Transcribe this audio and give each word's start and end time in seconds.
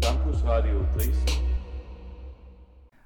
Campus 0.00 0.44
Radio 0.44 0.84
Dresden. 0.94 1.46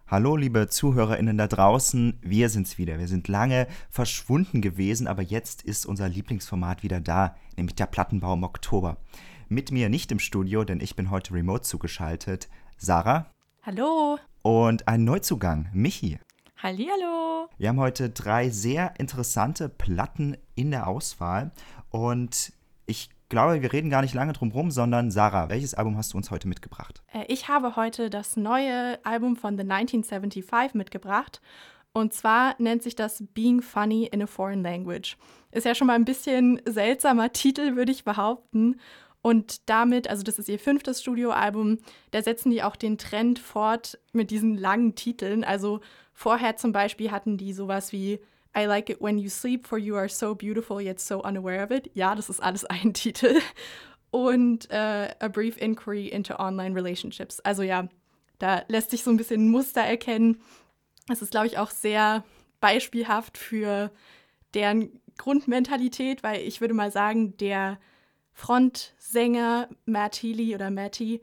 Hallo, 0.07 0.37
liebe 0.37 0.69
ZuhörerInnen 0.69 1.39
da 1.39 1.47
draußen, 1.47 2.19
wir 2.21 2.49
sind's 2.49 2.79
wieder. 2.79 2.99
Wir 2.99 3.09
sind 3.09 3.29
lange 3.29 3.69
verschwunden 3.91 4.61
gewesen, 4.61 5.07
aber 5.07 5.23
jetzt 5.23 5.63
ist 5.63 5.87
unser 5.87 6.09
Lieblingsformat 6.09 6.83
wieder 6.83 7.01
da, 7.01 7.37
nämlich 7.57 7.77
der 7.77 7.87
Plattenbau 7.87 8.35
im 8.35 8.43
Oktober. 8.43 8.97
Mit 9.49 9.71
mir 9.71 9.89
nicht 9.89 10.11
im 10.13 10.19
Studio, 10.19 10.65
denn 10.65 10.81
ich 10.81 10.97
bin 10.97 11.11
heute 11.11 11.35
remote 11.35 11.63
zugeschaltet. 11.63 12.49
Sarah. 12.77 13.27
Hallo. 13.63 14.19
Und 14.43 14.89
ein 14.89 15.05
Neuzugang, 15.05 15.69
Michi. 15.73 16.19
Hallihallo. 16.63 17.49
Wir 17.59 17.69
haben 17.69 17.81
heute 17.81 18.11
drei 18.11 18.51
sehr 18.51 18.99
interessante 18.99 19.69
Platten 19.69 20.37
in 20.55 20.71
der 20.71 20.89
Auswahl 20.89 21.53
und 21.91 22.53
ich 22.87 23.11
glaube, 23.31 23.63
wir 23.63 23.73
reden 23.73 23.89
gar 23.89 24.03
nicht 24.03 24.13
lange 24.13 24.35
drum 24.35 24.51
rum, 24.51 24.71
sondern 24.71 25.11
Sarah, 25.11 25.49
welches 25.49 25.73
Album 25.73 25.97
hast 25.97 26.13
du 26.13 26.19
uns 26.19 26.31
heute 26.31 26.49
mitgebracht? 26.49 27.03
Äh, 27.13 27.25
ich 27.29 27.49
habe 27.49 27.77
heute 27.77 28.11
das 28.11 28.37
neue 28.37 29.03
Album 29.05 29.37
von 29.37 29.57
The 29.57 29.63
1975 29.63 30.75
mitgebracht. 30.75 31.41
Und 31.93 32.13
zwar 32.13 32.55
nennt 32.59 32.83
sich 32.83 32.95
das 32.95 33.25
Being 33.35 33.63
Funny 33.63 34.05
in 34.05 34.23
a 34.23 34.27
Foreign 34.27 34.63
Language. 34.63 35.17
Ist 35.51 35.65
ja 35.65 35.75
schon 35.75 35.87
mal 35.87 35.95
ein 35.95 36.05
bisschen 36.05 36.61
seltsamer 36.67 37.33
Titel, 37.33 37.77
würde 37.77 37.93
ich 37.93 38.05
behaupten. 38.05 38.79
Und 39.23 39.69
damit, 39.69 40.09
also 40.09 40.23
das 40.23 40.39
ist 40.39 40.49
ihr 40.49 40.59
fünftes 40.59 41.03
Studioalbum, 41.03 41.79
da 42.11 42.23
setzen 42.23 42.51
die 42.51 42.63
auch 42.63 42.77
den 42.77 42.97
Trend 42.97 43.39
fort 43.39 43.99
mit 44.13 44.31
diesen 44.31 44.57
langen 44.57 44.95
Titeln. 44.95 45.45
Also 45.45 45.81
vorher 46.15 46.57
zum 46.57 46.73
Beispiel 46.73 47.11
hatten 47.11 47.37
die 47.37 47.53
sowas 47.53 47.93
wie 47.93 48.21
I 48.57 48.67
like 48.67 48.91
it 48.91 49.01
when 49.01 49.19
you 49.19 49.29
sleep, 49.29 49.67
for 49.67 49.79
you 49.79 49.97
are 49.97 50.09
so 50.09 50.35
beautiful 50.35 50.81
yet 50.81 51.01
so 51.01 51.23
unaware 51.23 51.63
of 51.63 51.71
it. 51.71 51.91
Ja, 51.95 52.15
das 52.15 52.29
ist 52.29 52.41
alles 52.41 52.65
ein 52.67 52.93
Titel. 52.93 53.41
Und 54.11 54.71
äh, 54.71 55.15
A 55.21 55.29
Brief 55.29 55.57
Inquiry 55.57 56.09
into 56.09 56.35
Online 56.37 56.75
Relationships. 56.75 57.39
Also 57.41 57.63
ja, 57.63 57.89
da 58.39 58.65
lässt 58.69 58.91
sich 58.91 59.05
so 59.05 59.11
ein 59.11 59.17
bisschen 59.17 59.51
Muster 59.51 59.83
erkennen. 59.83 60.41
Es 61.09 61.23
ist, 61.23 61.31
glaube 61.31 61.47
ich, 61.47 61.59
auch 61.59 61.71
sehr 61.71 62.25
beispielhaft 62.61 63.39
für 63.39 63.93
deren 64.55 65.01
Grundmentalität, 65.17 66.23
weil 66.23 66.41
ich 66.41 66.61
würde 66.61 66.75
mal 66.75 66.91
sagen, 66.91 67.37
der 67.37 67.79
Frontsänger 68.33 69.69
Matt 69.85 70.17
Healy 70.17 70.55
oder 70.55 70.71
Matty 70.71 71.21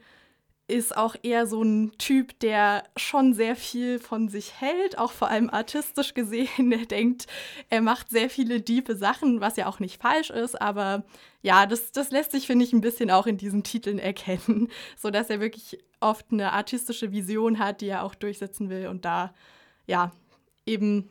ist 0.68 0.98
auch 0.98 1.16
eher 1.24 1.48
so 1.48 1.64
ein 1.64 1.94
Typ, 1.98 2.38
der 2.40 2.84
schon 2.98 3.34
sehr 3.34 3.56
viel 3.56 4.00
von 4.00 4.28
sich 4.28 4.60
hält, 4.60 4.98
auch 4.98 5.14
vor 5.14 5.30
allem 5.30 5.50
artistisch 5.50 6.14
gesehen. 6.14 6.72
Er 6.78 6.86
denkt, 6.86 7.26
er 7.70 7.82
macht 7.82 8.10
sehr 8.10 8.30
viele 8.30 8.62
diepe 8.62 8.96
Sachen, 8.96 9.40
was 9.40 9.56
ja 9.56 9.68
auch 9.68 9.80
nicht 9.80 10.02
falsch 10.02 10.30
ist, 10.30 10.62
aber 10.62 11.06
ja, 11.42 11.66
das, 11.66 11.92
das 11.92 12.12
lässt 12.12 12.32
sich, 12.32 12.46
finde 12.48 12.66
ich, 12.66 12.74
ein 12.74 12.82
bisschen 12.82 13.10
auch 13.10 13.28
in 13.28 13.38
diesen 13.38 13.64
Titeln 13.64 13.98
erkennen, 13.98 14.68
sodass 14.98 15.30
er 15.30 15.40
wirklich 15.40 15.80
oft 16.02 16.28
eine 16.32 16.52
artistische 16.52 17.12
Vision 17.14 17.60
hat, 17.60 17.82
die 17.82 17.88
er 17.88 18.04
auch 18.04 18.16
durchsetzen 18.16 18.70
will 18.70 18.88
und 18.88 19.06
da, 19.06 19.34
ja, 19.86 20.12
eben 20.66 21.10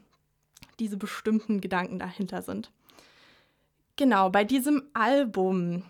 diese 0.78 0.98
bestimmten 0.98 1.62
Gedanken 1.62 1.98
dahinter 1.98 2.42
sind. 2.42 2.70
Genau, 3.96 4.28
bei 4.28 4.44
diesem 4.44 4.82
Album 4.92 5.82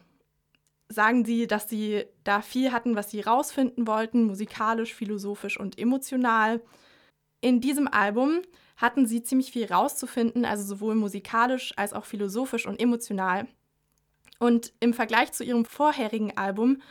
sagen 0.88 1.24
sie, 1.24 1.46
dass 1.46 1.68
sie 1.68 2.04
da 2.24 2.42
viel 2.42 2.72
hatten, 2.72 2.96
was 2.96 3.10
sie 3.10 3.20
rausfinden 3.20 3.86
wollten, 3.86 4.24
musikalisch, 4.24 4.94
philosophisch 4.94 5.58
und 5.58 5.78
emotional. 5.78 6.60
In 7.40 7.60
diesem 7.60 7.88
Album 7.88 8.42
hatten 8.76 9.06
sie 9.06 9.22
ziemlich 9.22 9.50
viel 9.50 9.66
rauszufinden, 9.66 10.44
also 10.44 10.64
sowohl 10.64 10.94
musikalisch 10.94 11.72
als 11.76 11.92
auch 11.92 12.04
philosophisch 12.04 12.66
und 12.66 12.80
emotional. 12.80 13.46
Und 14.38 14.72
im 14.80 14.92
Vergleich 14.92 15.32
zu 15.32 15.44
ihrem 15.44 15.64
vorherigen 15.64 16.36
Album, 16.36 16.82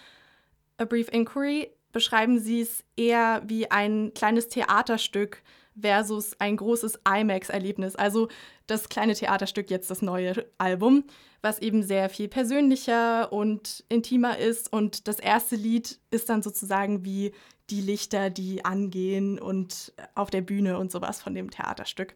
A 0.78 0.86
Brief 0.86 1.10
Inquiry, 1.10 1.70
beschreiben 1.96 2.40
sie 2.40 2.60
es 2.60 2.84
eher 2.98 3.42
wie 3.48 3.72
ein 3.72 4.14
kleines 4.14 4.50
Theaterstück 4.50 5.42
versus 5.80 6.38
ein 6.40 6.58
großes 6.58 7.00
IMAX-Erlebnis. 7.08 7.96
Also 7.96 8.28
das 8.68 8.90
kleine 8.90 9.14
Theaterstück, 9.14 9.72
jetzt 9.72 9.90
das 9.90 10.02
neue 10.02 10.46
Album, 10.58 11.06
was 11.42 11.60
eben 11.60 11.84
sehr 11.84 12.10
viel 12.10 12.28
persönlicher 12.28 13.32
und 13.32 13.86
intimer 13.88 14.38
ist. 14.38 14.74
Und 14.74 15.08
das 15.08 15.22
erste 15.22 15.56
Lied 15.56 16.02
ist 16.12 16.28
dann 16.28 16.44
sozusagen 16.44 17.06
wie 17.06 17.32
die 17.70 17.80
Lichter, 17.80 18.30
die 18.30 18.66
angehen 18.66 19.40
und 19.40 19.94
auf 20.16 20.30
der 20.30 20.42
Bühne 20.42 20.78
und 20.78 20.92
sowas 20.92 21.22
von 21.22 21.34
dem 21.34 21.50
Theaterstück. 21.50 22.16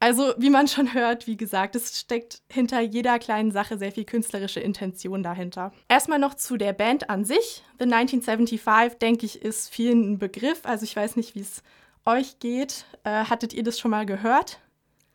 Also, 0.00 0.34
wie 0.36 0.50
man 0.50 0.68
schon 0.68 0.92
hört, 0.92 1.26
wie 1.26 1.36
gesagt, 1.36 1.76
es 1.76 1.98
steckt 1.98 2.42
hinter 2.50 2.80
jeder 2.80 3.18
kleinen 3.18 3.52
Sache 3.52 3.78
sehr 3.78 3.92
viel 3.92 4.04
künstlerische 4.04 4.60
Intention 4.60 5.22
dahinter. 5.22 5.72
Erstmal 5.88 6.18
noch 6.18 6.34
zu 6.34 6.56
der 6.56 6.72
Band 6.72 7.08
an 7.08 7.24
sich. 7.24 7.62
The 7.78 7.84
1975, 7.84 8.98
denke 8.98 9.24
ich, 9.24 9.42
ist 9.42 9.70
vielen 9.72 10.12
ein 10.12 10.18
Begriff. 10.18 10.60
Also, 10.64 10.84
ich 10.84 10.94
weiß 10.94 11.16
nicht, 11.16 11.34
wie 11.34 11.40
es 11.40 11.62
euch 12.04 12.38
geht. 12.38 12.84
Äh, 13.04 13.24
hattet 13.24 13.52
ihr 13.52 13.62
das 13.62 13.78
schon 13.78 13.90
mal 13.90 14.06
gehört? 14.06 14.60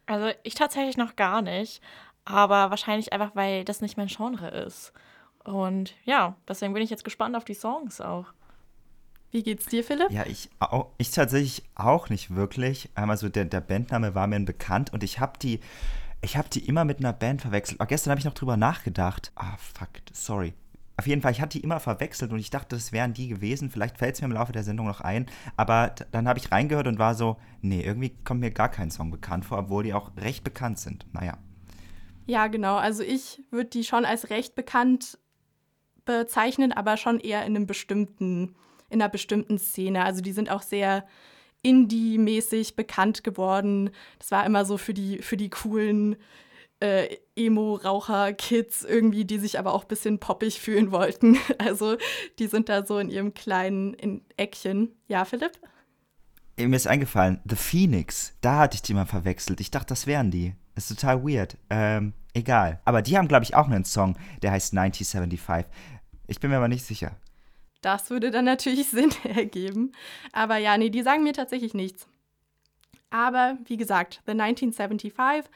Also 0.10 0.32
ich 0.42 0.56
tatsächlich 0.56 0.98
noch 0.98 1.16
gar 1.16 1.44
nicht, 1.44 1.82
aber 2.26 2.72
wahrscheinlich 2.72 3.14
einfach, 3.14 3.36
weil 3.36 3.64
das 3.64 3.82
nicht 3.82 3.96
mein 3.96 4.08
Genre 4.08 4.50
ist. 4.50 4.92
Und 5.44 5.94
ja, 6.04 6.36
deswegen 6.48 6.74
bin 6.74 6.82
ich 6.82 6.90
jetzt 6.90 7.04
gespannt 7.04 7.36
auf 7.36 7.46
die 7.46 7.54
Songs 7.54 8.02
auch. 8.02 8.34
Wie 9.32 9.44
geht's 9.44 9.66
dir, 9.68 9.84
Philipp? 9.84 10.10
Ja, 10.10 10.26
ich, 10.26 10.50
auch, 10.60 10.88
ich 10.98 11.12
tatsächlich 11.12 11.64
auch 11.76 12.10
nicht 12.10 12.36
wirklich. 12.36 12.90
Also 12.96 13.30
der, 13.30 13.46
der 13.46 13.62
Bandname 13.62 14.16
war 14.16 14.28
mir 14.28 14.40
bekannt 14.40 14.92
und 14.92 15.04
ich 15.04 15.20
habe 15.20 15.38
die, 15.40 15.60
ich 16.22 16.36
habe 16.36 16.50
die 16.50 16.66
immer 16.66 16.84
mit 16.84 17.00
einer 17.00 17.14
Band 17.14 17.42
verwechselt. 17.42 17.80
Aber 17.80 17.88
gestern 17.88 18.12
habe 18.12 18.20
ich 18.20 18.26
noch 18.26 18.34
drüber 18.34 18.58
nachgedacht. 18.58 19.32
Ah, 19.36 19.56
fuck, 19.58 19.90
sorry. 20.12 20.54
Auf 20.98 21.08
jeden 21.08 21.22
Fall, 21.22 21.32
ich 21.32 21.40
hatte 21.40 21.58
die 21.58 21.64
immer 21.64 21.80
verwechselt 21.80 22.34
und 22.34 22.40
ich 22.40 22.50
dachte, 22.50 22.76
das 22.76 22.92
wären 22.92 23.14
die 23.14 23.30
gewesen. 23.30 23.70
Vielleicht 23.70 23.98
fällt 23.98 24.16
es 24.16 24.22
mir 24.22 24.26
im 24.26 24.34
Laufe 24.34 24.52
der 24.52 24.64
Sendung 24.64 24.88
noch 24.88 25.00
ein. 25.00 25.28
Aber 25.56 25.94
dann 26.12 26.28
habe 26.28 26.40
ich 26.40 26.52
reingehört 26.52 26.88
und 26.88 27.00
war 27.00 27.16
so, 27.16 27.38
nee, 27.62 27.82
irgendwie 27.82 28.14
kommt 28.26 28.42
mir 28.42 28.52
gar 28.52 28.70
kein 28.70 28.92
Song 28.92 29.12
bekannt 29.12 29.46
vor, 29.46 29.60
obwohl 29.60 29.84
die 29.84 29.94
auch 29.94 30.12
recht 30.18 30.44
bekannt 30.44 30.80
sind. 30.80 31.06
Naja. 31.14 31.38
Ja, 32.26 32.48
genau. 32.48 32.76
Also 32.76 33.02
ich 33.02 33.42
würde 33.50 33.70
die 33.70 33.84
schon 33.84 34.06
als 34.06 34.30
recht 34.30 34.56
bekannt 34.56 35.18
bezeichnen, 36.04 36.72
aber 36.72 36.98
schon 36.98 37.20
eher 37.20 37.46
in 37.46 37.56
einem 37.56 37.66
bestimmten, 37.66 38.56
in 38.90 39.02
einer 39.02 39.10
bestimmten 39.10 39.58
Szene. 39.58 40.04
Also 40.04 40.22
die 40.22 40.32
sind 40.32 40.50
auch 40.50 40.62
sehr 40.62 41.06
Indie-mäßig 41.62 42.76
bekannt 42.76 43.24
geworden. 43.24 43.92
Das 44.18 44.32
war 44.32 44.46
immer 44.46 44.66
so 44.66 44.78
für 44.78 44.94
die, 44.94 45.22
für 45.22 45.38
die 45.38 45.50
coolen 45.50 46.16
äh, 46.80 47.18
Emo-Raucher-Kids 47.36 48.84
irgendwie, 48.84 49.26
die 49.26 49.40
sich 49.40 49.60
aber 49.60 49.74
auch 49.74 49.84
ein 49.84 49.90
bisschen 49.90 50.20
poppig 50.20 50.60
fühlen 50.60 50.92
wollten. 50.92 51.38
Also 51.58 51.98
die 52.40 52.48
sind 52.48 52.70
da 52.70 52.86
so 52.86 53.00
in 53.00 53.10
ihrem 53.10 53.34
kleinen 53.34 53.94
in 53.94 54.22
Eckchen. 54.38 54.96
Ja, 55.08 55.26
Philipp? 55.26 55.52
Mir 56.58 56.76
ist 56.76 56.88
eingefallen, 56.88 57.40
The 57.46 57.56
Phoenix, 57.56 58.34
da 58.42 58.60
hatte 58.60 58.76
ich 58.76 58.82
die 58.82 58.94
mal 58.94 59.06
verwechselt. 59.06 59.62
Ich 59.62 59.72
dachte, 59.72 59.88
das 59.88 60.08
wären 60.08 60.30
die. 60.30 60.56
Das 60.76 60.90
ist 60.90 61.00
total 61.00 61.24
weird. 61.24 61.58
Ähm, 61.70 62.14
egal. 62.34 62.82
Aber 62.86 63.02
die 63.02 63.18
haben, 63.18 63.28
glaube 63.28 63.44
ich, 63.44 63.56
auch 63.56 63.68
einen 63.68 63.86
Song, 63.86 64.18
der 64.42 64.52
heißt 64.52 64.78
1975. 64.78 65.72
Ich 66.28 66.40
bin 66.40 66.50
mir 66.50 66.58
aber 66.58 66.68
nicht 66.68 66.86
sicher. 66.86 67.18
Das 67.82 68.10
würde 68.10 68.32
dann 68.32 68.46
natürlich 68.46 68.88
Sinn 68.90 69.12
ergeben. 69.24 69.92
Aber 70.32 70.58
ja, 70.58 70.78
nee, 70.78 70.90
die 70.90 71.02
sagen 71.02 71.24
mir 71.24 71.34
tatsächlich 71.34 71.74
nichts. 71.74 72.08
Aber 73.10 73.58
wie 73.66 73.78
gesagt, 73.78 74.22
The 74.26 74.34
1975 74.34 75.50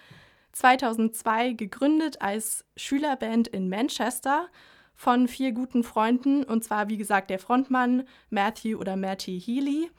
2002 0.53 1.53
gegründet 1.53 2.21
als 2.21 2.63
Schülerband 2.77 3.47
in 3.47 3.69
Manchester 3.69 4.47
von 4.95 5.27
vier 5.27 5.51
guten 5.51 5.83
Freunden. 5.83 6.43
Und 6.43 6.63
zwar, 6.63 6.89
wie 6.89 6.97
gesagt, 6.97 7.29
der 7.29 7.39
Frontmann 7.39 8.03
Matthew 8.29 8.77
oder 8.77 8.95
Matty 8.95 9.41
Healy. 9.41 9.89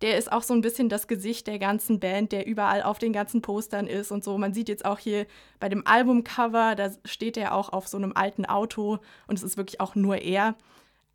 Der 0.00 0.16
ist 0.16 0.30
auch 0.30 0.44
so 0.44 0.54
ein 0.54 0.60
bisschen 0.60 0.88
das 0.88 1.08
Gesicht 1.08 1.48
der 1.48 1.58
ganzen 1.58 1.98
Band, 1.98 2.30
der 2.30 2.46
überall 2.46 2.84
auf 2.84 3.00
den 3.00 3.12
ganzen 3.12 3.42
Postern 3.42 3.88
ist 3.88 4.12
und 4.12 4.22
so. 4.22 4.38
Man 4.38 4.54
sieht 4.54 4.68
jetzt 4.68 4.84
auch 4.84 5.00
hier 5.00 5.26
bei 5.58 5.68
dem 5.68 5.84
Albumcover, 5.84 6.76
da 6.76 6.92
steht 7.04 7.36
er 7.36 7.52
auch 7.52 7.70
auf 7.70 7.88
so 7.88 7.96
einem 7.96 8.12
alten 8.14 8.46
Auto 8.46 9.00
und 9.26 9.36
es 9.36 9.42
ist 9.42 9.56
wirklich 9.56 9.80
auch 9.80 9.96
nur 9.96 10.18
er. 10.18 10.54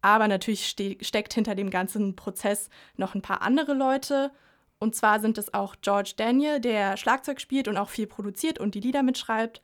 Aber 0.04 0.28
natürlich 0.28 0.68
ste 0.68 0.98
steckt 1.00 1.34
hinter 1.34 1.56
dem 1.56 1.70
ganzen 1.70 2.16
Prozess 2.18 2.70
noch 2.98 3.16
ein 3.16 3.22
paar 3.22 3.42
andere 3.42 3.74
Leute. 3.74 4.32
Und 4.78 4.96
zwar 4.96 5.22
sind 5.22 5.38
es 5.38 5.54
auch 5.54 5.78
George 5.82 6.14
Daniel, 6.18 6.60
der 6.60 6.98
Schlagzeug 6.98 7.40
spielt 7.40 7.70
und 7.70 7.78
auch 7.78 7.88
viel 7.88 8.06
produziert 8.06 8.60
und 8.60 8.76
die 8.76 8.82
Lieder 8.82 9.02
mitschreibt. 9.02 9.62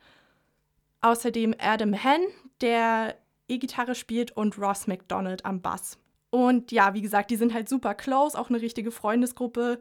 Außerdem 1.02 1.54
Adam 1.58 1.92
Henn, 1.92 2.22
der 2.62 3.16
E-Gitarre 3.48 3.94
spielt 3.94 4.34
und 4.34 4.56
Ross 4.56 4.86
McDonald 4.86 5.44
am 5.44 5.60
Bass. 5.60 5.98
Und 6.30 6.72
ja, 6.72 6.94
wie 6.94 7.02
gesagt, 7.02 7.30
die 7.30 7.36
sind 7.36 7.52
halt 7.52 7.68
super 7.68 7.94
close, 7.94 8.38
auch 8.38 8.48
eine 8.48 8.62
richtige 8.62 8.92
Freundesgruppe, 8.92 9.78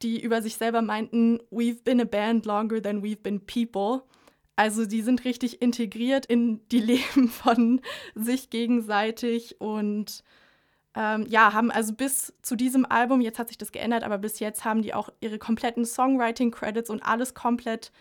die 0.00 0.20
über 0.20 0.42
sich 0.42 0.56
selber 0.56 0.82
meinten, 0.82 1.40
we've 1.50 1.82
been 1.82 2.00
a 2.00 2.04
band 2.04 2.46
longer 2.46 2.80
than 2.80 3.02
we've 3.02 3.22
been 3.22 3.44
people. 3.44 4.02
Also 4.56 4.86
die 4.86 5.02
sind 5.02 5.24
richtig 5.24 5.62
integriert 5.62 6.26
in 6.26 6.66
die 6.68 6.80
Leben 6.92 7.28
von 7.28 7.80
sich 8.14 8.50
gegenseitig 8.50 9.60
und 9.60 10.22
ähm, 10.94 11.26
ja, 11.28 11.54
haben 11.54 11.70
also 11.70 11.94
bis 11.94 12.34
zu 12.42 12.54
diesem 12.54 12.84
Album, 12.84 13.22
jetzt 13.22 13.38
hat 13.38 13.48
sich 13.48 13.56
das 13.56 13.72
geändert, 13.72 14.04
aber 14.04 14.18
bis 14.18 14.40
jetzt 14.40 14.64
haben 14.64 14.82
die 14.82 14.92
auch 14.92 15.08
ihre 15.20 15.38
kompletten 15.38 15.86
Songwriting-Credits 15.86 16.90
und 16.90 17.02
alles 17.02 17.32
komplett 17.32 17.92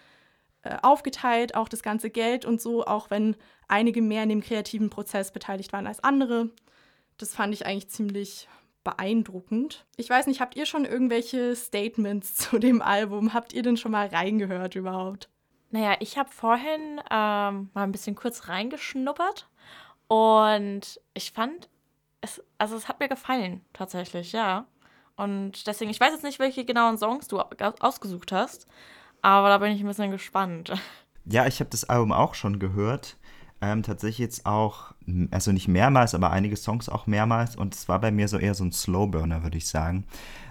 äh, 0.63 0.77
aufgeteilt, 0.81 1.55
auch 1.55 1.69
das 1.69 1.83
ganze 1.83 2.09
Geld 2.09 2.43
und 2.43 2.61
so, 2.61 2.85
auch 2.85 3.09
wenn 3.09 3.37
einige 3.69 4.01
mehr 4.01 4.23
in 4.23 4.29
dem 4.29 4.41
kreativen 4.41 4.89
Prozess 4.89 5.31
beteiligt 5.31 5.71
waren 5.71 5.87
als 5.87 6.03
andere. 6.03 6.49
Das 7.17 7.33
fand 7.33 7.53
ich 7.53 7.65
eigentlich 7.65 7.89
ziemlich 7.89 8.49
beeindruckend. 8.83 9.85
Ich 9.95 10.09
weiß 10.09 10.27
nicht, 10.27 10.41
habt 10.41 10.55
ihr 10.55 10.65
schon 10.65 10.85
irgendwelche 10.85 11.55
Statements 11.55 12.35
zu 12.35 12.59
dem 12.59 12.81
Album? 12.81 13.33
Habt 13.33 13.53
ihr 13.53 13.63
denn 13.63 13.77
schon 13.77 13.91
mal 13.91 14.07
reingehört 14.07 14.75
überhaupt? 14.75 15.29
Naja, 15.71 15.95
ich 15.99 16.17
habe 16.17 16.29
vorhin 16.29 16.99
ähm, 17.09 17.69
mal 17.73 17.83
ein 17.83 17.91
bisschen 17.91 18.15
kurz 18.15 18.49
reingeschnuppert 18.49 19.49
und 20.07 20.99
ich 21.13 21.31
fand, 21.31 21.69
es, 22.19 22.43
also 22.57 22.75
es 22.75 22.87
hat 22.87 22.99
mir 22.99 23.07
gefallen, 23.07 23.61
tatsächlich, 23.73 24.33
ja. 24.33 24.65
Und 25.15 25.65
deswegen, 25.67 25.91
ich 25.91 25.99
weiß 25.99 26.11
jetzt 26.11 26.23
nicht, 26.23 26.39
welche 26.39 26.65
genauen 26.65 26.97
Songs 26.97 27.27
du 27.27 27.39
ausgesucht 27.39 28.31
hast, 28.31 28.67
aber 29.21 29.49
da 29.49 29.57
bin 29.59 29.71
ich 29.71 29.81
ein 29.81 29.87
bisschen 29.87 30.11
gespannt. 30.11 30.73
Ja, 31.25 31.45
ich 31.45 31.59
habe 31.59 31.69
das 31.69 31.85
Album 31.85 32.11
auch 32.11 32.33
schon 32.33 32.59
gehört. 32.59 33.17
Ähm, 33.63 33.83
tatsächlich 33.83 34.17
jetzt 34.17 34.47
auch, 34.47 34.95
also 35.29 35.51
nicht 35.51 35.67
mehrmals, 35.67 36.15
aber 36.15 36.31
einige 36.31 36.57
Songs 36.57 36.89
auch 36.89 37.05
mehrmals. 37.05 37.55
Und 37.55 37.75
es 37.75 37.87
war 37.87 38.01
bei 38.01 38.09
mir 38.09 38.27
so 38.27 38.39
eher 38.39 38.55
so 38.55 38.63
ein 38.63 38.71
Slowburner, 38.71 39.43
würde 39.43 39.59
ich 39.59 39.67
sagen. 39.67 40.07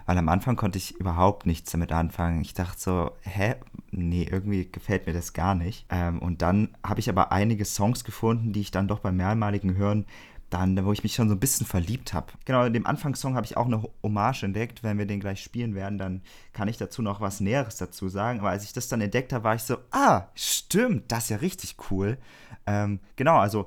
Weil 0.07 0.19
am 0.19 0.29
Anfang 0.29 0.57
konnte 0.57 0.79
ich 0.79 0.97
überhaupt 0.97 1.47
nichts 1.47 1.71
damit 1.71 1.93
anfangen. 1.93 2.41
Ich 2.43 2.55
dachte 2.55 2.81
so, 2.81 3.11
hä? 3.23 3.57
Nee, 3.91 4.29
irgendwie 4.31 4.71
gefällt 4.71 5.07
mir 5.07 5.13
das 5.13 5.33
gar 5.33 5.55
nicht. 5.55 5.87
Ähm, 5.91 6.21
und 6.21 6.43
dann 6.43 6.77
habe 6.85 7.01
ich 7.01 7.09
aber 7.09 7.33
einige 7.33 7.65
Songs 7.65 8.05
gefunden, 8.05 8.53
die 8.53 8.61
ich 8.61 8.71
dann 8.71 8.89
doch 8.89 9.01
beim 9.01 9.17
mehrmaligen 9.17 9.77
Hören 9.77 10.07
dann, 10.51 10.85
wo 10.85 10.93
ich 10.93 11.03
mich 11.03 11.15
schon 11.15 11.29
so 11.29 11.35
ein 11.35 11.41
bisschen 11.41 11.67
verliebt 11.67 12.13
habe. 12.13 12.33
Genau, 12.45 12.65
in 12.65 12.73
dem 12.73 12.87
Anfangssong 12.87 13.37
habe 13.37 13.47
ich 13.47 13.57
auch 13.57 13.67
eine 13.67 13.83
Hommage 14.03 14.43
entdeckt. 14.43 14.83
Wenn 14.83 14.99
wir 14.99 15.07
den 15.07 15.21
gleich 15.21 15.43
spielen 15.43 15.75
werden, 15.75 15.97
dann 15.97 16.23
kann 16.53 16.69
ich 16.69 16.77
dazu 16.77 17.03
noch 17.03 17.21
was 17.21 17.41
Näheres 17.41 17.77
dazu 17.77 18.09
sagen. 18.09 18.41
Aber 18.41 18.51
als 18.51 18.65
ich 18.65 18.73
das 18.73 18.89
dann 18.89 19.01
entdeckt 19.01 19.33
habe, 19.33 19.45
war 19.45 19.55
ich 19.55 19.63
so, 19.63 19.79
ah, 19.93 20.25
stimmt, 20.35 21.11
das 21.13 21.25
ist 21.25 21.31
ja 21.31 21.37
richtig 21.37 21.77
cool. 21.91 22.19
Ähm, 22.67 22.99
genau, 23.17 23.39
also 23.39 23.67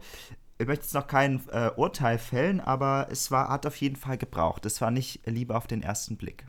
ich 0.57 0.67
möchte 0.67 0.85
jetzt 0.85 0.93
noch 0.93 1.07
kein 1.07 1.41
äh, 1.51 1.71
Urteil 1.75 2.17
fällen, 2.17 2.61
aber 2.61 3.07
es 3.11 3.31
war, 3.31 3.49
hat 3.49 3.65
auf 3.65 3.75
jeden 3.77 3.95
Fall 3.95 4.17
gebraucht. 4.17 4.65
Es 4.65 4.81
war 4.81 4.91
nicht 4.91 5.21
Liebe 5.25 5.55
auf 5.55 5.67
den 5.67 5.81
ersten 5.81 6.17
Blick. 6.17 6.45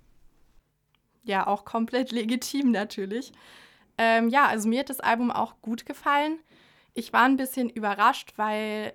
Ja, 1.23 1.47
auch 1.47 1.65
komplett 1.65 2.13
legitim 2.13 2.71
natürlich. 2.71 3.33
Ähm, 3.97 4.29
ja, 4.29 4.47
also 4.47 4.69
mir 4.69 4.81
hat 4.81 4.91
das 4.91 5.01
Album 5.01 5.31
auch 5.31 5.61
gut 5.63 5.87
gefallen. 5.87 6.39
Ich 6.93 7.13
war 7.13 7.25
ein 7.25 7.37
bisschen 7.37 7.71
überrascht, 7.71 8.35
weil 8.37 8.93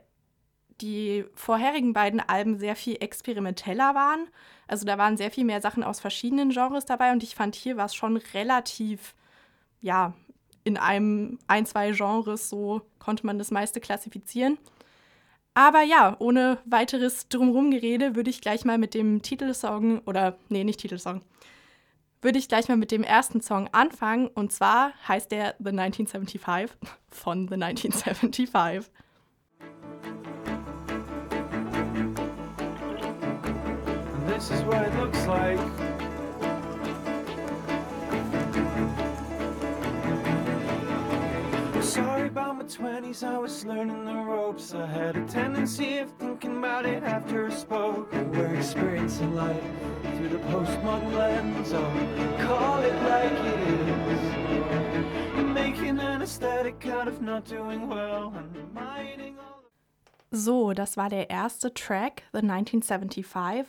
die 0.81 1.25
vorherigen 1.35 1.94
beiden 1.94 2.19
Alben 2.21 2.57
sehr 2.57 2.75
viel 2.75 2.97
experimenteller 3.00 3.95
waren. 3.95 4.27
Also 4.67 4.85
da 4.85 4.97
waren 4.97 5.17
sehr 5.17 5.31
viel 5.31 5.44
mehr 5.44 5.62
Sachen 5.62 5.83
aus 5.83 6.00
verschiedenen 6.00 6.51
Genres 6.51 6.85
dabei 6.85 7.12
und 7.12 7.23
ich 7.23 7.35
fand 7.35 7.55
hier 7.55 7.75
war 7.75 7.85
es 7.85 7.95
schon 7.95 8.17
relativ, 8.17 9.15
ja, 9.81 10.13
in 10.63 10.77
einem, 10.77 11.39
ein, 11.47 11.65
zwei 11.65 11.91
Genres 11.91 12.50
so 12.50 12.81
konnte 13.00 13.25
man 13.25 13.39
das 13.39 13.51
meiste 13.51 13.79
klassifizieren. 13.79 14.57
Aber 15.59 15.81
ja, 15.81 16.15
ohne 16.19 16.57
weiteres 16.63 17.27
Drumherum-Gerede 17.27 18.15
würde 18.15 18.29
ich 18.29 18.39
gleich 18.39 18.63
mal 18.63 18.77
mit 18.77 18.94
dem 18.94 19.21
Titelsong, 19.21 20.00
oder 20.06 20.38
nee, 20.47 20.63
nicht 20.63 20.79
Titelsong, 20.79 21.21
würde 22.21 22.39
ich 22.39 22.47
gleich 22.47 22.69
mal 22.69 22.77
mit 22.77 22.91
dem 22.91 23.03
ersten 23.03 23.41
Song 23.41 23.67
anfangen. 23.73 24.27
Und 24.27 24.53
zwar 24.53 24.94
heißt 25.06 25.33
der 25.33 25.56
The 25.59 25.71
1975 25.71 26.77
von 27.09 27.50
The 27.50 27.56
1975. 27.56 28.89
this 34.29 34.51
is 34.51 34.63
what 34.63 34.88
it 34.88 34.95
looks 34.95 35.25
like. 35.25 35.59
About 42.29 42.57
my 42.57 42.63
20s, 42.63 43.23
I 43.23 43.39
was 43.39 43.65
learning 43.65 44.05
the 44.05 44.13
ropes. 44.13 44.75
I 44.75 44.85
had 44.85 45.17
a 45.17 45.25
tendency 45.25 45.97
of 45.97 46.11
thinking 46.19 46.57
about 46.57 46.85
it 46.85 47.03
after 47.03 47.47
I 47.47 47.49
spoke. 47.49 48.11
We're 48.13 48.53
experiencing 48.55 49.33
life 49.35 49.63
through 50.15 50.29
the 50.29 50.37
postmodern 50.37 51.11
lens. 51.17 51.73
Oh, 51.73 51.91
call 52.45 52.83
it 52.83 52.93
like 53.09 53.31
it 53.31 53.59
is. 53.73 55.43
Making 55.53 55.99
an 55.99 56.21
aesthetic 56.21 56.85
out 56.85 57.07
of 57.07 57.19
not 57.19 57.45
doing 57.45 57.89
well 57.89 58.31
and 58.35 58.55
reminding 58.55 59.39
all. 59.39 59.63
So, 60.31 60.73
das 60.73 60.97
war 60.97 61.09
der 61.09 61.31
erste 61.31 61.73
Track, 61.73 62.23
The 62.31 62.43
1975. 62.43 63.65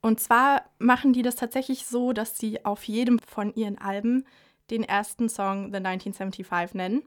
Und 0.00 0.18
zwar 0.18 0.64
machen 0.78 1.12
die 1.12 1.22
das 1.22 1.36
tatsächlich 1.36 1.86
so, 1.86 2.12
dass 2.12 2.36
sie 2.36 2.64
auf 2.64 2.82
jedem 2.84 3.20
von 3.20 3.54
ihren 3.54 3.78
Alben 3.78 4.24
den 4.70 4.82
ersten 4.82 5.28
Song 5.28 5.70
The 5.70 5.78
1975 5.78 6.74
nennen. 6.74 7.02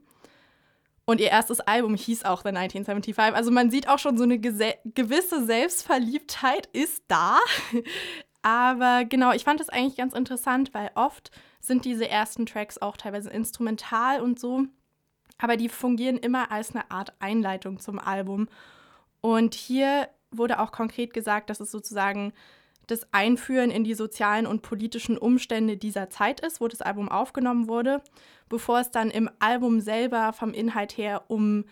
Und 1.10 1.20
ihr 1.20 1.30
erstes 1.30 1.58
Album 1.58 1.96
hieß 1.96 2.24
auch 2.24 2.42
The 2.42 2.50
1975. 2.50 3.34
Also 3.34 3.50
man 3.50 3.68
sieht 3.68 3.88
auch 3.88 3.98
schon 3.98 4.16
so 4.16 4.22
eine 4.22 4.38
gewisse 4.38 5.44
Selbstverliebtheit 5.44 6.68
ist 6.72 7.02
da. 7.08 7.40
Aber 8.42 9.04
genau, 9.04 9.32
ich 9.32 9.42
fand 9.42 9.58
das 9.58 9.70
eigentlich 9.70 9.96
ganz 9.96 10.14
interessant, 10.14 10.72
weil 10.72 10.92
oft 10.94 11.32
sind 11.58 11.84
diese 11.84 12.08
ersten 12.08 12.46
Tracks 12.46 12.80
auch 12.80 12.96
teilweise 12.96 13.28
instrumental 13.28 14.20
und 14.20 14.38
so. 14.38 14.66
Aber 15.38 15.56
die 15.56 15.68
fungieren 15.68 16.16
immer 16.16 16.52
als 16.52 16.76
eine 16.76 16.88
Art 16.92 17.12
Einleitung 17.18 17.80
zum 17.80 17.98
Album. 17.98 18.48
Und 19.20 19.54
hier 19.54 20.08
wurde 20.30 20.60
auch 20.60 20.70
konkret 20.70 21.12
gesagt, 21.12 21.50
dass 21.50 21.58
es 21.58 21.72
sozusagen 21.72 22.32
das 22.90 23.06
Einführen 23.12 23.70
in 23.70 23.84
die 23.84 23.94
sozialen 23.94 24.46
und 24.46 24.62
politischen 24.62 25.16
Umstände 25.16 25.76
dieser 25.76 26.10
Zeit 26.10 26.40
ist, 26.40 26.60
wo 26.60 26.68
das 26.68 26.82
Album 26.82 27.08
aufgenommen 27.08 27.68
wurde, 27.68 28.02
bevor 28.48 28.80
es 28.80 28.90
dann 28.90 29.10
im 29.10 29.30
Album 29.38 29.80
selber 29.80 30.32
vom 30.32 30.52
Inhalt 30.52 30.96
her 30.96 31.24
um 31.28 31.64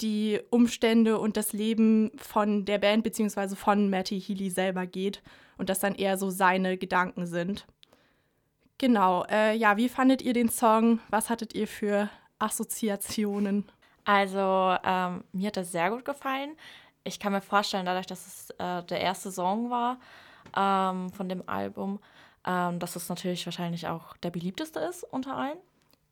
die 0.00 0.40
Umstände 0.50 1.18
und 1.18 1.36
das 1.36 1.52
Leben 1.52 2.10
von 2.16 2.64
der 2.64 2.78
Band 2.78 3.04
bzw. 3.04 3.54
von 3.54 3.90
Matty 3.90 4.20
Healy 4.20 4.50
selber 4.50 4.86
geht 4.86 5.22
und 5.56 5.68
das 5.68 5.78
dann 5.78 5.94
eher 5.94 6.18
so 6.18 6.30
seine 6.30 6.76
Gedanken 6.76 7.26
sind. 7.26 7.66
Genau, 8.78 9.24
äh, 9.30 9.54
ja, 9.56 9.76
wie 9.76 9.88
fandet 9.88 10.20
ihr 10.22 10.32
den 10.32 10.48
Song? 10.48 10.98
Was 11.10 11.30
hattet 11.30 11.54
ihr 11.54 11.68
für 11.68 12.10
Assoziationen? 12.40 13.64
Also, 14.04 14.76
ähm, 14.84 15.24
mir 15.32 15.46
hat 15.46 15.56
das 15.56 15.72
sehr 15.72 15.90
gut 15.90 16.04
gefallen. 16.04 16.56
Ich 17.04 17.20
kann 17.20 17.32
mir 17.32 17.40
vorstellen, 17.40 17.86
dadurch, 17.86 18.06
dass 18.06 18.26
es 18.26 18.50
äh, 18.58 18.82
der 18.84 19.00
erste 19.00 19.30
Song 19.30 19.70
war, 19.70 19.98
ähm, 20.56 21.10
von 21.12 21.28
dem 21.28 21.48
Album, 21.48 22.00
ähm, 22.46 22.78
dass 22.78 22.96
es 22.96 23.08
natürlich 23.08 23.46
wahrscheinlich 23.46 23.88
auch 23.88 24.16
der 24.18 24.30
beliebteste 24.30 24.80
ist 24.80 25.04
unter 25.04 25.36
allen. 25.36 25.58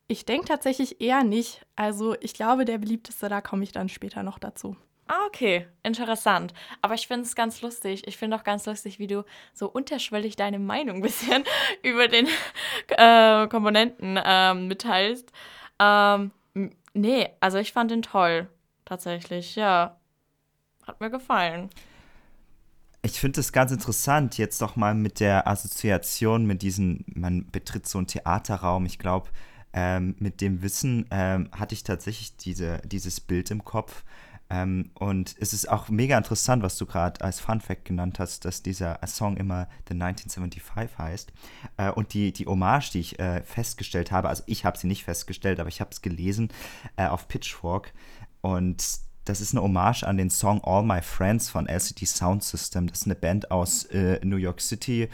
Ich 0.07 0.25
denke 0.25 0.47
tatsächlich 0.47 1.01
eher 1.01 1.23
nicht. 1.23 1.65
Also 1.75 2.15
ich 2.19 2.33
glaube, 2.33 2.65
der 2.65 2.77
beliebteste, 2.77 3.29
da 3.29 3.41
komme 3.41 3.63
ich 3.63 3.71
dann 3.71 3.89
später 3.89 4.23
noch 4.23 4.37
dazu. 4.37 4.75
Ah, 5.07 5.25
okay, 5.27 5.67
interessant. 5.83 6.53
Aber 6.81 6.93
ich 6.93 7.07
finde 7.07 7.23
es 7.23 7.35
ganz 7.35 7.61
lustig. 7.61 8.07
Ich 8.07 8.17
finde 8.17 8.37
auch 8.37 8.43
ganz 8.43 8.65
lustig, 8.65 8.99
wie 8.99 9.07
du 9.07 9.25
so 9.53 9.69
unterschwellig 9.69 10.35
deine 10.35 10.59
Meinung 10.59 10.97
ein 10.97 11.01
bisschen 11.01 11.43
über 11.81 12.07
den 12.07 12.27
äh, 12.87 13.47
Komponenten 13.47 14.19
ähm, 14.23 14.67
mitteilst. 14.67 15.31
Ähm, 15.79 16.31
nee, 16.93 17.29
also 17.39 17.57
ich 17.57 17.73
fand 17.73 17.91
ihn 17.91 18.01
toll. 18.01 18.49
Tatsächlich, 18.85 19.55
ja. 19.55 19.97
Hat 20.85 20.99
mir 20.99 21.09
gefallen. 21.09 21.69
Ich 23.05 23.19
finde 23.19 23.41
es 23.41 23.51
ganz 23.51 23.69
interessant, 23.73 24.37
jetzt 24.37 24.61
doch 24.61 24.77
mal 24.77 24.95
mit 24.95 25.19
der 25.19 25.45
Assoziation 25.45 26.45
mit 26.45 26.61
diesem, 26.61 27.03
man 27.13 27.45
betritt 27.51 27.85
so 27.85 27.97
einen 27.97 28.07
Theaterraum. 28.07 28.85
Ich 28.85 28.97
glaube, 28.97 29.29
ähm, 29.73 30.15
mit 30.19 30.39
dem 30.39 30.61
Wissen 30.61 31.05
ähm, 31.11 31.49
hatte 31.51 31.75
ich 31.75 31.83
tatsächlich 31.83 32.37
diese, 32.37 32.79
dieses 32.85 33.19
Bild 33.19 33.51
im 33.51 33.65
Kopf. 33.65 34.05
Ähm, 34.49 34.91
und 34.93 35.35
es 35.37 35.51
ist 35.51 35.67
auch 35.69 35.89
mega 35.89 36.17
interessant, 36.17 36.63
was 36.63 36.77
du 36.77 36.85
gerade 36.85 37.19
als 37.19 37.41
Fun 37.41 37.59
Fact 37.59 37.83
genannt 37.83 38.19
hast, 38.19 38.45
dass 38.45 38.63
dieser 38.63 38.99
Song 39.05 39.35
immer 39.35 39.67
The 39.89 39.95
1975 39.95 40.97
heißt. 40.97 41.33
Äh, 41.75 41.91
und 41.91 42.13
die, 42.13 42.31
die 42.31 42.45
Hommage, 42.45 42.91
die 42.91 42.99
ich 43.01 43.19
äh, 43.19 43.43
festgestellt 43.43 44.13
habe, 44.13 44.29
also 44.29 44.43
ich 44.45 44.63
habe 44.63 44.77
sie 44.77 44.87
nicht 44.87 45.03
festgestellt, 45.03 45.59
aber 45.59 45.67
ich 45.67 45.81
habe 45.81 45.91
es 45.91 46.01
gelesen 46.01 46.47
äh, 46.95 47.07
auf 47.07 47.27
Pitchfork. 47.27 47.93
Und 48.39 48.81
das 49.25 49.41
ist 49.41 49.53
eine 49.53 49.61
Hommage 49.61 50.03
an 50.03 50.17
den 50.17 50.29
Song 50.29 50.61
All 50.63 50.83
My 50.83 51.01
Friends 51.01 51.49
von 51.49 51.67
LCD 51.67 52.05
Sound 52.05 52.43
System. 52.43 52.87
Das 52.87 52.99
ist 52.99 53.05
eine 53.05 53.15
Band 53.15 53.51
aus 53.51 53.85
äh, 53.85 54.19
New 54.23 54.37
York 54.37 54.59
City. 54.59 55.07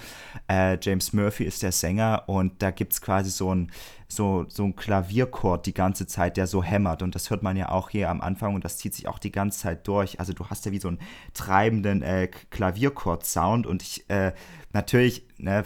Äh, 0.49 0.77
James 0.81 1.13
Murphy 1.13 1.43
ist 1.43 1.61
der 1.61 1.71
Sänger 1.71 2.23
und 2.27 2.61
da 2.61 2.71
gibt 2.71 2.93
es 2.93 3.01
quasi 3.01 3.29
so 3.29 3.53
ein, 3.53 3.71
so, 4.07 4.45
so 4.49 4.63
ein 4.63 4.75
Klavierchord 4.75 5.65
die 5.65 5.73
ganze 5.73 6.07
Zeit, 6.07 6.37
der 6.37 6.47
so 6.47 6.63
hämmert. 6.63 7.03
Und 7.03 7.13
das 7.13 7.29
hört 7.29 7.43
man 7.43 7.55
ja 7.55 7.69
auch 7.69 7.89
hier 7.89 8.09
am 8.09 8.21
Anfang 8.21 8.55
und 8.55 8.65
das 8.65 8.77
zieht 8.77 8.95
sich 8.95 9.07
auch 9.07 9.19
die 9.19 9.31
ganze 9.31 9.59
Zeit 9.59 9.87
durch. 9.87 10.19
Also 10.19 10.33
du 10.33 10.47
hast 10.47 10.65
ja 10.65 10.71
wie 10.71 10.79
so 10.79 10.87
einen 10.87 10.99
treibenden 11.33 12.01
äh, 12.01 12.27
Klavierchord-Sound 12.49 13.67
und 13.67 13.83
ich, 13.83 14.09
äh, 14.09 14.33
natürlich, 14.73 15.25
ne, 15.37 15.63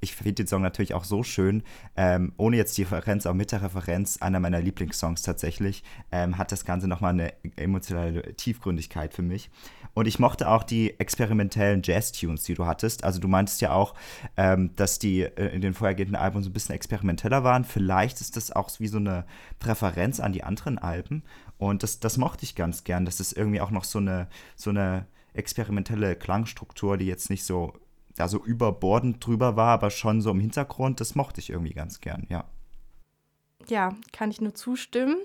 ich 0.00 0.14
finde 0.14 0.32
den 0.34 0.46
Song 0.46 0.62
natürlich 0.62 0.94
auch 0.94 1.04
so 1.04 1.22
schön, 1.22 1.62
ähm, 1.96 2.32
ohne 2.36 2.56
jetzt 2.56 2.76
die 2.78 2.82
Referenz, 2.82 3.26
auch 3.26 3.34
mit 3.34 3.52
der 3.52 3.62
Referenz, 3.62 4.18
einer 4.18 4.40
meiner 4.40 4.60
Lieblingssongs 4.60 5.22
tatsächlich, 5.22 5.82
ähm, 6.10 6.38
hat 6.38 6.52
das 6.52 6.64
Ganze 6.64 6.88
nochmal 6.88 7.12
eine 7.12 7.32
emotionale 7.56 8.34
Tiefgründigkeit 8.34 9.14
für 9.14 9.22
mich. 9.22 9.50
Und 9.92 10.06
ich 10.06 10.18
mochte 10.18 10.48
auch 10.48 10.62
die 10.62 10.98
experimentellen 10.98 11.82
Jazz-Tunes, 11.84 12.44
die 12.44 12.54
du 12.54 12.66
hattest. 12.66 13.04
Also 13.04 13.20
du 13.20 13.28
meintest 13.28 13.60
ja 13.60 13.72
auch, 13.72 13.94
ähm, 14.36 14.70
dass 14.76 14.98
die 14.98 15.22
äh, 15.22 15.54
in 15.54 15.60
den 15.60 15.74
vorhergehenden 15.74 16.16
Alben 16.16 16.42
so 16.42 16.50
ein 16.50 16.52
bisschen 16.52 16.74
experimenteller 16.74 17.44
waren. 17.44 17.64
Vielleicht 17.64 18.20
ist 18.20 18.36
das 18.36 18.52
auch 18.52 18.70
wie 18.78 18.88
so 18.88 18.98
eine 18.98 19.26
Präferenz 19.58 20.20
an 20.20 20.32
die 20.32 20.44
anderen 20.44 20.78
Alben. 20.78 21.24
Und 21.58 21.82
das, 21.82 22.00
das 22.00 22.16
mochte 22.16 22.44
ich 22.44 22.54
ganz 22.54 22.84
gern. 22.84 23.04
Das 23.04 23.20
ist 23.20 23.36
irgendwie 23.36 23.60
auch 23.60 23.70
noch 23.70 23.84
so 23.84 23.98
eine, 23.98 24.28
so 24.56 24.70
eine 24.70 25.06
experimentelle 25.34 26.16
Klangstruktur, 26.16 26.96
die 26.96 27.06
jetzt 27.06 27.30
nicht 27.30 27.44
so, 27.44 27.74
da 28.16 28.28
so 28.28 28.44
überbordend 28.44 29.24
drüber 29.24 29.56
war, 29.56 29.72
aber 29.72 29.90
schon 29.90 30.20
so 30.20 30.30
im 30.30 30.40
Hintergrund. 30.40 31.00
Das 31.00 31.14
mochte 31.14 31.40
ich 31.40 31.50
irgendwie 31.50 31.74
ganz 31.74 32.00
gern, 32.00 32.26
ja. 32.28 32.44
Ja, 33.68 33.94
kann 34.12 34.30
ich 34.30 34.40
nur 34.40 34.54
zustimmen. 34.54 35.16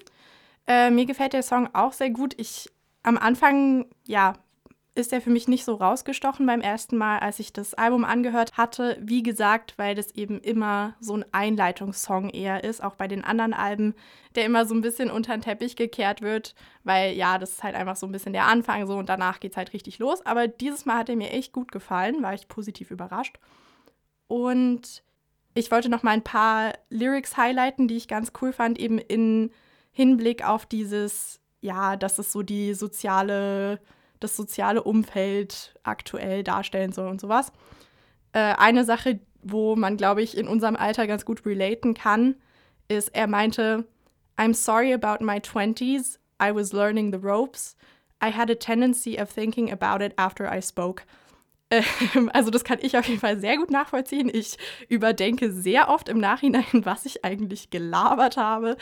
Äh, 0.68 0.90
mir 0.92 1.06
gefällt 1.06 1.34
der 1.34 1.44
Song 1.44 1.70
auch 1.74 1.94
sehr 1.94 2.10
gut. 2.10 2.34
Ich 2.38 2.70
am 3.04 3.18
Anfang, 3.18 3.86
ja, 4.08 4.34
ist 4.96 5.12
er 5.12 5.20
für 5.20 5.30
mich 5.30 5.50
nicht 5.50 5.66
so 5.66 5.76
rausgestochen 5.76 6.46
beim 6.46 6.62
ersten 6.62 6.98
Mal, 6.98 7.20
als 7.20 7.40
ich 7.40 7.52
das 7.52 7.74
Album 7.74 8.06
angehört 8.06 8.56
hatte. 8.58 8.98
Wie 9.02 9.24
gesagt, 9.24 9.74
weil 9.78 9.94
das 9.94 10.12
eben 10.12 10.40
immer 10.40 10.96
so 11.02 11.18
ein 11.18 11.26
Einleitungssong 11.34 12.30
eher 12.30 12.64
ist, 12.64 12.82
auch 12.82 12.96
bei 12.96 13.10
den 13.10 13.24
anderen 13.24 13.54
Alben, 13.54 13.94
der 14.36 14.46
immer 14.46 14.66
so 14.66 14.74
ein 14.74 14.80
bisschen 14.80 15.12
unter 15.12 15.34
den 15.36 15.42
Teppich 15.42 15.76
gekehrt 15.76 16.22
wird, 16.22 16.56
weil 16.86 17.14
ja, 17.14 17.38
das 17.38 17.52
ist 17.52 17.64
halt 17.64 17.76
einfach 17.76 17.98
so 17.98 18.08
ein 18.08 18.14
bisschen 18.14 18.32
der 18.32 18.46
Anfang 18.46 18.88
so 18.88 18.96
und 18.96 19.10
danach 19.10 19.42
geht 19.42 19.52
es 19.52 19.58
halt 19.58 19.74
richtig 19.74 20.00
los. 20.00 20.26
Aber 20.26 20.48
dieses 20.48 20.86
Mal 20.86 21.00
hat 21.00 21.10
er 21.10 21.18
mir 21.18 21.32
echt 21.32 21.52
gut 21.52 21.74
gefallen, 21.74 22.24
war 22.24 22.34
ich 22.34 22.48
positiv 22.48 22.90
überrascht. 22.90 23.38
Und 24.28 25.04
ich 25.56 25.72
wollte 25.72 25.90
noch 25.90 26.04
mal 26.04 26.12
ein 26.12 26.24
paar 26.24 26.74
Lyrics 26.90 27.36
highlighten, 27.36 27.90
die 27.90 27.98
ich 27.98 28.08
ganz 28.08 28.32
cool 28.42 28.54
fand, 28.54 28.80
eben 28.80 28.98
in 28.98 29.52
Hinblick 29.92 30.48
auf 30.48 30.66
dieses, 30.66 31.42
ja, 31.60 31.98
dass 31.98 32.18
es 32.18 32.32
so 32.32 32.44
die 32.44 32.74
soziale 32.74 33.82
das 34.26 34.36
soziale 34.36 34.84
Umfeld 34.84 35.74
aktuell 35.84 36.44
darstellen 36.44 36.92
soll 36.92 37.08
und 37.10 37.22
sowas. 37.22 37.52
Äh, 38.34 38.56
eine 38.58 38.84
Sache, 38.84 39.20
wo 39.42 39.76
man, 39.76 39.98
glaube 39.98 40.22
ich, 40.22 40.38
in 40.38 40.48
unserem 40.48 40.76
Alter 40.76 41.08
ganz 41.08 41.26
gut 41.26 41.46
relaten 41.46 41.94
kann, 41.94 42.36
ist, 42.88 43.16
er 43.16 43.28
meinte, 43.28 43.86
I'm 44.38 44.54
sorry 44.54 44.94
about 44.94 45.24
my 45.24 45.38
20s. 45.38 46.20
I 46.42 46.54
was 46.54 46.74
learning 46.74 47.14
the 47.14 47.20
ropes. 47.20 47.78
I 48.24 48.32
had 48.32 48.50
a 48.50 48.56
tendency 48.56 49.20
of 49.22 49.32
thinking 49.32 49.72
about 49.72 50.04
it 50.04 50.14
after 50.18 50.52
I 50.52 50.62
spoke. 50.62 51.04
Ähm, 51.72 52.30
also 52.34 52.52
das 52.52 52.64
kann 52.64 52.80
ich 52.82 52.98
auf 52.98 53.08
jeden 53.08 53.20
Fall 53.20 53.40
sehr 53.40 53.58
gut 53.58 53.72
nachvollziehen. 53.72 54.30
Ich 54.34 54.58
überdenke 54.90 55.52
sehr 55.52 55.90
oft 55.90 56.10
im 56.10 56.20
Nachhinein, 56.20 56.66
was 56.84 57.06
ich 57.06 57.24
eigentlich 57.24 57.70
gelabert 57.70 58.38
habe. 58.38 58.78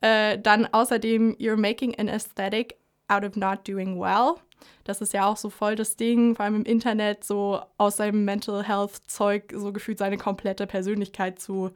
Äh, 0.00 0.38
dann 0.38 0.66
außerdem, 0.66 1.36
you're 1.38 1.56
making 1.56 1.98
an 1.98 2.08
aesthetic 2.08 2.76
out 3.08 3.24
of 3.24 3.36
not 3.36 3.66
doing 3.66 3.98
well. 3.98 4.36
Das 4.84 5.00
ist 5.00 5.12
ja 5.12 5.26
auch 5.26 5.36
so 5.36 5.50
voll 5.50 5.76
das 5.76 5.96
Ding, 5.96 6.34
vor 6.34 6.44
allem 6.44 6.56
im 6.56 6.64
Internet, 6.64 7.24
so 7.24 7.60
aus 7.76 7.96
seinem 7.96 8.24
Mental 8.24 8.62
Health-Zeug 8.62 9.52
so 9.54 9.72
gefühlt 9.72 9.98
seine 9.98 10.16
komplette 10.16 10.66
Persönlichkeit 10.66 11.38
zu 11.38 11.72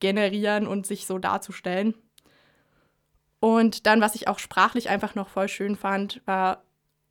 generieren 0.00 0.66
und 0.66 0.86
sich 0.86 1.06
so 1.06 1.18
darzustellen. 1.18 1.94
Und 3.40 3.86
dann, 3.86 4.00
was 4.00 4.14
ich 4.14 4.28
auch 4.28 4.38
sprachlich 4.38 4.88
einfach 4.88 5.14
noch 5.14 5.28
voll 5.28 5.48
schön 5.48 5.76
fand, 5.76 6.22
war 6.26 6.62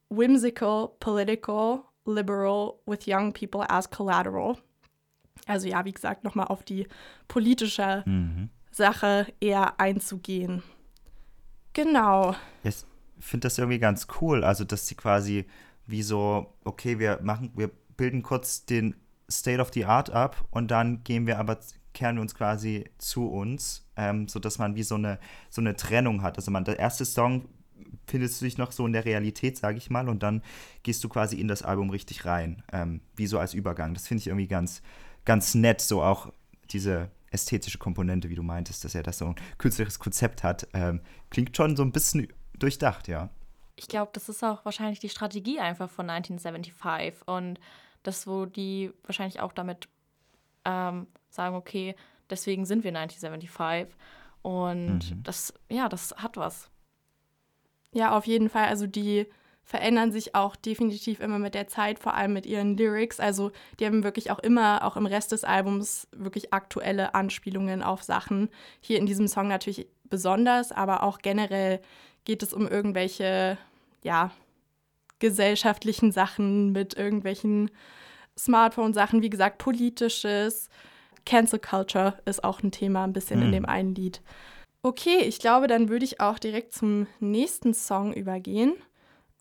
whimsical, 0.10 0.89
political, 1.00 1.84
liberal 2.06 2.74
with 2.86 3.08
young 3.08 3.34
people 3.34 3.70
as 3.70 3.89
collateral. 3.89 4.58
Also 5.46 5.68
ja, 5.68 5.86
wie 5.86 5.94
gesagt, 5.94 6.24
nochmal 6.24 6.48
auf 6.48 6.63
die 6.63 6.88
politische 7.27 8.04
mhm. 8.06 8.50
Sache 8.72 9.27
eher 9.39 9.80
einzugehen. 9.80 10.63
Genau. 11.74 12.36
Yes 12.63 12.86
finde 13.20 13.46
das 13.46 13.58
irgendwie 13.58 13.80
ganz 13.80 14.08
cool. 14.22 14.44
Also, 14.44 14.64
dass 14.64 14.88
sie 14.88 14.96
quasi 14.96 15.46
wie 15.86 16.04
so, 16.04 16.54
okay, 16.64 17.00
wir 17.00 17.20
machen, 17.22 17.52
wir 17.56 17.72
bilden 17.96 18.22
kurz 18.22 18.66
den 18.66 18.96
State 19.30 19.62
of 19.62 19.72
the 19.74 19.86
Art 19.86 20.10
ab 20.10 20.46
und 20.52 20.70
dann 20.72 21.04
gehen 21.04 21.28
wir 21.28 21.40
aber, 21.40 21.60
kehren 21.94 22.16
wir 22.16 22.22
uns 22.22 22.36
quasi 22.36 22.86
zu 22.98 23.28
uns, 23.28 23.88
ähm, 23.96 24.28
sodass 24.28 24.60
man 24.60 24.76
wie 24.76 24.84
so 24.84 24.96
eine, 24.96 25.20
so 25.50 25.62
eine 25.62 25.76
Trennung 25.76 26.22
hat. 26.22 26.38
Also 26.38 26.52
man, 26.52 26.64
der 26.64 26.80
erste 26.80 27.06
Song 27.06 27.50
findest 28.06 28.40
du 28.40 28.46
dich 28.46 28.58
noch 28.58 28.72
so 28.72 28.86
in 28.86 28.94
der 28.94 29.06
Realität, 29.06 29.58
sage 29.58 29.78
ich 29.78 29.90
mal, 29.90 30.08
und 30.10 30.24
dann 30.24 30.42
gehst 30.84 31.04
du 31.04 31.10
quasi 31.10 31.40
in 31.40 31.48
das 31.48 31.62
Album 31.62 31.90
richtig 31.90 32.26
rein, 32.26 32.64
ähm, 32.72 33.02
wie 33.16 33.28
so 33.28 33.40
als 33.40 33.54
Übergang. 33.54 33.94
Das 33.94 34.08
finde 34.08 34.22
ich 34.22 34.28
irgendwie 34.28 34.48
ganz, 34.48 34.82
ganz 35.26 35.56
nett, 35.56 35.82
so 35.82 36.02
auch 36.02 36.32
diese 36.72 37.10
ästhetische 37.32 37.78
Komponente, 37.78 38.30
wie 38.30 38.36
du 38.36 38.44
meintest, 38.44 38.84
dass 38.86 38.96
er 38.96 39.04
das 39.04 39.18
so 39.18 39.28
ein 39.28 39.36
künstlerisches 39.58 40.00
Konzept 40.00 40.44
hat, 40.44 40.68
ähm, 40.74 41.02
klingt 41.30 41.56
schon 41.56 41.76
so 41.76 41.84
ein 41.84 41.92
bisschen 41.92 42.28
durchdacht, 42.60 43.08
ja. 43.08 43.30
Ich 43.76 43.88
glaube, 43.88 44.12
das 44.14 44.30
ist 44.30 44.44
auch 44.44 44.66
wahrscheinlich 44.66 45.00
die 45.00 45.10
Strategie 45.10 45.60
einfach 45.60 45.90
von 45.90 46.10
1975 46.10 47.28
und 47.28 47.60
das, 48.04 48.26
wo 48.26 48.46
die 48.46 48.92
wahrscheinlich 49.04 49.40
auch 49.40 49.54
damit 49.54 49.88
ähm, 50.66 51.08
sagen, 51.30 51.56
okay, 51.56 51.96
deswegen 52.30 52.66
sind 52.66 52.84
wir 52.84 52.90
1975 52.98 53.96
und 54.42 55.12
mhm. 55.12 55.24
das, 55.24 55.54
ja, 55.70 55.90
das 55.90 56.16
hat 56.18 56.38
was. 56.38 56.70
Ja, 57.92 58.16
auf 58.16 58.28
jeden 58.28 58.50
Fall. 58.50 58.66
Also 58.66 58.88
die 58.88 59.28
verändern 59.68 60.14
sich 60.14 60.34
auch 60.34 60.56
definitiv 60.56 61.20
immer 61.20 61.40
mit 61.40 61.54
der 61.54 61.68
Zeit, 61.68 62.00
vor 62.00 62.14
allem 62.14 62.32
mit 62.32 62.46
ihren 62.46 62.78
Lyrics. 62.78 63.20
Also 63.20 63.52
die 63.80 63.86
haben 63.86 64.06
wirklich 64.06 64.32
auch 64.32 64.40
immer, 64.40 64.86
auch 64.86 64.96
im 64.96 65.06
Rest 65.06 65.34
des 65.34 65.44
Albums, 65.44 66.08
wirklich 66.14 66.54
aktuelle 66.54 67.14
Anspielungen 67.14 67.84
auf 67.84 68.02
Sachen. 68.02 68.48
Hier 68.80 68.98
in 68.98 69.06
diesem 69.06 69.28
Song 69.28 69.50
natürlich 69.50 69.88
besonders, 70.06 70.72
aber 70.72 71.04
auch 71.04 71.20
generell 71.20 71.82
geht 72.24 72.44
es 72.44 72.54
um 72.54 72.66
irgendwelche, 72.66 73.58
ja, 74.04 74.32
gesellschaftlichen 75.20 76.14
Sachen 76.14 76.72
mit 76.72 76.94
irgendwelchen 76.94 77.70
Smartphone-Sachen, 78.40 79.22
wie 79.22 79.30
gesagt, 79.30 79.58
politisches. 79.58 80.70
Cancel 81.26 81.60
Culture 81.60 82.18
ist 82.24 82.42
auch 82.42 82.64
ein 82.64 82.72
Thema 82.72 83.04
ein 83.04 83.12
bisschen 83.12 83.40
mhm. 83.40 83.46
in 83.48 83.52
dem 83.52 83.66
einen 83.66 83.96
Lied. 83.96 84.22
Okay, 84.82 85.24
ich 85.24 85.40
glaube, 85.40 85.68
dann 85.68 85.90
würde 85.90 86.06
ich 86.06 86.22
auch 86.22 86.40
direkt 86.40 86.72
zum 86.72 87.08
nächsten 87.20 87.74
Song 87.74 88.14
übergehen. 88.14 88.74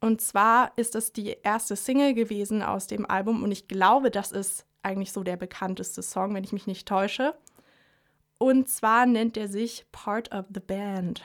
Und 0.01 0.21
zwar 0.21 0.73
ist 0.77 0.95
es 0.95 1.13
die 1.13 1.37
erste 1.43 1.77
Single 1.77 2.15
gewesen 2.15 2.63
aus 2.63 2.87
dem 2.87 3.09
Album 3.09 3.43
und 3.43 3.51
ich 3.51 3.67
glaube, 3.67 4.11
das 4.11 4.31
ist 4.31 4.67
eigentlich 4.83 5.13
so 5.13 5.23
der 5.23 5.37
bekannteste 5.37 6.03
Song, 6.03 6.35
wenn 6.35 6.45
ich 6.45 6.53
mich 6.53 6.67
nicht 6.67 6.87
täusche. 6.87 7.35
Und 8.39 8.69
zwar 8.69 9.07
nennt 9.07 9.37
er 9.37 9.49
sich 9.49 9.87
Part 9.91 10.33
of 10.33 10.47
the 10.53 10.61
Band. 10.61 11.23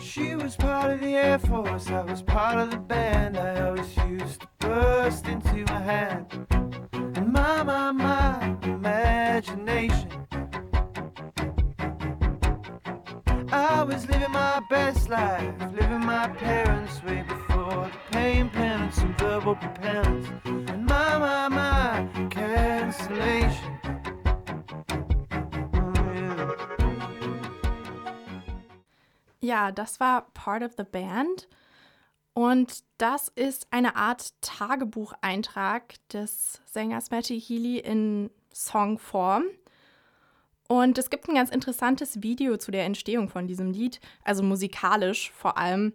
She 0.00 0.36
was 0.36 0.56
part 0.56 0.92
of 0.92 1.00
the 1.00 1.14
Air 1.14 1.38
Force, 1.38 1.88
I 1.88 2.02
was 2.04 2.22
part 2.22 2.56
of 2.56 2.70
the 2.70 2.78
band. 2.78 3.36
I 3.36 3.60
always 3.60 3.96
used 4.08 4.40
to 4.40 4.48
burst 4.58 5.26
into 5.26 5.64
my 5.72 5.80
hand. 5.80 6.46
And 6.92 7.32
my, 7.32 7.62
my, 7.62 7.92
my 7.92 8.56
imagination. 8.62 10.08
Was 13.86 14.08
living 14.08 14.32
my 14.32 14.60
best 14.70 15.10
life, 15.10 15.54
living 15.72 16.04
my 16.04 16.28
parents' 16.28 17.02
way 17.02 17.22
before 17.22 17.90
the 17.92 17.98
pain, 18.12 18.48
penance, 18.48 18.98
and 18.98 19.16
verbal 19.18 19.56
propellants. 19.56 20.26
And 20.70 20.86
my, 20.86 21.18
my, 21.18 21.48
my 21.48 22.28
cancellation. 22.30 23.78
Ja, 29.40 29.70
das 29.70 30.00
war 30.00 30.22
Part 30.32 30.62
of 30.62 30.72
the 30.78 30.84
Band. 30.84 31.48
Und 32.32 32.82
das 32.98 33.28
ist 33.28 33.66
eine 33.70 33.96
Art 33.96 34.32
Tagebucheintrag 34.40 35.96
des 36.08 36.60
Sängers 36.64 37.10
Matty 37.10 37.38
Healy 37.40 37.78
in 37.78 38.30
Songform. 38.52 39.44
Und 40.68 40.96
es 40.98 41.10
gibt 41.10 41.28
ein 41.28 41.34
ganz 41.34 41.50
interessantes 41.50 42.22
Video 42.22 42.56
zu 42.56 42.70
der 42.70 42.84
Entstehung 42.84 43.28
von 43.28 43.46
diesem 43.46 43.72
Lied, 43.72 44.00
also 44.22 44.42
musikalisch 44.42 45.30
vor 45.32 45.58
allem, 45.58 45.92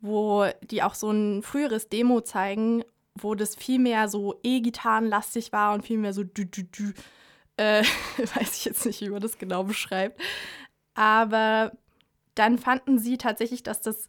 wo 0.00 0.46
die 0.62 0.82
auch 0.82 0.94
so 0.94 1.10
ein 1.10 1.42
früheres 1.42 1.88
Demo 1.88 2.20
zeigen, 2.20 2.84
wo 3.14 3.34
das 3.34 3.54
viel 3.56 3.78
mehr 3.78 4.08
so 4.08 4.38
E-Gitarrenlastig 4.42 5.52
war 5.52 5.74
und 5.74 5.84
viel 5.84 5.98
mehr 5.98 6.12
so 6.12 6.24
dü 6.24 6.46
dü 6.46 6.64
dü. 6.64 6.92
Äh, 7.56 7.82
weiß 8.18 8.58
ich 8.58 8.64
jetzt 8.64 8.86
nicht, 8.86 9.00
wie 9.00 9.08
man 9.08 9.20
das 9.20 9.38
genau 9.38 9.64
beschreibt. 9.64 10.20
Aber 10.94 11.72
dann 12.34 12.58
fanden 12.58 12.98
sie 12.98 13.18
tatsächlich, 13.18 13.62
dass 13.62 13.80
das 13.80 14.08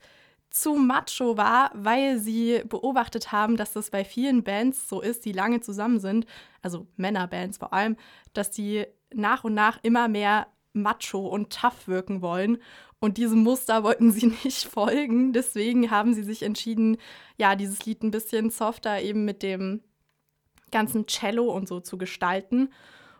zu 0.50 0.74
macho 0.74 1.38
war, 1.38 1.72
weil 1.75 2.18
sie 2.18 2.63
beobachtet 2.68 3.32
haben, 3.32 3.56
dass 3.56 3.74
das 3.74 3.92
bei 3.92 4.04
vielen 4.04 4.44
Bands 4.44 4.89
so 4.89 5.01
ist, 5.01 5.25
die 5.25 5.32
lange 5.32 5.62
zusammen 5.62 6.00
sind, 6.00 6.25
also 6.63 6.88
Männerbands 6.98 7.60
vor 7.60 7.74
allem, 7.74 7.98
dass 8.34 8.50
die 8.50 8.88
nach 9.13 9.44
und 9.44 9.54
nach 9.54 9.80
immer 9.84 10.08
mehr 10.08 10.48
macho 10.74 11.28
und 11.28 11.51
tough 11.51 11.88
wirken 11.88 12.22
wollen. 12.22 12.60
Und 13.00 13.18
diesem 13.18 13.39
Muster 13.39 13.84
wollten 13.84 14.12
sie 14.12 14.28
nicht 14.44 14.66
folgen. 14.66 15.34
Deswegen 15.34 15.92
haben 15.92 16.13
sie 16.13 16.24
sich 16.24 16.44
entschieden, 16.44 16.98
ja, 17.38 17.56
dieses 17.56 17.86
Lied 17.86 18.04
ein 18.04 18.12
bisschen 18.12 18.50
softer 18.50 19.01
eben 19.01 19.25
mit 19.25 19.44
dem 19.44 19.82
ganzen 20.72 21.08
Cello 21.08 21.46
und 21.51 21.68
so 21.68 21.80
zu 21.80 21.98
gestalten. 21.98 22.72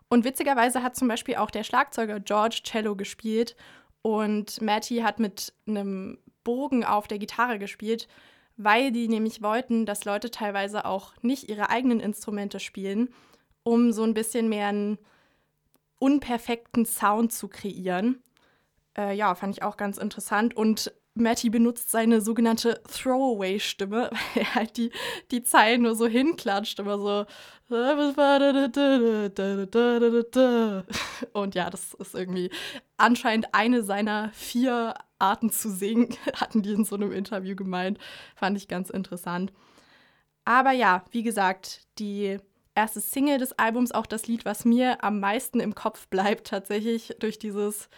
Und 0.10 0.25
witzigerweise 0.25 0.84
hat 0.84 0.96
zum 0.96 1.08
Beispiel 1.08 1.36
auch 1.36 1.51
der 1.51 1.63
Schlagzeuger 1.63 2.19
George 2.19 2.62
Cello 2.63 2.96
gespielt 2.96 3.55
und 4.01 4.62
Matty 4.62 4.98
hat 4.98 5.19
mit 5.19 5.53
einem 5.67 6.17
Bogen 6.43 6.84
auf 6.84 7.08
der 7.08 7.19
Gitarre 7.19 7.60
gespielt, 7.60 8.08
weil 8.58 8.91
die 8.91 9.08
nämlich 9.08 9.41
wollten, 9.41 9.86
dass 9.86 10.05
Leute 10.05 10.31
teilweise 10.31 10.86
auch 10.86 11.13
nicht 11.22 11.50
ihre 11.50 11.69
eigenen 11.69 12.00
Instrumente 12.00 12.60
spielen, 12.60 13.10
um 13.63 13.91
so 13.91 14.03
ein 14.03 14.13
bisschen 14.13 14.50
mehr 14.50 14.67
einen 14.67 15.00
unperfekten 16.00 16.86
Sound 16.86 17.32
zu 17.32 17.48
kreieren. 17.48 18.24
Äh, 18.98 19.15
ja, 19.15 19.36
fand 19.36 19.56
ich 19.56 19.63
auch 19.63 19.77
ganz 19.77 19.98
interessant. 19.98 20.56
Und 20.56 20.91
Matty 21.13 21.50
benutzt 21.50 21.91
seine 21.91 22.22
sogenannte 22.22 22.82
Throwaway-Stimme, 22.84 24.10
weil 24.34 24.44
er 24.44 24.56
halt 24.56 24.77
die, 24.77 24.91
die 25.32 25.44
Zeilen 25.44 25.84
nur 25.84 25.96
so 25.96 26.08
hinklatscht, 26.08 26.79
immer 26.79 26.98
so. 26.98 27.25
Und 31.34 31.56
ja, 31.56 31.70
das 31.70 31.94
ist 31.94 32.15
irgendwie 32.15 32.50
anscheinend 32.98 33.53
eine 33.53 33.84
seiner 33.84 34.32
vier 34.34 34.96
Arten 35.20 35.51
zu 35.51 35.70
singen, 35.70 36.15
hatten 36.34 36.63
die 36.63 36.74
in 36.74 36.86
so 36.86 36.96
einem 36.96 37.12
Interview 37.12 37.56
gemeint. 37.56 38.00
Fand 38.36 38.58
ich 38.58 38.68
ganz 38.68 38.89
interessant. 38.89 39.53
Aber 40.46 40.72
ja, 40.72 41.03
wie 41.12 41.22
gesagt, 41.22 41.82
die 42.00 42.39
erste 42.79 43.01
Single 43.01 43.38
des 43.38 43.51
Albums, 43.53 43.91
auch 43.91 44.05
das 44.05 44.27
Lied, 44.27 44.45
was 44.45 44.63
mir 44.63 45.03
am 45.03 45.19
meisten 45.19 45.59
im 45.59 45.75
Kopf 45.75 46.07
bleibt, 46.07 46.48
tatsächlich 46.48 47.13
durch 47.19 47.38
dieses 47.38 47.89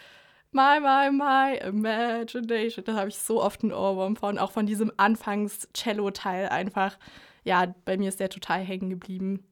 My, 0.51 0.79
my, 0.81 1.11
my 1.11 1.57
imagination. 1.65 2.83
Da 2.83 2.95
habe 2.95 3.09
ich 3.09 3.17
so 3.17 3.41
oft 3.41 3.63
einen 3.63 3.71
Ohrwurm 3.71 4.15
von, 4.15 4.37
auch 4.37 4.51
von 4.51 4.65
diesem 4.65 4.91
Anfangs-Cello-Teil 4.97 6.49
einfach. 6.49 6.97
Ja, 7.43 7.73
bei 7.85 7.97
mir 7.97 8.09
ist 8.09 8.19
der 8.19 8.29
total 8.29 8.61
hängen 8.61 8.89
geblieben. 8.89 9.45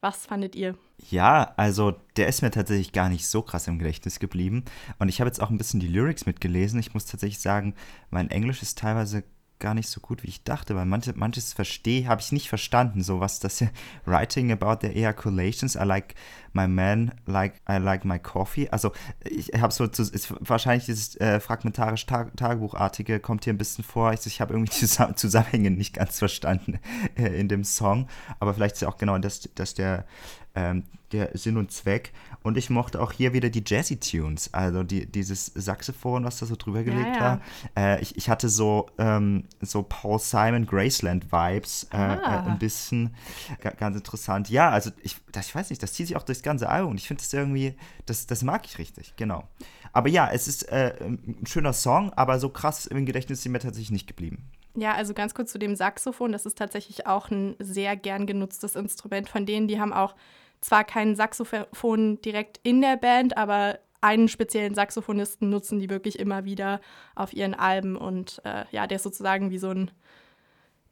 Was 0.00 0.26
fandet 0.26 0.56
ihr? 0.56 0.76
Ja, 1.10 1.52
also 1.56 1.94
der 2.16 2.26
ist 2.26 2.42
mir 2.42 2.50
tatsächlich 2.50 2.92
gar 2.92 3.10
nicht 3.10 3.28
so 3.28 3.42
krass 3.42 3.68
im 3.68 3.78
Gedächtnis 3.78 4.18
geblieben. 4.18 4.64
Und 4.98 5.10
ich 5.10 5.20
habe 5.20 5.28
jetzt 5.28 5.40
auch 5.40 5.50
ein 5.50 5.58
bisschen 5.58 5.78
die 5.78 5.88
Lyrics 5.88 6.24
mitgelesen. 6.24 6.80
Ich 6.80 6.94
muss 6.94 7.04
tatsächlich 7.04 7.40
sagen, 7.40 7.74
mein 8.08 8.30
Englisch 8.30 8.62
ist 8.62 8.78
teilweise 8.78 9.24
gar 9.60 9.74
nicht 9.74 9.88
so 9.88 10.00
gut, 10.00 10.22
wie 10.22 10.28
ich 10.28 10.42
dachte, 10.42 10.74
weil 10.74 10.86
manche, 10.86 11.12
manches 11.14 11.52
verstehe, 11.52 12.08
habe 12.08 12.20
ich 12.20 12.32
nicht 12.32 12.48
verstanden, 12.48 13.02
so 13.02 13.20
was 13.20 13.38
das 13.40 13.62
writing 14.04 14.50
about 14.50 14.78
the 14.80 14.88
ejaculations, 14.88 15.76
I 15.76 15.84
like 15.84 16.14
my 16.52 16.66
man, 16.66 17.12
like 17.26 17.60
I 17.68 17.76
like 17.76 18.04
my 18.04 18.18
coffee. 18.18 18.68
Also 18.70 18.92
ich 19.24 19.50
habe 19.60 19.72
so, 19.72 19.84
ist 19.84 20.34
wahrscheinlich 20.40 20.86
dieses 20.86 21.16
äh, 21.20 21.38
fragmentarisch 21.38 22.06
Tag, 22.06 22.36
Tagebuchartige 22.36 23.20
kommt 23.20 23.44
hier 23.44 23.52
ein 23.52 23.58
bisschen 23.58 23.84
vor. 23.84 24.12
Ich, 24.12 24.26
ich 24.26 24.40
habe 24.40 24.54
irgendwie 24.54 24.72
die 24.80 25.14
Zusammenhänge 25.14 25.70
nicht 25.70 25.94
ganz 25.94 26.18
verstanden 26.18 26.80
äh, 27.16 27.38
in 27.38 27.48
dem 27.48 27.64
Song, 27.64 28.08
aber 28.40 28.54
vielleicht 28.54 28.76
ist 28.76 28.82
ja 28.82 28.88
auch 28.88 28.98
genau 28.98 29.16
das, 29.18 29.48
dass 29.54 29.74
der 29.74 30.06
ähm, 30.54 30.84
der 31.12 31.36
Sinn 31.36 31.56
und 31.56 31.72
Zweck. 31.72 32.12
Und 32.42 32.56
ich 32.56 32.70
mochte 32.70 33.00
auch 33.00 33.12
hier 33.12 33.32
wieder 33.32 33.50
die 33.50 33.62
Jazzy-Tunes, 33.66 34.54
also 34.54 34.82
die, 34.82 35.06
dieses 35.06 35.46
Saxophon, 35.46 36.24
was 36.24 36.38
da 36.38 36.46
so 36.46 36.56
drüber 36.56 36.82
gelegt 36.82 37.06
ja, 37.06 37.14
ja. 37.14 37.20
war. 37.20 37.40
Äh, 37.76 38.00
ich, 38.00 38.16
ich 38.16 38.30
hatte 38.30 38.48
so, 38.48 38.88
ähm, 38.98 39.44
so 39.60 39.82
Paul 39.82 40.18
Simon 40.18 40.66
Graceland-Vibes, 40.66 41.88
äh, 41.92 41.96
äh 41.96 41.98
ah. 41.98 42.46
ein 42.46 42.58
bisschen 42.58 43.14
ganz 43.78 43.96
interessant. 43.96 44.48
Ja, 44.48 44.70
also 44.70 44.90
ich, 45.02 45.16
das, 45.32 45.48
ich 45.48 45.54
weiß 45.54 45.70
nicht, 45.70 45.82
das 45.82 45.92
zieht 45.92 46.06
sich 46.06 46.16
auch 46.16 46.22
durchs 46.22 46.42
ganze 46.42 46.68
Album 46.68 46.92
und 46.92 46.98
ich 46.98 47.08
finde 47.08 47.22
das 47.22 47.32
irgendwie, 47.32 47.74
das, 48.06 48.26
das 48.26 48.42
mag 48.42 48.64
ich 48.64 48.78
richtig, 48.78 49.14
genau. 49.16 49.44
Aber 49.92 50.08
ja, 50.08 50.30
es 50.32 50.46
ist 50.46 50.68
äh, 50.70 50.94
ein 51.00 51.44
schöner 51.46 51.72
Song, 51.72 52.12
aber 52.14 52.38
so 52.38 52.48
krass 52.48 52.86
im 52.86 53.04
Gedächtnis 53.06 53.40
ist 53.40 53.48
mir 53.48 53.58
tatsächlich 53.58 53.90
nicht 53.90 54.06
geblieben. 54.06 54.48
Ja, 54.76 54.94
also 54.94 55.14
ganz 55.14 55.34
kurz 55.34 55.50
zu 55.50 55.58
dem 55.58 55.74
Saxophon. 55.74 56.30
Das 56.30 56.46
ist 56.46 56.56
tatsächlich 56.56 57.06
auch 57.06 57.30
ein 57.30 57.56
sehr 57.58 57.96
gern 57.96 58.26
genutztes 58.26 58.76
Instrument 58.76 59.28
von 59.28 59.44
denen. 59.44 59.66
Die 59.66 59.80
haben 59.80 59.92
auch 59.92 60.14
zwar 60.60 60.84
keinen 60.84 61.16
Saxophon 61.16 62.20
direkt 62.22 62.60
in 62.62 62.80
der 62.80 62.96
Band, 62.96 63.36
aber 63.36 63.78
einen 64.00 64.28
speziellen 64.28 64.74
Saxophonisten 64.74 65.50
nutzen 65.50 65.78
die 65.78 65.90
wirklich 65.90 66.18
immer 66.18 66.44
wieder 66.44 66.80
auf 67.14 67.32
ihren 67.32 67.54
Alben 67.54 67.96
und 67.96 68.40
äh, 68.44 68.64
ja, 68.70 68.86
der 68.86 68.96
ist 68.96 69.02
sozusagen 69.02 69.50
wie 69.50 69.58
so 69.58 69.70
ein 69.70 69.90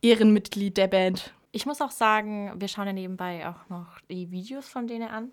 Ehrenmitglied 0.03 0.77
der 0.77 0.89
Band. 0.89 1.35
Ich 1.51 1.65
muss 1.65 1.81
auch 1.81 1.91
sagen, 1.91 2.53
wir 2.57 2.69
schauen 2.69 2.87
ja 2.87 2.93
nebenbei 2.93 3.49
auch 3.49 3.69
noch 3.69 4.01
die 4.11 4.31
Videos 4.31 4.69
von 4.69 4.87
denen 4.87 5.09
an 5.09 5.31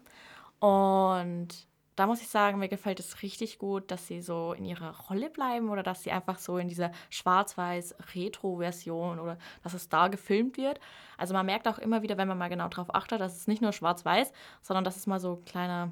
und 0.59 1.49
da 1.95 2.07
muss 2.07 2.21
ich 2.21 2.27
sagen, 2.27 2.59
mir 2.59 2.67
gefällt 2.67 2.99
es 2.99 3.21
richtig 3.21 3.57
gut, 3.57 3.89
dass 3.89 4.07
sie 4.07 4.21
so 4.21 4.51
in 4.53 4.65
ihrer 4.65 4.99
Rolle 5.07 5.29
bleiben 5.29 5.69
oder 5.69 5.81
dass 5.81 6.03
sie 6.03 6.11
einfach 6.11 6.39
so 6.39 6.57
in 6.57 6.67
dieser 6.67 6.91
Schwarz-Weiß-Retro-Version 7.09 9.19
oder 9.19 9.37
dass 9.63 9.73
es 9.73 9.87
da 9.87 10.09
gefilmt 10.09 10.57
wird. 10.57 10.81
Also 11.17 11.33
man 11.33 11.45
merkt 11.45 11.65
auch 11.67 11.79
immer 11.79 12.01
wieder, 12.01 12.17
wenn 12.17 12.27
man 12.27 12.37
mal 12.37 12.49
genau 12.49 12.67
drauf 12.67 12.93
achtet, 12.93 13.21
dass 13.21 13.37
es 13.37 13.47
nicht 13.47 13.61
nur 13.61 13.71
schwarz-weiß, 13.71 14.33
sondern 14.61 14.83
dass 14.83 14.97
es 14.97 15.07
mal 15.07 15.21
so 15.21 15.35
ein 15.35 15.45
kleiner 15.45 15.91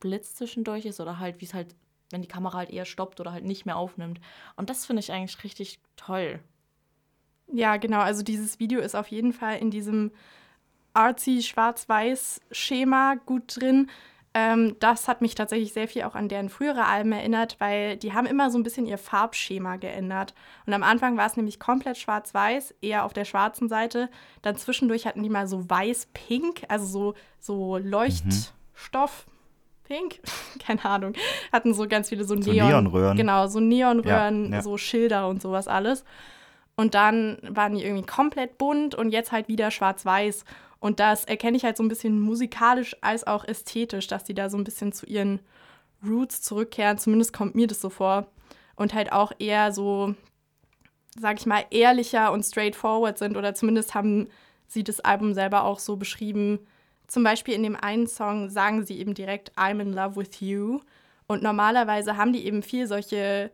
Blitz 0.00 0.34
zwischendurch 0.34 0.86
ist 0.86 1.00
oder 1.00 1.20
halt, 1.20 1.40
wie 1.40 1.44
es 1.44 1.54
halt, 1.54 1.76
wenn 2.10 2.22
die 2.22 2.28
Kamera 2.28 2.58
halt 2.58 2.70
eher 2.70 2.84
stoppt 2.84 3.20
oder 3.20 3.32
halt 3.32 3.44
nicht 3.44 3.64
mehr 3.64 3.76
aufnimmt. 3.76 4.20
Und 4.56 4.70
das 4.70 4.86
finde 4.86 5.00
ich 5.00 5.12
eigentlich 5.12 5.44
richtig 5.44 5.78
toll. 5.96 6.40
Ja, 7.52 7.76
genau. 7.76 8.00
Also 8.00 8.22
dieses 8.22 8.58
Video 8.58 8.80
ist 8.80 8.96
auf 8.96 9.08
jeden 9.08 9.32
Fall 9.32 9.58
in 9.58 9.70
diesem 9.70 10.10
artsy 10.94 11.42
Schwarz-Weiß-Schema 11.42 13.16
gut 13.26 13.60
drin. 13.60 13.90
Ähm, 14.36 14.74
das 14.80 15.06
hat 15.06 15.20
mich 15.20 15.36
tatsächlich 15.36 15.72
sehr 15.72 15.86
viel 15.86 16.02
auch 16.02 16.16
an 16.16 16.28
deren 16.28 16.48
frühere 16.48 16.86
Alben 16.86 17.12
erinnert, 17.12 17.56
weil 17.60 17.96
die 17.96 18.12
haben 18.12 18.26
immer 18.26 18.50
so 18.50 18.58
ein 18.58 18.64
bisschen 18.64 18.84
ihr 18.84 18.98
Farbschema 18.98 19.76
geändert. 19.76 20.34
Und 20.66 20.74
am 20.74 20.82
Anfang 20.82 21.16
war 21.16 21.26
es 21.26 21.36
nämlich 21.36 21.60
komplett 21.60 21.98
schwarz-weiß, 21.98 22.74
eher 22.82 23.04
auf 23.04 23.12
der 23.12 23.24
schwarzen 23.24 23.68
Seite. 23.68 24.10
Dann 24.42 24.56
zwischendurch 24.56 25.06
hatten 25.06 25.22
die 25.22 25.28
mal 25.28 25.46
so 25.46 25.70
weiß-pink, 25.70 26.64
also 26.68 26.84
so, 26.84 27.14
so 27.38 27.78
Leuchtstoff. 27.78 29.26
Mhm. 29.26 29.34
Pink, 29.84 30.20
keine 30.66 30.84
Ahnung, 30.86 31.12
hatten 31.52 31.74
so 31.74 31.86
ganz 31.86 32.08
viele 32.08 32.24
so, 32.24 32.34
Neon, 32.34 32.44
so 32.44 32.52
Neonröhren. 32.52 33.16
Genau, 33.18 33.46
so 33.48 33.60
Neonröhren, 33.60 34.46
ja, 34.46 34.56
ja. 34.56 34.62
so 34.62 34.78
Schilder 34.78 35.28
und 35.28 35.42
sowas 35.42 35.68
alles. 35.68 36.04
Und 36.74 36.94
dann 36.94 37.38
waren 37.48 37.74
die 37.74 37.84
irgendwie 37.84 38.06
komplett 38.06 38.58
bunt 38.58 38.94
und 38.94 39.10
jetzt 39.10 39.30
halt 39.30 39.46
wieder 39.46 39.70
schwarz-weiß. 39.70 40.44
Und 40.84 41.00
das 41.00 41.24
erkenne 41.24 41.56
ich 41.56 41.64
halt 41.64 41.78
so 41.78 41.82
ein 41.82 41.88
bisschen 41.88 42.20
musikalisch 42.20 42.94
als 43.00 43.26
auch 43.26 43.46
ästhetisch, 43.46 44.06
dass 44.06 44.22
die 44.22 44.34
da 44.34 44.50
so 44.50 44.58
ein 44.58 44.64
bisschen 44.64 44.92
zu 44.92 45.06
ihren 45.06 45.40
Roots 46.06 46.42
zurückkehren. 46.42 46.98
Zumindest 46.98 47.32
kommt 47.32 47.54
mir 47.54 47.66
das 47.66 47.80
so 47.80 47.88
vor. 47.88 48.26
Und 48.76 48.92
halt 48.92 49.10
auch 49.10 49.32
eher 49.38 49.72
so, 49.72 50.14
sag 51.18 51.40
ich 51.40 51.46
mal, 51.46 51.64
ehrlicher 51.70 52.32
und 52.32 52.42
straightforward 52.42 53.16
sind. 53.16 53.38
Oder 53.38 53.54
zumindest 53.54 53.94
haben 53.94 54.28
sie 54.68 54.84
das 54.84 55.00
Album 55.00 55.32
selber 55.32 55.64
auch 55.64 55.78
so 55.78 55.96
beschrieben. 55.96 56.58
Zum 57.06 57.24
Beispiel 57.24 57.54
in 57.54 57.62
dem 57.62 57.76
einen 57.76 58.06
Song 58.06 58.50
sagen 58.50 58.84
sie 58.84 58.98
eben 58.98 59.14
direkt 59.14 59.56
I'm 59.56 59.80
in 59.80 59.94
love 59.94 60.16
with 60.16 60.40
you. 60.40 60.80
Und 61.26 61.42
normalerweise 61.42 62.18
haben 62.18 62.34
die 62.34 62.44
eben 62.44 62.62
viel 62.62 62.86
solche 62.86 63.50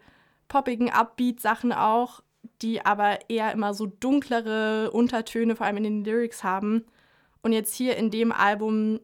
poppigen 0.49 0.91
Upbeat-Sachen 0.91 1.73
auch, 1.73 2.25
die 2.61 2.85
aber 2.85 3.21
eher 3.31 3.53
immer 3.53 3.73
so 3.73 3.87
dunklere 3.87 4.91
Untertöne, 4.91 5.55
vor 5.55 5.67
allem 5.67 5.77
in 5.77 5.85
den 5.85 6.05
Lyrics 6.05 6.43
haben. 6.43 6.87
Und 7.43 7.53
jetzt 7.53 7.75
hier 7.75 7.97
in 7.97 8.11
dem 8.11 8.33
Album, 8.33 9.01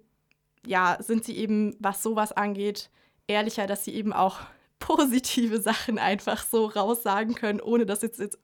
ja, 0.67 0.97
sind 1.01 1.25
sie 1.25 1.37
eben, 1.37 1.77
was 1.79 2.03
sowas 2.03 2.33
angeht, 2.33 2.91
ehrlicher, 3.27 3.67
dass 3.67 3.85
sie 3.85 3.95
eben 3.95 4.13
auch 4.13 4.41
positive 4.79 5.61
Sachen 5.61 5.99
einfach 5.99 6.45
so 6.45 6.67
raussagen 6.67 7.35
können, 7.35 7.61
ohne 7.61 7.87
das 7.87 8.03
jetzt, 8.03 8.19
jetzt 8.19 8.39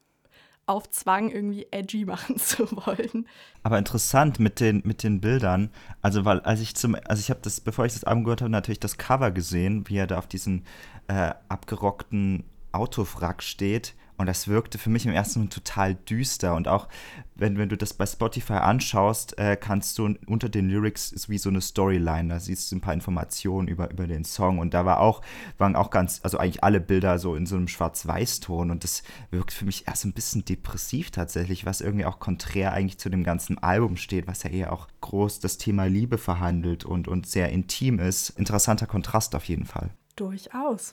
auf 0.66 0.90
Zwang 0.90 1.31
irgendwie 1.31 1.66
edgy 1.70 2.05
machen 2.07 2.37
zu 2.38 2.70
wollen. 2.72 3.26
Aber 3.62 3.78
interessant 3.78 4.38
mit 4.38 4.61
den, 4.61 4.83
mit 4.85 5.02
den 5.02 5.20
Bildern. 5.20 5.70
Also, 6.00 6.24
weil, 6.24 6.40
als 6.40 6.61
ich 6.61 6.74
zum, 6.74 6.96
also 7.07 7.20
ich 7.20 7.31
habe 7.31 7.40
das, 7.42 7.61
bevor 7.61 7.85
ich 7.85 7.92
das 7.92 8.05
Album 8.05 8.24
gehört 8.24 8.42
habe, 8.42 8.50
natürlich 8.50 8.81
das 8.81 8.98
Cover 8.98 9.31
gesehen, 9.31 9.88
wie 9.88 9.96
er 9.96 10.07
da 10.07 10.18
auf 10.18 10.26
diesem 10.26 10.64
äh, 11.09 11.33
abgerockten 11.48 12.44
Autowrack 12.72 13.42
steht. 13.42 13.94
Und 14.22 14.26
das 14.26 14.46
wirkte 14.46 14.78
für 14.78 14.88
mich 14.88 15.04
im 15.04 15.12
ersten 15.12 15.40
Moment 15.40 15.52
total 15.52 15.96
düster. 15.96 16.54
Und 16.54 16.68
auch 16.68 16.87
wenn, 17.35 17.58
wenn 17.58 17.68
du 17.68 17.76
das 17.76 17.92
bei 17.92 18.06
Spotify 18.06 18.52
anschaust, 18.52 19.37
äh, 19.37 19.56
kannst 19.56 19.98
du 19.98 20.14
unter 20.26 20.48
den 20.48 20.68
Lyrics 20.68 21.11
ist 21.11 21.28
wie 21.28 21.38
so 21.38 21.48
eine 21.48 21.61
Storyline. 21.61 22.28
Da 22.28 22.38
siehst 22.38 22.70
du 22.70 22.76
ein 22.76 22.80
paar 22.80 22.94
Informationen 22.94 23.66
über, 23.66 23.90
über 23.90 24.06
den 24.06 24.22
Song. 24.24 24.61
Und 24.61 24.74
da 24.74 24.85
war 24.85 25.00
auch, 25.00 25.22
waren 25.58 25.74
auch 25.74 25.90
ganz, 25.90 26.20
also 26.22 26.38
eigentlich 26.38 26.62
alle 26.62 26.80
Bilder 26.80 27.18
so 27.18 27.35
in 27.35 27.46
so 27.46 27.56
einem 27.56 27.66
Schwarz-Weiß-Ton. 27.66 28.70
Und 28.70 28.85
das 28.85 29.02
wirkt 29.32 29.52
für 29.52 29.64
mich 29.64 29.88
erst 29.88 30.04
ein 30.04 30.12
bisschen 30.12 30.44
depressiv 30.44 31.11
tatsächlich, 31.11 31.66
was 31.66 31.80
irgendwie 31.80 32.06
auch 32.06 32.20
konträr 32.20 32.72
eigentlich 32.72 32.98
zu 32.98 33.11
dem 33.11 33.24
ganzen 33.24 33.58
Album 33.58 33.96
steht, 33.96 34.28
was 34.28 34.44
ja 34.44 34.50
eher 34.50 34.72
auch 34.72 34.87
groß 35.00 35.40
das 35.40 35.58
Thema 35.58 35.87
Liebe 35.87 36.16
verhandelt 36.16 36.85
und, 36.85 37.08
und 37.08 37.26
sehr 37.26 37.48
intim 37.48 37.98
ist. 37.98 38.30
Interessanter 38.30 38.87
Kontrast 38.87 39.35
auf 39.35 39.46
jeden 39.46 39.66
Fall. 39.66 39.90
Durchaus. 40.14 40.92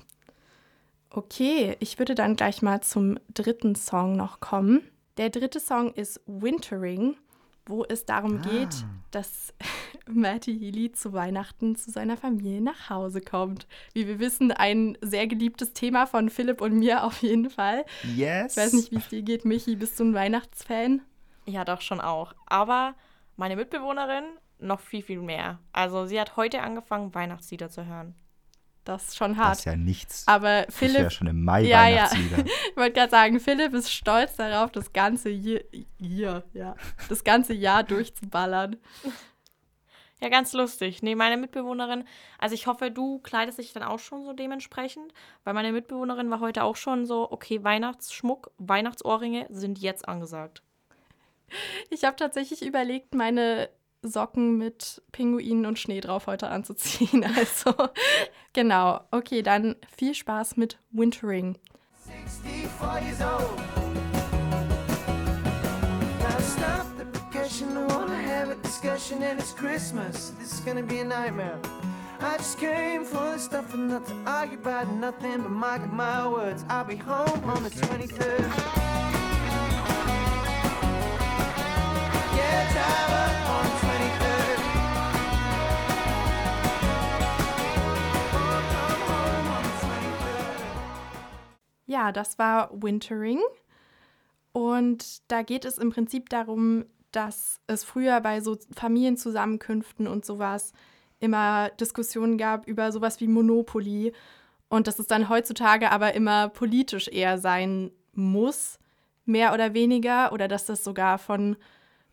Okay, 1.11 1.75
ich 1.79 1.97
würde 1.97 2.13
dann 2.13 2.35
gleich 2.35 2.61
mal 2.61 2.81
zum 2.81 3.19
dritten 3.33 3.75
Song 3.75 4.15
noch 4.15 4.39
kommen. 4.39 4.81
Der 5.17 5.29
dritte 5.29 5.59
Song 5.59 5.93
ist 5.93 6.21
Wintering, 6.27 7.17
wo 7.65 7.83
es 7.83 8.05
darum 8.05 8.41
ah. 8.43 8.47
geht, 8.47 8.85
dass 9.11 9.53
Matty 10.07 10.57
Healy 10.57 10.91
zu 10.91 11.13
Weihnachten 11.13 11.75
zu 11.75 11.89
seiner 11.89 12.15
Familie 12.15 12.61
nach 12.61 12.89
Hause 12.89 13.21
kommt. 13.21 13.67
Wie 13.93 14.07
wir 14.07 14.19
wissen, 14.19 14.51
ein 14.51 14.97
sehr 15.01 15.25
geliebtes 15.25 15.73
Thema 15.73 16.05
von 16.05 16.29
Philipp 16.29 16.61
und 16.61 16.77
mir 16.77 17.03
auf 17.03 17.21
jeden 17.21 17.49
Fall. 17.49 17.85
Yes. 18.15 18.55
Ich 18.55 18.63
weiß 18.63 18.73
nicht, 18.73 18.91
wie 18.91 18.97
es 18.97 19.07
dir 19.07 19.23
geht, 19.23 19.45
Michi. 19.45 19.75
Bist 19.75 19.99
du 19.99 20.03
ein 20.03 20.13
Weihnachtsfan? 20.13 21.01
Ja, 21.45 21.65
doch 21.65 21.81
schon 21.81 22.01
auch. 22.01 22.33
Aber 22.45 22.93
meine 23.35 23.55
Mitbewohnerin 23.55 24.25
noch 24.59 24.79
viel, 24.79 25.01
viel 25.01 25.21
mehr. 25.21 25.59
Also 25.73 26.05
sie 26.05 26.19
hat 26.19 26.37
heute 26.37 26.61
angefangen, 26.61 27.15
Weihnachtslieder 27.15 27.69
zu 27.69 27.85
hören. 27.85 28.13
Das 28.83 29.09
ist 29.09 29.17
schon 29.17 29.37
hart. 29.37 29.51
Das 29.51 29.59
ist 29.59 29.65
ja 29.65 29.75
nichts. 29.75 30.27
Aber 30.27 30.65
Philipp, 30.69 30.99
ja 30.99 31.09
schon 31.09 31.27
im 31.27 31.43
Mai 31.43 31.63
Ja, 31.63 31.87
ja. 31.87 32.03
Weihnachtslieder. 32.03 32.37
ich 32.71 32.77
wollte 32.77 32.93
gerade 32.93 33.11
sagen, 33.11 33.39
Philipp 33.39 33.73
ist 33.73 33.91
stolz 33.91 34.35
darauf, 34.35 34.71
das 34.71 34.93
ganze 34.93 35.29
Jahr, 35.29 35.61
Jahr, 35.97 36.43
ja, 36.53 36.75
das 37.07 37.23
ganze 37.23 37.53
Jahr 37.53 37.83
durchzuballern. 37.83 38.77
Ja, 40.21 40.27
ganz 40.27 40.51
lustig. 40.53 41.01
Nee, 41.01 41.15
meine 41.15 41.37
Mitbewohnerin, 41.37 42.03
also 42.39 42.53
ich 42.53 42.67
hoffe, 42.67 42.91
du 42.91 43.19
kleidest 43.19 43.57
dich 43.57 43.71
dann 43.71 43.83
auch 43.83 43.99
schon 43.99 44.25
so 44.25 44.33
dementsprechend, 44.33 45.13
weil 45.43 45.53
meine 45.53 45.71
Mitbewohnerin 45.71 46.29
war 46.29 46.41
heute 46.41 46.63
auch 46.63 46.75
schon 46.75 47.05
so, 47.05 47.31
okay, 47.31 47.63
Weihnachtsschmuck, 47.63 48.51
Weihnachtsohrringe 48.57 49.47
sind 49.49 49.79
jetzt 49.79 50.07
angesagt. 50.07 50.61
Ich 51.89 52.03
habe 52.03 52.15
tatsächlich 52.15 52.65
überlegt, 52.65 53.15
meine 53.15 53.69
Socken 54.01 54.57
mit 54.57 55.01
Pinguinen 55.11 55.65
und 55.65 55.77
Schnee 55.77 55.99
drauf 56.01 56.27
heute 56.27 56.49
anzuziehen. 56.49 57.25
Also, 57.37 57.73
genau. 58.53 59.01
Okay, 59.11 59.41
dann 59.41 59.75
viel 59.95 60.13
Spaß 60.15 60.57
mit 60.57 60.77
Wintering. 60.91 61.57
64 62.05 63.01
years 63.03 63.21
old. 63.21 63.57
Now 66.19 66.39
stop 66.39 66.85
the 66.97 67.05
percussion. 67.05 67.77
I 67.77 67.85
wanna 67.93 68.15
have 68.15 68.49
a 68.51 68.55
discussion, 68.55 69.21
and 69.23 69.39
it's 69.39 69.53
Christmas. 69.53 70.33
This 70.39 70.53
is 70.53 70.59
gonna 70.65 70.83
be 70.83 70.99
a 70.99 71.05
nightmare. 71.05 71.59
I 72.21 72.37
just 72.37 72.59
came 72.59 73.05
for 73.05 73.31
the 73.31 73.37
stuff 73.37 73.73
and 73.73 73.89
not 73.89 74.05
to 74.07 74.13
argue 74.25 74.57
about 74.57 74.91
nothing 74.93 75.41
but 75.41 75.51
mark 75.51 75.91
my 75.93 76.27
words. 76.27 76.65
I'll 76.67 76.83
be 76.83 76.97
home 76.97 77.43
on 77.45 77.63
the 77.63 77.69
23rd. 77.69 78.39
Yeah, 82.35 82.73
drive 82.73 83.48
Ja, 91.89 92.11
das 92.11 92.37
war 92.37 92.69
Wintering. 92.83 93.39
Und 94.51 95.23
da 95.31 95.41
geht 95.41 95.65
es 95.65 95.79
im 95.79 95.89
Prinzip 95.89 96.29
darum, 96.29 96.85
dass 97.11 97.59
es 97.65 97.83
früher 97.83 98.21
bei 98.21 98.41
so 98.41 98.59
Familienzusammenkünften 98.75 100.05
und 100.07 100.23
sowas 100.23 100.73
immer 101.19 101.69
Diskussionen 101.79 102.37
gab 102.37 102.67
über 102.67 102.91
sowas 102.91 103.19
wie 103.21 103.27
Monopoly 103.27 104.13
und 104.69 104.85
dass 104.85 104.99
es 104.99 105.07
dann 105.07 105.29
heutzutage 105.29 105.89
aber 105.89 106.13
immer 106.13 106.49
politisch 106.49 107.07
eher 107.07 107.39
sein 107.39 107.89
muss, 108.13 108.77
mehr 109.25 109.51
oder 109.51 109.73
weniger, 109.73 110.31
oder 110.31 110.47
dass 110.47 110.67
das 110.67 110.83
sogar 110.83 111.17
von 111.17 111.57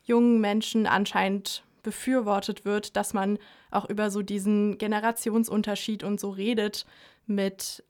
jungen 0.04 0.40
Menschen 0.40 0.86
anscheinend 0.86 1.64
befürwortet 1.82 2.64
wird, 2.64 2.96
dass 2.96 3.12
man 3.12 3.38
auch 3.70 3.86
über 3.90 4.10
so 4.10 4.22
diesen 4.22 4.78
Generationsunterschied 4.78 6.02
und 6.02 6.18
so 6.18 6.30
redet 6.30 6.86
mit 7.26 7.84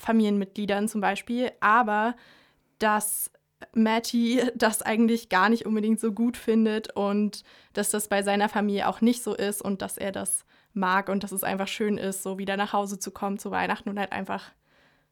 Familienmitgliedern 0.00 0.88
zum 0.88 1.00
Beispiel, 1.00 1.52
aber 1.60 2.16
dass 2.78 3.30
Matty 3.74 4.42
das 4.54 4.82
eigentlich 4.82 5.28
gar 5.28 5.48
nicht 5.48 5.66
unbedingt 5.66 6.00
so 6.00 6.12
gut 6.12 6.36
findet 6.36 6.94
und 6.96 7.44
dass 7.72 7.90
das 7.90 8.08
bei 8.08 8.22
seiner 8.22 8.48
Familie 8.48 8.88
auch 8.88 9.00
nicht 9.00 9.22
so 9.22 9.34
ist 9.34 9.62
und 9.62 9.82
dass 9.82 9.98
er 9.98 10.12
das 10.12 10.44
mag 10.72 11.08
und 11.08 11.24
dass 11.24 11.32
es 11.32 11.44
einfach 11.44 11.68
schön 11.68 11.98
ist, 11.98 12.22
so 12.22 12.38
wieder 12.38 12.56
nach 12.56 12.72
Hause 12.72 12.98
zu 12.98 13.10
kommen 13.10 13.38
zu 13.38 13.50
Weihnachten 13.50 13.88
und 13.88 13.98
halt 13.98 14.12
einfach 14.12 14.52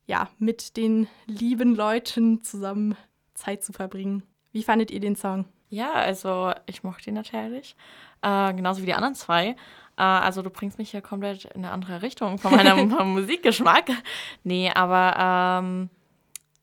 ja 0.07 0.29
mit 0.39 0.77
den 0.77 1.09
lieben 1.27 1.75
Leuten 1.75 2.43
zusammen 2.43 2.97
Zeit 3.35 3.63
zu 3.63 3.73
verbringen. 3.73 4.23
Wie 4.53 4.63
fandet 4.63 4.91
ihr 4.91 5.01
den 5.01 5.17
Song? 5.17 5.47
Ja, 5.69 5.93
also 5.93 6.53
ich 6.67 6.83
mochte 6.83 7.11
ihn 7.11 7.15
natürlich. 7.15 7.77
Äh, 8.23 8.55
genauso 8.55 8.81
wie 8.83 8.87
die 8.87 8.95
anderen 8.95 9.15
zwei. 9.15 9.55
Äh, 9.99 10.03
also 10.03 10.43
du 10.43 10.51
bringst 10.51 10.79
mich 10.79 10.93
hier 10.93 11.03
komplett 11.03 11.45
in 11.47 11.65
eine 11.65 11.73
andere 11.73 12.03
Richtung 12.03 12.39
von 12.39 12.55
meinem 12.55 12.89
Musikgeschmack. 13.13 13.91
Nee, 14.45 14.71
aber 14.75 15.61
ähm, 15.63 15.91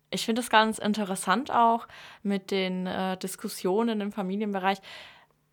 ich 0.09 0.25
finde 0.25 0.41
es 0.41 0.49
ganz 0.49 0.79
interessant 0.79 1.51
auch 1.51 1.87
mit 2.23 2.49
den 2.49 2.87
äh, 2.87 3.17
Diskussionen 3.17 4.01
im 4.01 4.11
Familienbereich. 4.11 4.79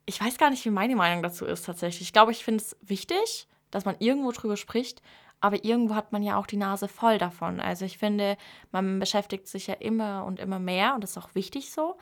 Ich 0.07 0.21
weiß 0.21 0.39
gar 0.39 0.51
nicht, 0.51 0.65
wie 0.65 0.71
meine 0.71 0.97
Meinung 0.97 1.23
dazu 1.23 1.45
ist 1.45 1.67
tatsächlich. 1.67 2.03
Ich 2.03 2.13
glaube, 2.13 2.33
ich 2.33 2.45
finde 2.45 2.63
es 2.63 2.77
wichtig, 2.81 3.49
dass 3.71 3.85
man 3.85 3.97
irgendwo 3.99 4.31
drüber 4.31 4.57
spricht, 4.57 5.03
aber 5.41 5.65
irgendwo 5.65 5.97
hat 5.97 6.13
man 6.13 6.23
ja 6.23 6.37
auch 6.37 6.47
die 6.47 6.57
Nase 6.57 6.87
voll 6.87 7.19
davon. 7.19 7.61
Also 7.61 7.85
ich 7.85 7.99
finde, 7.99 8.37
man 8.71 9.01
beschäftigt 9.01 9.49
sich 9.49 9.67
ja 9.67 9.75
immer 9.75 10.25
und 10.25 10.39
immer 10.39 10.61
mehr 10.61 10.95
und 10.95 11.03
das 11.03 11.11
ist 11.11 11.19
auch 11.19 11.35
wichtig 11.35 11.73
so 11.73 11.97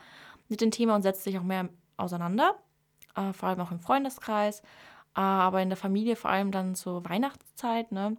mit 0.49 0.61
dem 0.61 0.71
Thema 0.71 0.95
und 0.95 1.03
setzt 1.03 1.25
sich 1.25 1.39
auch 1.39 1.43
mehr 1.43 1.69
auseinander, 1.97 2.57
äh, 3.17 3.33
vor 3.33 3.49
allem 3.49 3.61
auch 3.61 3.71
im 3.71 3.81
Freundeskreis, 3.81 4.63
aber 5.15 5.63
in 5.63 5.69
der 5.69 5.77
Familie 5.77 6.17
vor 6.17 6.31
allem 6.31 6.51
dann 6.51 6.75
zur 6.75 7.05
Weihnachtszeit, 7.09 7.93
ne, 7.93 8.17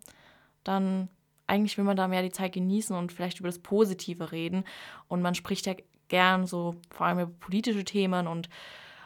dann 0.63 1.09
eigentlich 1.47 1.77
will 1.77 1.85
man 1.85 1.97
da 1.97 2.07
mehr 2.07 2.21
die 2.21 2.31
Zeit 2.31 2.53
genießen 2.53 2.95
und 2.95 3.11
vielleicht 3.11 3.39
über 3.39 3.49
das 3.49 3.59
Positive 3.59 4.31
reden 4.31 4.63
und 5.07 5.21
man 5.21 5.35
spricht 5.35 5.65
ja 5.65 5.75
gern 6.07 6.45
so 6.45 6.75
vor 6.89 7.07
allem 7.07 7.19
über 7.19 7.31
politische 7.39 7.83
Themen 7.83 8.27
und 8.27 8.49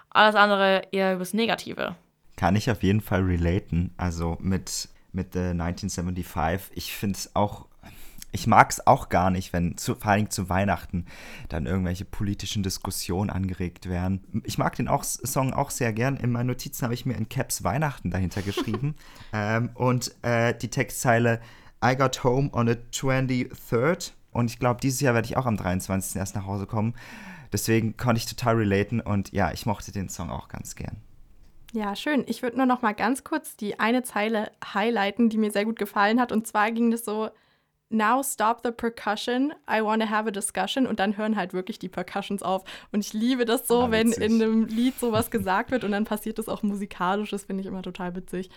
alles 0.10 0.36
andere 0.36 0.84
eher 0.92 1.14
über 1.14 1.20
das 1.20 1.34
Negative. 1.34 1.96
Kann 2.36 2.56
ich 2.56 2.70
auf 2.70 2.84
jeden 2.84 3.02
Fall 3.02 3.22
relaten. 3.22 3.94
Also 3.98 4.38
mit, 4.42 4.90
mit 5.12 5.34
The 5.34 5.40
1975. 5.52 6.76
Ich 6.76 6.96
finde 6.96 7.18
es 7.18 7.36
auch, 7.36 7.68
ich 8.36 8.48
mag 8.48 8.70
es 8.70 8.86
auch 8.86 9.10
gar 9.10 9.32
nicht, 9.32 9.54
wenn 9.54 9.78
zu, 9.78 9.96
vor 9.96 10.12
allem 10.12 10.30
zu 10.30 10.50
Weihnachten 10.50 11.06
dann 11.50 11.66
irgendwelche 11.66 12.04
politischen 12.04 12.64
Diskussionen 12.64 13.30
angeregt 13.30 13.90
werden. 13.90 14.44
Ich 14.44 14.58
mag 14.58 14.76
den 14.76 14.90
auch, 14.90 15.04
Song 15.04 15.54
auch 15.54 15.72
sehr 15.72 15.94
gern. 15.94 16.18
In 16.18 16.32
meinen 16.32 16.48
Notizen 16.48 16.84
habe 16.84 16.94
ich 16.94 17.06
mir 17.06 17.16
in 17.16 17.30
Caps 17.30 17.64
Weihnachten 17.64 18.12
dahinter 18.12 18.42
geschrieben. 18.42 18.96
ähm, 19.34 19.72
und 19.74 20.14
äh, 20.22 20.54
die 20.54 20.70
Textzeile 20.70 21.40
I 21.84 21.96
got 21.96 22.24
home 22.24 22.50
on 22.52 22.68
the 22.68 22.76
23rd. 22.92 24.12
Und 24.32 24.52
ich 24.52 24.60
glaube, 24.60 24.82
dieses 24.82 25.00
Jahr 25.00 25.14
werde 25.14 25.28
ich 25.28 25.38
auch 25.38 25.46
am 25.46 25.56
23. 25.56 26.18
erst 26.18 26.36
nach 26.36 26.46
Hause 26.46 26.66
kommen. 26.66 26.94
Deswegen 27.54 27.96
konnte 27.96 28.20
ich 28.20 28.26
total 28.26 28.56
relaten 28.56 29.00
und 29.00 29.32
ja, 29.32 29.54
ich 29.54 29.66
mochte 29.66 29.94
den 29.94 30.10
Song 30.10 30.30
auch 30.30 30.50
ganz 30.50 30.76
gern. 30.76 30.98
Ja, 31.72 31.96
schön. 31.96 32.26
Ich 32.28 32.42
würde 32.42 32.58
nur 32.58 32.66
noch 32.66 32.82
mal 32.82 32.94
ganz 32.94 33.24
kurz 33.24 33.56
die 33.56 33.80
eine 33.80 34.04
Zeile 34.04 34.52
highlighten, 34.74 35.30
die 35.30 35.38
mir 35.38 35.52
sehr 35.52 35.64
gut 35.64 35.80
gefallen 35.80 36.20
hat. 36.20 36.34
Und 36.34 36.48
zwar 36.48 36.72
ging 36.72 36.92
das 36.92 37.06
so: 37.06 37.30
Now 37.90 38.24
stop 38.24 38.62
the 38.64 38.72
percussion. 38.72 39.54
I 39.70 39.82
want 39.82 40.02
to 40.02 40.10
have 40.10 40.28
a 40.28 40.32
discussion. 40.32 40.88
Und 40.88 41.00
dann 41.00 41.18
hören 41.18 41.36
halt 41.36 41.54
wirklich 41.54 41.80
die 41.80 41.90
Percussions 41.90 42.42
auf. 42.42 42.64
Und 42.92 43.06
ich 43.06 43.14
liebe 43.14 43.46
das 43.46 43.68
so, 43.68 43.84
Ah, 43.84 43.92
wenn 43.92 44.12
in 44.12 44.42
einem 44.42 44.66
Lied 44.66 45.00
sowas 45.00 45.30
gesagt 45.30 45.72
wird 45.72 45.84
und 45.84 45.92
dann 45.92 46.04
passiert 46.06 46.40
das 46.40 46.50
auch 46.50 46.64
musikalisch. 46.64 47.30
Das 47.30 47.46
finde 47.46 47.62
ich 47.62 47.68
immer 47.68 47.84
total 47.84 48.16
witzig. 48.16 48.50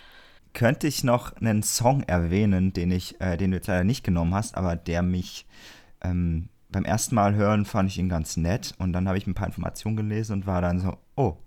Könnte 0.53 0.87
ich 0.87 1.03
noch 1.03 1.33
einen 1.37 1.61
Song 1.61 2.01
erwähnen, 2.03 2.73
den 2.73 2.91
ich, 2.91 3.21
äh, 3.21 3.37
den 3.37 3.51
du 3.51 3.57
jetzt 3.57 3.67
leider 3.67 3.83
nicht 3.83 4.03
genommen 4.03 4.33
hast, 4.33 4.57
aber 4.57 4.75
der 4.75 5.03
mich 5.03 5.45
ähm, 6.01 6.49
beim 6.71 6.85
ersten 6.85 7.15
Mal 7.15 7.35
hören 7.35 7.65
fand 7.65 7.89
ich 7.89 7.97
ihn 7.97 8.09
ganz 8.09 8.37
nett 8.37 8.73
und 8.77 8.93
dann 8.93 9.07
habe 9.07 9.17
ich 9.17 9.27
ein 9.27 9.33
paar 9.33 9.47
Informationen 9.47 9.95
gelesen 9.95 10.33
und 10.33 10.47
war 10.47 10.61
dann 10.61 10.79
so, 10.79 10.97
oh. 11.15 11.37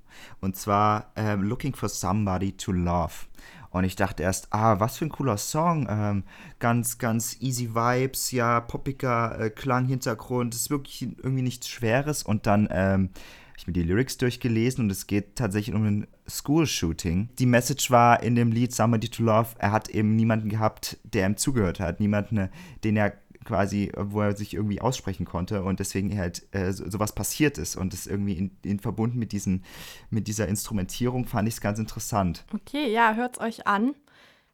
Und 0.40 0.56
zwar 0.56 1.10
ähm, 1.16 1.42
Looking 1.42 1.74
for 1.74 1.88
Somebody 1.88 2.52
to 2.52 2.70
Love. 2.70 3.12
Und 3.72 3.84
ich 3.84 3.96
dachte 3.96 4.22
erst, 4.22 4.52
ah, 4.52 4.80
was 4.80 4.98
für 4.98 5.06
ein 5.06 5.10
cooler 5.10 5.38
Song. 5.38 5.86
Ähm, 5.90 6.24
ganz, 6.58 6.98
ganz 6.98 7.38
easy 7.40 7.74
Vibes, 7.74 8.30
ja, 8.30 8.60
poppiger 8.60 9.40
äh, 9.40 9.50
Klang, 9.50 9.86
Hintergrund. 9.86 10.54
ist 10.54 10.70
wirklich 10.70 11.02
irgendwie 11.02 11.42
nichts 11.42 11.68
Schweres. 11.68 12.22
Und 12.22 12.46
dann 12.46 12.68
ähm, 12.70 13.10
habe 13.52 13.58
ich 13.58 13.66
mir 13.66 13.72
die 13.72 13.82
Lyrics 13.82 14.18
durchgelesen 14.18 14.84
und 14.84 14.90
es 14.90 15.06
geht 15.06 15.36
tatsächlich 15.36 15.74
um 15.74 15.84
ein 15.84 16.06
School-Shooting. 16.28 17.30
Die 17.38 17.46
Message 17.46 17.90
war 17.90 18.22
in 18.22 18.34
dem 18.34 18.52
Lied 18.52 18.74
Somebody 18.74 19.08
to 19.08 19.22
Love, 19.22 19.48
er 19.58 19.72
hat 19.72 19.88
eben 19.88 20.16
niemanden 20.16 20.48
gehabt, 20.48 20.98
der 21.04 21.26
ihm 21.26 21.36
zugehört 21.36 21.80
hat. 21.80 22.00
Niemanden, 22.00 22.48
den 22.84 22.96
er 22.96 23.12
quasi, 23.44 23.92
wo 23.96 24.20
er 24.20 24.36
sich 24.36 24.54
irgendwie 24.54 24.80
aussprechen 24.80 25.24
konnte 25.26 25.62
und 25.64 25.80
deswegen 25.80 26.16
halt 26.16 26.46
äh, 26.54 26.72
so, 26.72 26.88
sowas 26.88 27.14
passiert 27.14 27.58
ist 27.58 27.76
und 27.76 27.92
das 27.92 28.06
irgendwie 28.06 28.34
in, 28.34 28.56
in 28.62 28.78
verbunden 28.80 29.18
mit, 29.18 29.32
diesen, 29.32 29.64
mit 30.10 30.28
dieser 30.28 30.48
Instrumentierung 30.48 31.26
fand 31.26 31.48
ich 31.48 31.54
es 31.54 31.60
ganz 31.60 31.78
interessant. 31.78 32.44
Okay, 32.54 32.90
ja, 32.92 33.14
hört's 33.14 33.40
euch 33.40 33.66
an. 33.66 33.94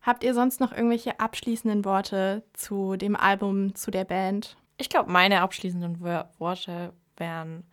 Habt 0.00 0.22
ihr 0.24 0.32
sonst 0.32 0.60
noch 0.60 0.72
irgendwelche 0.72 1.18
abschließenden 1.20 1.84
Worte 1.84 2.44
zu 2.52 2.96
dem 2.96 3.16
Album, 3.16 3.74
zu 3.74 3.90
der 3.90 4.04
Band? 4.04 4.56
Ich 4.76 4.88
glaube, 4.88 5.10
meine 5.10 5.40
abschließenden 5.42 6.00
Wor- 6.00 6.30
Worte 6.38 6.92
wären 7.16 7.64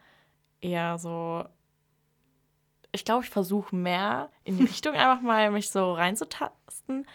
eher 0.60 0.97
so. 0.97 1.45
Ich 2.91 3.06
glaube, 3.06 3.23
ich 3.25 3.30
versuche 3.30 3.75
mehr 3.75 4.30
in 4.43 4.58
die 4.58 4.63
Richtung 4.65 4.95
einfach 4.95 5.21
mal 5.21 5.51
mich 5.51 5.69
so 5.69 5.93
reinzutasten. 5.93 7.06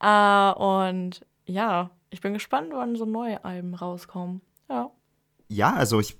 Äh, 0.00 0.52
und 0.52 1.26
ja, 1.44 1.90
ich 2.14 2.20
bin 2.20 2.32
gespannt, 2.32 2.68
wann 2.72 2.94
so 2.94 3.06
neue 3.06 3.44
Alben 3.44 3.74
rauskommen. 3.74 4.40
Ja. 4.70 4.90
Ja, 5.48 5.74
also 5.74 5.98
ich 5.98 6.16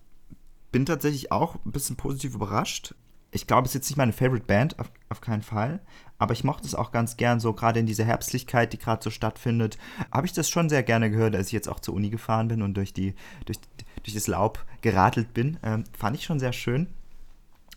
bin 0.73 0.85
tatsächlich 0.87 1.31
auch 1.31 1.55
ein 1.65 1.71
bisschen 1.71 1.97
positiv 1.97 2.35
überrascht. 2.35 2.97
Ich 3.31 3.47
glaube, 3.47 3.67
es 3.67 3.71
ist 3.71 3.75
jetzt 3.75 3.91
nicht 3.91 3.97
meine 3.97 4.13
Favorite 4.13 4.45
Band, 4.45 4.79
auf, 4.81 4.91
auf 5.09 5.21
keinen 5.21 5.43
Fall. 5.43 5.81
Aber 6.19 6.33
ich 6.33 6.43
mochte 6.43 6.67
es 6.67 6.75
auch 6.75 6.91
ganz 6.91 7.17
gern, 7.17 7.39
so 7.39 7.53
gerade 7.53 7.79
in 7.79 7.87
dieser 7.87 8.05
Herbstlichkeit, 8.05 8.73
die 8.73 8.79
gerade 8.79 9.05
so 9.05 9.11
stattfindet, 9.11 9.79
habe 10.11 10.27
ich 10.27 10.33
das 10.33 10.51
schon 10.51 10.69
sehr 10.69 10.83
gerne 10.83 11.13
gehört, 11.13 11.37
als 11.37 11.47
ich 11.47 11.53
jetzt 11.53 11.69
auch 11.69 11.79
zur 11.79 11.95
Uni 11.95 12.11
gefahren 12.11 12.49
bin 12.49 12.63
und 12.63 12.75
durch, 12.75 12.93
die, 12.93 13.15
durch, 13.45 13.59
durch 14.03 14.15
das 14.15 14.27
Laub 14.27 14.65
geradelt 14.81 15.33
bin. 15.33 15.59
Ähm, 15.63 15.85
fand 15.97 16.17
ich 16.17 16.25
schon 16.25 16.41
sehr 16.41 16.53
schön. 16.53 16.89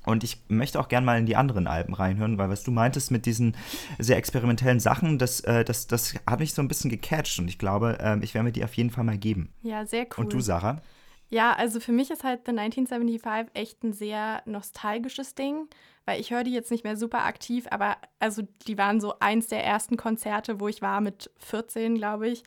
Und 0.08 0.24
ich 0.24 0.42
möchte 0.48 0.80
auch 0.80 0.88
gerne 0.88 1.06
mal 1.06 1.20
in 1.20 1.26
die 1.26 1.36
anderen 1.36 1.68
Alben 1.68 1.94
reinhören, 1.94 2.38
weil 2.38 2.50
was 2.50 2.64
du 2.64 2.72
meintest 2.72 3.12
mit 3.12 3.26
diesen 3.26 3.58
sehr 4.00 4.16
experimentellen 4.16 4.80
Sachen, 4.80 5.18
das, 5.18 5.42
äh, 5.42 5.66
das, 5.66 5.88
das 5.88 6.16
hat 6.26 6.40
mich 6.40 6.54
so 6.54 6.62
ein 6.62 6.70
bisschen 6.70 6.90
gecatcht 6.90 7.40
und 7.40 7.50
ich 7.50 7.60
glaube, 7.60 7.98
äh, 8.00 8.18
ich 8.24 8.34
werde 8.34 8.46
mir 8.46 8.52
die 8.54 8.64
auf 8.64 8.74
jeden 8.76 8.90
Fall 8.90 9.04
mal 9.04 9.18
geben. 9.18 9.50
Ja, 9.64 9.86
sehr 9.86 10.06
cool. 10.06 10.24
Und 10.24 10.34
du, 10.34 10.40
Sarah? 10.40 10.82
Ja, 11.30 11.54
also 11.54 11.82
für 11.82 11.92
mich 11.92 12.10
ist 12.10 12.24
halt 12.24 12.46
The 12.46 12.52
1975 12.52 13.54
echt 13.54 13.84
ein 13.84 13.92
sehr 13.92 14.42
nostalgisches 14.46 15.36
Ding, 15.36 15.68
weil 16.06 16.22
ich 16.22 16.32
höre 16.32 16.46
die 16.46 16.54
jetzt 16.54 16.72
nicht 16.72 16.86
mehr 16.86 16.96
super 16.96 17.26
aktiv, 17.26 17.68
aber 17.70 17.98
also 18.20 18.44
die 18.66 18.78
waren 18.78 19.02
so 19.02 19.20
eins 19.20 19.48
der 19.48 19.66
ersten 19.66 19.98
Konzerte, 19.98 20.62
wo 20.62 20.70
ich 20.70 20.82
war 20.82 21.02
mit 21.02 21.30
14, 21.40 21.96
glaube 21.96 22.30
ich. 22.30 22.44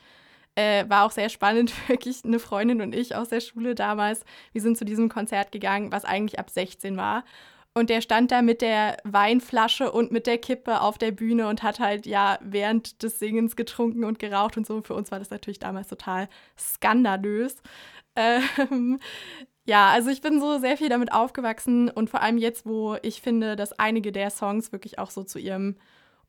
Äh, 0.56 0.88
war 0.88 1.06
auch 1.06 1.12
sehr 1.12 1.28
spannend, 1.28 1.72
wirklich 1.88 2.24
eine 2.24 2.38
Freundin 2.38 2.82
und 2.82 2.94
ich 2.94 3.14
aus 3.14 3.28
der 3.28 3.40
Schule 3.40 3.74
damals. 3.74 4.24
Wir 4.52 4.60
sind 4.60 4.76
zu 4.76 4.84
diesem 4.84 5.08
Konzert 5.08 5.52
gegangen, 5.52 5.92
was 5.92 6.04
eigentlich 6.04 6.38
ab 6.38 6.50
16 6.50 6.96
war. 6.96 7.24
Und 7.72 7.88
der 7.88 8.00
stand 8.00 8.32
da 8.32 8.42
mit 8.42 8.62
der 8.62 8.96
Weinflasche 9.04 9.92
und 9.92 10.10
mit 10.10 10.26
der 10.26 10.38
Kippe 10.38 10.80
auf 10.80 10.98
der 10.98 11.12
Bühne 11.12 11.46
und 11.46 11.62
hat 11.62 11.78
halt 11.78 12.04
ja 12.04 12.38
während 12.42 13.02
des 13.02 13.20
Singens 13.20 13.54
getrunken 13.54 14.04
und 14.04 14.18
geraucht 14.18 14.56
und 14.56 14.66
so. 14.66 14.82
Für 14.82 14.94
uns 14.94 15.12
war 15.12 15.20
das 15.20 15.30
natürlich 15.30 15.60
damals 15.60 15.88
total 15.88 16.28
skandalös. 16.58 17.62
Ähm, 18.16 18.98
ja, 19.64 19.90
also 19.90 20.10
ich 20.10 20.20
bin 20.20 20.40
so 20.40 20.58
sehr 20.58 20.76
viel 20.76 20.88
damit 20.88 21.12
aufgewachsen 21.12 21.90
und 21.90 22.10
vor 22.10 22.22
allem 22.22 22.38
jetzt, 22.38 22.66
wo 22.66 22.96
ich 23.02 23.22
finde, 23.22 23.54
dass 23.54 23.78
einige 23.78 24.10
der 24.10 24.30
Songs 24.30 24.72
wirklich 24.72 24.98
auch 24.98 25.10
so 25.10 25.22
zu 25.22 25.38
ihrem 25.38 25.76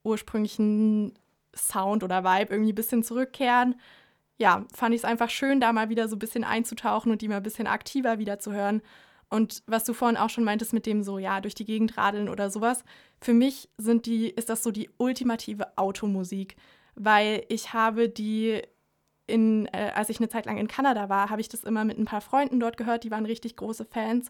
ursprünglichen 0.04 1.14
Sound 1.56 2.04
oder 2.04 2.24
Vibe 2.24 2.54
irgendwie 2.54 2.72
ein 2.72 2.76
bisschen 2.76 3.04
zurückkehren. 3.04 3.76
Ja, 4.42 4.66
fand 4.74 4.96
ich 4.96 5.02
es 5.02 5.06
einfach 5.06 5.30
schön, 5.30 5.60
da 5.60 5.72
mal 5.72 5.90
wieder 5.90 6.08
so 6.08 6.16
ein 6.16 6.20
bisschen 6.20 6.44
einzutauchen 6.44 7.12
und 7.12 7.22
die 7.22 7.28
mal 7.28 7.38
ein 7.38 7.44
bisschen 7.44 7.68
aktiver 7.68 8.18
wieder 8.18 8.40
zu 8.40 8.52
hören. 8.52 8.82
Und 9.30 9.62
was 9.68 9.84
du 9.84 9.94
vorhin 9.94 10.18
auch 10.18 10.32
schon 10.32 10.44
meintest 10.44 10.74
mit 10.74 10.88
dem 10.88 11.04
so, 11.04 11.20
ja, 11.20 11.42
durch 11.42 11.54
die 11.54 11.64
Gegend 11.64 11.96
radeln 11.96 12.28
oder 12.28 12.50
sowas, 12.50 12.84
für 13.22 13.36
mich 13.36 13.70
sind 13.78 14.08
die, 14.08 14.32
ist 14.32 14.50
das 14.50 14.64
so 14.64 14.72
die 14.72 14.90
ultimative 14.98 15.78
Automusik, 15.78 16.56
weil 16.96 17.46
ich 17.50 17.72
habe 17.74 18.10
die 18.10 18.64
in, 19.28 19.68
äh, 19.68 19.92
als 19.94 20.10
ich 20.10 20.20
eine 20.20 20.28
Zeit 20.28 20.48
lang 20.48 20.58
in 20.58 20.68
Kanada 20.68 21.08
war, 21.08 21.30
habe 21.30 21.40
ich 21.40 21.48
das 21.48 21.64
immer 21.64 21.86
mit 21.86 22.00
ein 22.00 22.06
paar 22.06 22.22
Freunden 22.22 22.60
dort 22.60 22.78
gehört, 22.78 23.04
die 23.04 23.12
waren 23.12 23.28
richtig 23.28 23.56
große 23.58 23.86
Fans. 23.86 24.28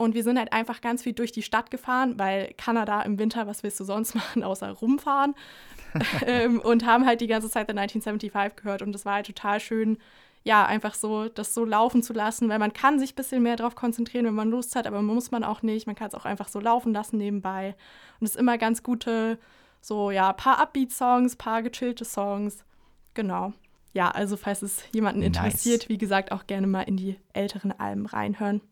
Und 0.00 0.14
wir 0.14 0.22
sind 0.22 0.38
halt 0.38 0.54
einfach 0.54 0.80
ganz 0.80 1.02
viel 1.02 1.12
durch 1.12 1.30
die 1.30 1.42
Stadt 1.42 1.70
gefahren, 1.70 2.18
weil 2.18 2.54
Kanada 2.56 3.02
im 3.02 3.18
Winter, 3.18 3.46
was 3.46 3.62
willst 3.62 3.78
du 3.80 3.84
sonst 3.84 4.14
machen, 4.14 4.42
außer 4.42 4.70
rumfahren? 4.70 5.34
ähm, 6.26 6.58
und 6.58 6.86
haben 6.86 7.04
halt 7.04 7.20
die 7.20 7.26
ganze 7.26 7.50
Zeit 7.50 7.66
The 7.66 7.76
1975 7.76 8.56
gehört. 8.56 8.80
Und 8.80 8.92
das 8.92 9.04
war 9.04 9.16
halt 9.16 9.26
total 9.26 9.60
schön, 9.60 9.98
ja, 10.42 10.64
einfach 10.64 10.94
so, 10.94 11.28
das 11.28 11.52
so 11.52 11.66
laufen 11.66 12.02
zu 12.02 12.14
lassen, 12.14 12.48
weil 12.48 12.58
man 12.58 12.72
kann 12.72 12.98
sich 12.98 13.12
ein 13.12 13.16
bisschen 13.16 13.42
mehr 13.42 13.56
darauf 13.56 13.74
konzentrieren, 13.74 14.24
wenn 14.24 14.34
man 14.34 14.48
Lust 14.48 14.74
hat, 14.74 14.86
aber 14.86 15.02
muss 15.02 15.32
man 15.32 15.44
auch 15.44 15.60
nicht. 15.60 15.86
Man 15.86 15.96
kann 15.96 16.08
es 16.08 16.14
auch 16.14 16.24
einfach 16.24 16.48
so 16.48 16.60
laufen 16.60 16.94
lassen 16.94 17.18
nebenbei. 17.18 17.74
Und 18.20 18.24
es 18.24 18.30
ist 18.36 18.40
immer 18.40 18.56
ganz 18.56 18.82
gute, 18.82 19.38
so, 19.82 20.10
ja, 20.10 20.32
paar 20.32 20.62
Upbeat-Songs, 20.62 21.36
paar 21.36 21.62
gechillte 21.62 22.06
Songs. 22.06 22.64
Genau. 23.12 23.52
Ja, 23.92 24.10
also 24.10 24.38
falls 24.38 24.62
es 24.62 24.82
jemanden 24.92 25.20
interessiert, 25.20 25.82
nice. 25.82 25.88
wie 25.90 25.98
gesagt, 25.98 26.32
auch 26.32 26.46
gerne 26.46 26.66
mal 26.66 26.84
in 26.84 26.96
die 26.96 27.16
älteren 27.34 27.78
Alben 27.78 28.06
reinhören. 28.06 28.62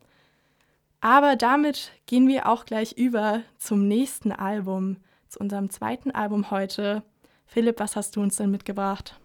Aber 1.01 1.37
damit 1.37 1.93
gehen 2.07 2.27
wir 2.27 2.49
auch 2.49 2.65
gleich 2.65 2.93
über 2.93 3.43
zum 3.57 3.87
nächsten 3.87 4.33
Album, 4.33 4.97
zu 5.29 5.39
unserem 5.39 5.71
zweiten 5.71 6.11
Album 6.11 6.51
heute. 6.51 7.03
Philipp, 7.47 7.79
was 7.79 7.97
hast 7.97 8.17
du 8.17 8.21
uns 8.21 8.37
denn 8.37 8.51
mitgebracht? 8.51 9.19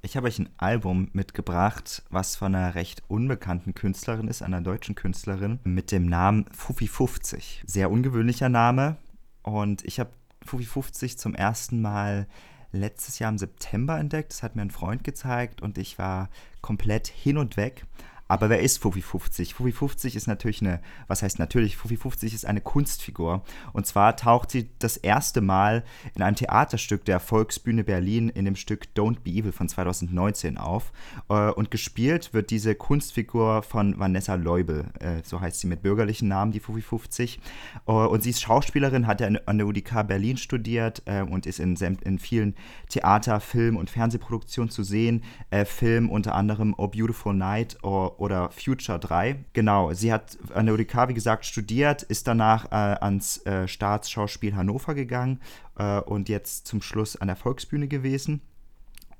Ich 0.00 0.16
habe 0.16 0.28
euch 0.28 0.38
ein 0.38 0.50
Album 0.58 1.08
mitgebracht, 1.12 2.04
was 2.10 2.36
von 2.36 2.54
einer 2.54 2.74
recht 2.74 3.02
unbekannten 3.08 3.74
Künstlerin 3.74 4.28
ist, 4.28 4.42
einer 4.42 4.60
deutschen 4.60 4.94
Künstlerin, 4.94 5.58
mit 5.64 5.90
dem 5.90 6.06
Namen 6.06 6.44
Fufi50. 6.50 7.62
Sehr 7.66 7.90
ungewöhnlicher 7.90 8.48
Name. 8.48 8.96
Und 9.42 9.84
ich 9.84 9.98
habe 9.98 10.10
Fufi50 10.46 11.16
zum 11.16 11.34
ersten 11.34 11.80
Mal 11.80 12.28
letztes 12.70 13.18
Jahr 13.18 13.30
im 13.30 13.38
September 13.38 13.98
entdeckt. 13.98 14.32
Das 14.32 14.42
hat 14.42 14.54
mir 14.54 14.62
ein 14.62 14.70
Freund 14.70 15.02
gezeigt 15.02 15.62
und 15.62 15.78
ich 15.78 15.98
war 15.98 16.28
komplett 16.60 17.08
hin 17.08 17.38
und 17.38 17.56
weg. 17.56 17.84
Aber 18.28 18.50
wer 18.50 18.60
ist 18.60 18.78
Fufi 18.78 19.00
50? 19.00 19.54
Fufi 19.54 19.72
50 19.72 20.14
ist 20.14 20.26
natürlich 20.26 20.60
eine, 20.60 20.80
was 21.06 21.22
heißt 21.22 21.38
natürlich, 21.38 21.76
Fufi 21.76 21.96
50 21.96 22.34
ist 22.34 22.46
eine 22.46 22.60
Kunstfigur. 22.60 23.42
Und 23.72 23.86
zwar 23.86 24.16
taucht 24.16 24.50
sie 24.50 24.68
das 24.78 24.98
erste 24.98 25.40
Mal 25.40 25.82
in 26.14 26.22
einem 26.22 26.36
Theaterstück 26.36 27.06
der 27.06 27.20
Volksbühne 27.20 27.84
Berlin 27.84 28.28
in 28.28 28.44
dem 28.44 28.54
Stück 28.54 28.88
Don't 28.94 29.20
Be 29.20 29.30
Evil 29.30 29.52
von 29.52 29.68
2019 29.68 30.58
auf. 30.58 30.92
Äh, 31.28 31.50
und 31.50 31.70
gespielt 31.70 32.34
wird 32.34 32.50
diese 32.50 32.74
Kunstfigur 32.74 33.62
von 33.62 33.98
Vanessa 33.98 34.34
Leubel, 34.34 34.86
äh, 35.00 35.22
so 35.24 35.40
heißt 35.40 35.60
sie 35.60 35.66
mit 35.66 35.82
bürgerlichen 35.82 36.28
Namen, 36.28 36.52
die 36.52 36.60
Fufi 36.60 36.82
50. 36.82 37.40
Äh, 37.86 37.92
und 37.92 38.22
sie 38.22 38.30
ist 38.30 38.42
Schauspielerin, 38.42 39.06
hat 39.06 39.22
an 39.22 39.58
der 39.58 39.66
UDK 39.66 40.06
Berlin 40.06 40.36
studiert 40.36 41.02
und 41.30 41.46
ist 41.46 41.58
in, 41.58 41.74
in 41.76 42.18
vielen 42.18 42.54
Theater-, 42.88 43.40
Film- 43.40 43.76
und 43.76 43.90
Fernsehproduktionen 43.90 44.70
zu 44.70 44.82
sehen. 44.84 45.24
Film 45.64 46.08
unter 46.08 46.34
anderem 46.34 46.74
Oh 46.76 46.86
Beautiful 46.86 47.34
Night 47.34 47.76
oder 48.18 48.50
Future 48.50 48.98
3. 48.98 49.44
Genau, 49.52 49.92
sie 49.94 50.12
hat 50.12 50.36
an 50.52 50.66
der 50.66 50.74
UDK, 50.74 51.08
wie 51.08 51.14
gesagt, 51.14 51.46
studiert, 51.46 52.02
ist 52.02 52.26
danach 52.26 52.66
äh, 52.66 52.98
ans 53.00 53.44
äh, 53.46 53.66
Staatsschauspiel 53.66 54.54
Hannover 54.54 54.94
gegangen 54.94 55.40
äh, 55.78 56.00
und 56.00 56.28
jetzt 56.28 56.66
zum 56.66 56.82
Schluss 56.82 57.16
an 57.16 57.28
der 57.28 57.36
Volksbühne 57.36 57.88
gewesen. 57.88 58.42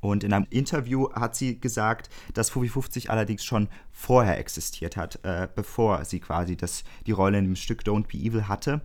Und 0.00 0.22
in 0.22 0.32
einem 0.32 0.46
Interview 0.50 1.12
hat 1.12 1.34
sie 1.34 1.58
gesagt, 1.58 2.08
dass 2.34 2.50
Fubi 2.50 2.68
50 2.68 3.10
allerdings 3.10 3.44
schon 3.44 3.68
vorher 3.90 4.38
existiert 4.38 4.96
hat, 4.96 5.24
äh, 5.24 5.48
bevor 5.52 6.04
sie 6.04 6.20
quasi 6.20 6.56
das, 6.56 6.84
die 7.06 7.12
Rolle 7.12 7.38
in 7.38 7.44
dem 7.44 7.56
Stück 7.56 7.82
Don't 7.82 8.06
Be 8.06 8.18
Evil 8.18 8.46
hatte. 8.46 8.80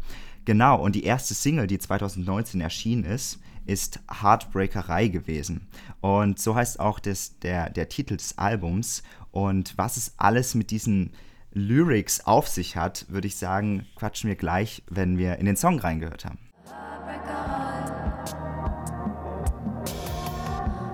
Genau, 0.45 0.81
und 0.81 0.95
die 0.95 1.03
erste 1.03 1.33
Single, 1.33 1.67
die 1.67 1.79
2019 1.79 2.61
erschienen 2.61 3.05
ist, 3.05 3.39
ist 3.65 3.99
Heartbreakerei 4.21 5.07
gewesen. 5.07 5.67
Und 6.01 6.39
so 6.39 6.55
heißt 6.55 6.79
auch 6.79 6.99
das, 6.99 7.39
der, 7.39 7.69
der 7.69 7.89
Titel 7.89 8.17
des 8.17 8.37
Albums. 8.37 9.03
Und 9.33 9.75
was 9.79 9.97
es 9.97 10.13
alles 10.17 10.53
mit 10.53 10.69
diesen 10.69 11.11
Lyrics 11.51 12.25
auf 12.25 12.47
sich 12.47 12.77
hat, 12.77 13.07
würde 13.09 13.27
ich 13.27 13.35
sagen, 13.35 13.87
quatschen 13.95 14.27
wir 14.27 14.35
gleich, 14.35 14.83
wenn 14.87 15.17
wir 15.17 15.37
in 15.37 15.47
den 15.47 15.57
Song 15.57 15.79
reingehört 15.79 16.25
haben. 16.25 16.37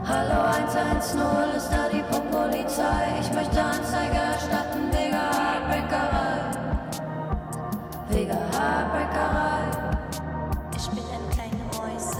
Hallo 0.05 0.41
110, 0.41 1.19
ist 1.57 1.69
da 1.69 1.89
die 1.89 2.01
Polizei? 2.31 3.19
Ich 3.19 3.31
möchte 3.33 3.61
Anzeige 3.61 4.15
erstatten 4.15 4.89
wegen 4.89 5.13
Heartbreakerei. 5.13 6.51
Wegen 8.09 8.31
Heartbreakerei. 8.31 9.99
Ich 10.77 10.89
bin 10.89 11.03
ein 11.03 11.29
kleine 11.29 11.63
Mäuse. 11.77 12.17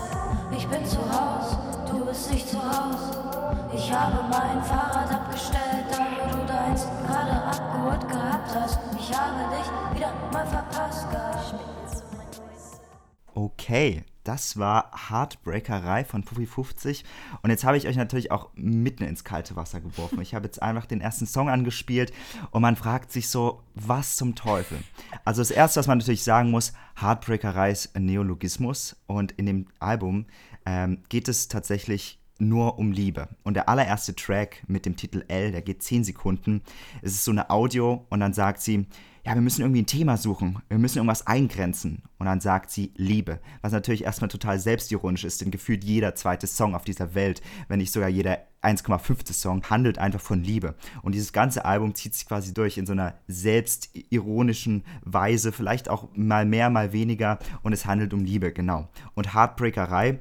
Ich 0.55 0.67
bin 0.67 0.85
zu 0.85 0.97
Haus, 0.97 1.57
du 1.89 2.05
bist 2.05 2.29
nicht 2.29 2.49
zu 2.49 2.61
Haus. 2.61 3.28
Ich 3.81 3.93
habe 3.93 4.21
mein 4.29 4.61
Fahrrad 4.61 5.09
abgestellt, 5.09 5.85
da 5.89 5.99
wo 5.99 6.37
du 6.37 6.45
deins 6.45 6.85
gerade 7.07 7.31
abgeholt 7.31 8.09
gehabt 8.09 8.53
hast. 8.53 8.79
Ich 8.99 9.17
habe 9.17 9.55
dich 9.55 9.95
wieder 9.95 10.13
mal 10.33 10.45
verpasst 10.45 11.07
Okay, 13.33 14.03
das 14.25 14.57
war 14.57 14.91
Heartbreakerei 15.09 16.03
von 16.03 16.23
Puffy 16.23 16.45
50. 16.45 17.05
Und 17.41 17.51
jetzt 17.51 17.63
habe 17.63 17.77
ich 17.77 17.87
euch 17.87 17.95
natürlich 17.95 18.31
auch 18.31 18.49
mitten 18.53 19.05
ins 19.05 19.23
kalte 19.23 19.55
Wasser 19.55 19.79
geworfen. 19.79 20.21
Ich 20.21 20.35
habe 20.35 20.45
jetzt 20.45 20.61
einfach 20.61 20.85
den 20.85 20.99
ersten 20.99 21.25
Song 21.25 21.47
angespielt 21.47 22.11
und 22.51 22.61
man 22.61 22.75
fragt 22.75 23.13
sich 23.13 23.29
so, 23.29 23.63
was 23.75 24.17
zum 24.17 24.35
Teufel? 24.35 24.79
Also 25.23 25.39
das 25.39 25.51
Erste, 25.51 25.79
was 25.79 25.87
man 25.87 25.99
natürlich 25.99 26.25
sagen 26.25 26.51
muss, 26.51 26.73
Heartbreakerei 26.99 27.71
ist 27.71 27.97
Neologismus 27.97 28.97
und 29.07 29.31
in 29.31 29.45
dem 29.45 29.67
Album 29.79 30.25
ähm, 30.65 31.01
geht 31.07 31.29
es 31.29 31.47
tatsächlich 31.47 32.18
nur 32.39 32.79
um 32.79 32.91
Liebe. 32.91 33.27
Und 33.43 33.53
der 33.53 33.69
allererste 33.69 34.15
Track 34.15 34.63
mit 34.67 34.85
dem 34.85 34.95
Titel 34.95 35.23
L, 35.27 35.51
der 35.51 35.61
geht 35.61 35.83
10 35.83 36.03
Sekunden. 36.03 36.61
Es 37.01 37.11
ist 37.11 37.25
so 37.25 37.31
eine 37.31 37.49
Audio 37.49 38.05
und 38.09 38.19
dann 38.19 38.33
sagt 38.33 38.61
sie, 38.61 38.87
ja, 39.25 39.35
wir 39.35 39.41
müssen 39.41 39.61
irgendwie 39.61 39.81
ein 39.81 39.85
Thema 39.85 40.17
suchen, 40.17 40.59
wir 40.69 40.77
müssen 40.77 40.97
irgendwas 40.97 41.27
eingrenzen. 41.27 42.03
Und 42.17 42.25
dann 42.25 42.39
sagt 42.39 42.71
sie 42.71 42.93
Liebe, 42.95 43.39
was 43.61 43.71
natürlich 43.71 44.03
erstmal 44.03 44.29
total 44.29 44.59
selbstironisch 44.59 45.23
ist, 45.23 45.41
denn 45.41 45.51
gefühlt 45.51 45.83
jeder 45.83 46.15
zweite 46.15 46.47
Song 46.47 46.73
auf 46.73 46.85
dieser 46.85 47.13
Welt, 47.15 47.41
wenn 47.67 47.79
nicht 47.79 47.91
sogar 47.91 48.09
jeder 48.09 48.39
1,5. 48.61 49.31
Song, 49.33 49.63
handelt 49.69 49.99
einfach 49.99 50.21
von 50.21 50.43
Liebe. 50.43 50.75
Und 51.01 51.13
dieses 51.13 51.33
ganze 51.33 51.65
Album 51.65 51.95
zieht 51.95 52.13
sich 52.13 52.27
quasi 52.27 52.53
durch 52.53 52.77
in 52.77 52.85
so 52.85 52.93
einer 52.93 53.15
selbstironischen 53.27 54.83
Weise, 55.03 55.51
vielleicht 55.51 55.89
auch 55.89 56.07
mal 56.15 56.45
mehr, 56.45 56.69
mal 56.69 56.91
weniger. 56.91 57.39
Und 57.61 57.73
es 57.73 57.85
handelt 57.85 58.13
um 58.13 58.23
Liebe, 58.23 58.51
genau. 58.51 58.87
Und 59.13 59.33
Heartbreakerei 59.33 60.19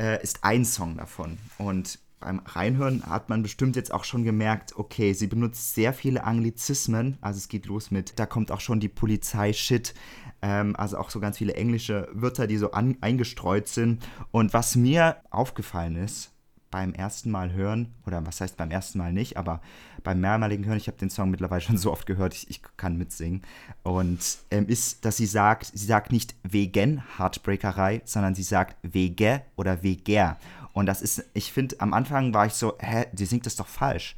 äh, 0.00 0.22
ist 0.22 0.44
ein 0.44 0.64
Song 0.64 0.96
davon. 0.96 1.38
Und 1.58 1.98
beim 2.20 2.40
Reinhören 2.40 3.04
hat 3.06 3.28
man 3.28 3.42
bestimmt 3.42 3.76
jetzt 3.76 3.92
auch 3.92 4.04
schon 4.04 4.24
gemerkt, 4.24 4.76
okay, 4.76 5.12
sie 5.12 5.26
benutzt 5.26 5.74
sehr 5.74 5.92
viele 5.92 6.24
Anglizismen. 6.24 7.18
Also 7.20 7.38
es 7.38 7.48
geht 7.48 7.66
los 7.66 7.90
mit, 7.90 8.18
da 8.18 8.26
kommt 8.26 8.50
auch 8.50 8.60
schon 8.60 8.80
die 8.80 8.88
Polizei-Shit. 8.88 9.94
Ähm, 10.42 10.74
also 10.76 10.98
auch 10.98 11.10
so 11.10 11.20
ganz 11.20 11.38
viele 11.38 11.54
englische 11.54 12.08
Wörter, 12.12 12.46
die 12.46 12.56
so 12.56 12.72
an, 12.72 12.96
eingestreut 13.00 13.68
sind. 13.68 14.06
Und 14.30 14.52
was 14.52 14.74
mir 14.74 15.18
aufgefallen 15.30 15.96
ist 15.96 16.33
beim 16.74 16.92
ersten 16.92 17.30
Mal 17.30 17.52
hören, 17.52 17.94
oder 18.04 18.26
was 18.26 18.40
heißt 18.40 18.56
beim 18.56 18.72
ersten 18.72 18.98
Mal 18.98 19.12
nicht, 19.12 19.36
aber 19.36 19.60
beim 20.02 20.20
mehrmaligen 20.20 20.66
Hören, 20.66 20.76
ich 20.76 20.88
habe 20.88 20.98
den 20.98 21.08
Song 21.08 21.30
mittlerweile 21.30 21.60
schon 21.66 21.78
so 21.78 21.92
oft 21.92 22.04
gehört, 22.04 22.34
ich, 22.34 22.50
ich 22.50 22.62
kann 22.76 22.98
mitsingen. 22.98 23.42
Und 23.84 24.38
ähm, 24.50 24.66
ist, 24.66 25.04
dass 25.04 25.16
sie 25.16 25.26
sagt, 25.26 25.66
sie 25.72 25.86
sagt 25.86 26.10
nicht 26.10 26.34
wegen 26.42 27.00
Heartbreakerei, 27.16 28.02
sondern 28.04 28.34
sie 28.34 28.42
sagt 28.42 28.76
wege 28.82 29.42
oder 29.54 29.84
weger. 29.84 30.36
Und 30.72 30.86
das 30.86 31.00
ist, 31.00 31.24
ich 31.32 31.52
finde, 31.52 31.76
am 31.78 31.94
Anfang 31.94 32.34
war 32.34 32.46
ich 32.46 32.54
so, 32.54 32.74
hä, 32.80 33.06
die 33.12 33.26
singt 33.26 33.46
das 33.46 33.54
doch 33.54 33.68
falsch. 33.68 34.16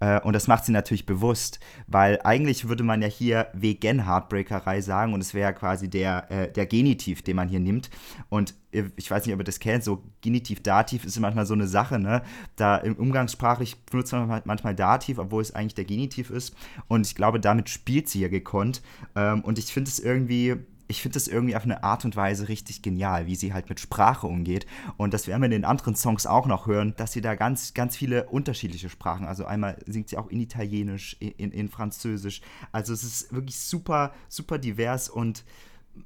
Äh, 0.00 0.20
und 0.20 0.32
das 0.32 0.46
macht 0.46 0.64
sie 0.64 0.72
natürlich 0.72 1.06
bewusst, 1.06 1.60
weil 1.86 2.20
eigentlich 2.22 2.68
würde 2.68 2.84
man 2.84 3.02
ja 3.02 3.08
hier 3.08 3.48
wegen 3.52 4.06
Heartbreakerei 4.06 4.80
sagen 4.80 5.14
und 5.14 5.20
es 5.20 5.34
wäre 5.34 5.52
quasi 5.52 5.88
der, 5.88 6.30
äh, 6.30 6.52
der 6.52 6.66
Genitiv, 6.66 7.22
den 7.22 7.36
man 7.36 7.48
hier 7.48 7.60
nimmt. 7.60 7.90
Und 8.28 8.54
ich 8.70 9.10
weiß 9.10 9.24
nicht, 9.24 9.34
ob 9.34 9.40
ihr 9.40 9.44
das 9.44 9.60
kennt, 9.60 9.82
so 9.82 10.04
Genitiv, 10.20 10.62
Dativ 10.62 11.04
ist 11.04 11.18
manchmal 11.18 11.46
so 11.46 11.54
eine 11.54 11.66
Sache, 11.66 11.98
ne? 11.98 12.22
Da 12.56 12.76
im 12.76 12.96
Umgangssprachlich 12.96 13.76
benutzt 13.84 14.12
man 14.12 14.42
manchmal 14.44 14.74
Dativ, 14.74 15.18
obwohl 15.18 15.40
es 15.40 15.54
eigentlich 15.54 15.74
der 15.74 15.86
Genitiv 15.86 16.30
ist. 16.30 16.54
Und 16.86 17.06
ich 17.06 17.14
glaube, 17.14 17.40
damit 17.40 17.70
spielt 17.70 18.10
sie 18.10 18.20
ja 18.20 18.28
gekonnt. 18.28 18.82
Ähm, 19.16 19.40
und 19.42 19.58
ich 19.58 19.72
finde 19.72 19.88
es 19.88 19.98
irgendwie 19.98 20.56
ich 20.88 21.02
finde 21.02 21.14
das 21.14 21.28
irgendwie 21.28 21.54
auf 21.54 21.64
eine 21.64 21.84
Art 21.84 22.04
und 22.04 22.16
Weise 22.16 22.48
richtig 22.48 22.82
genial, 22.82 23.26
wie 23.26 23.36
sie 23.36 23.52
halt 23.52 23.68
mit 23.68 23.78
Sprache 23.78 24.26
umgeht. 24.26 24.66
Und 24.96 25.14
das 25.14 25.26
werden 25.26 25.42
wir 25.42 25.46
in 25.46 25.52
den 25.52 25.64
anderen 25.64 25.94
Songs 25.94 26.26
auch 26.26 26.46
noch 26.46 26.66
hören, 26.66 26.94
dass 26.96 27.12
sie 27.12 27.20
da 27.20 27.34
ganz, 27.34 27.74
ganz 27.74 27.96
viele 27.96 28.24
unterschiedliche 28.24 28.88
Sprachen, 28.88 29.26
also 29.26 29.44
einmal 29.44 29.76
singt 29.86 30.08
sie 30.08 30.16
auch 30.16 30.28
in 30.28 30.40
Italienisch, 30.40 31.16
in, 31.20 31.52
in 31.52 31.68
Französisch. 31.68 32.40
Also 32.72 32.92
es 32.92 33.04
ist 33.04 33.32
wirklich 33.32 33.58
super, 33.58 34.12
super 34.28 34.58
divers 34.58 35.08
und 35.08 35.44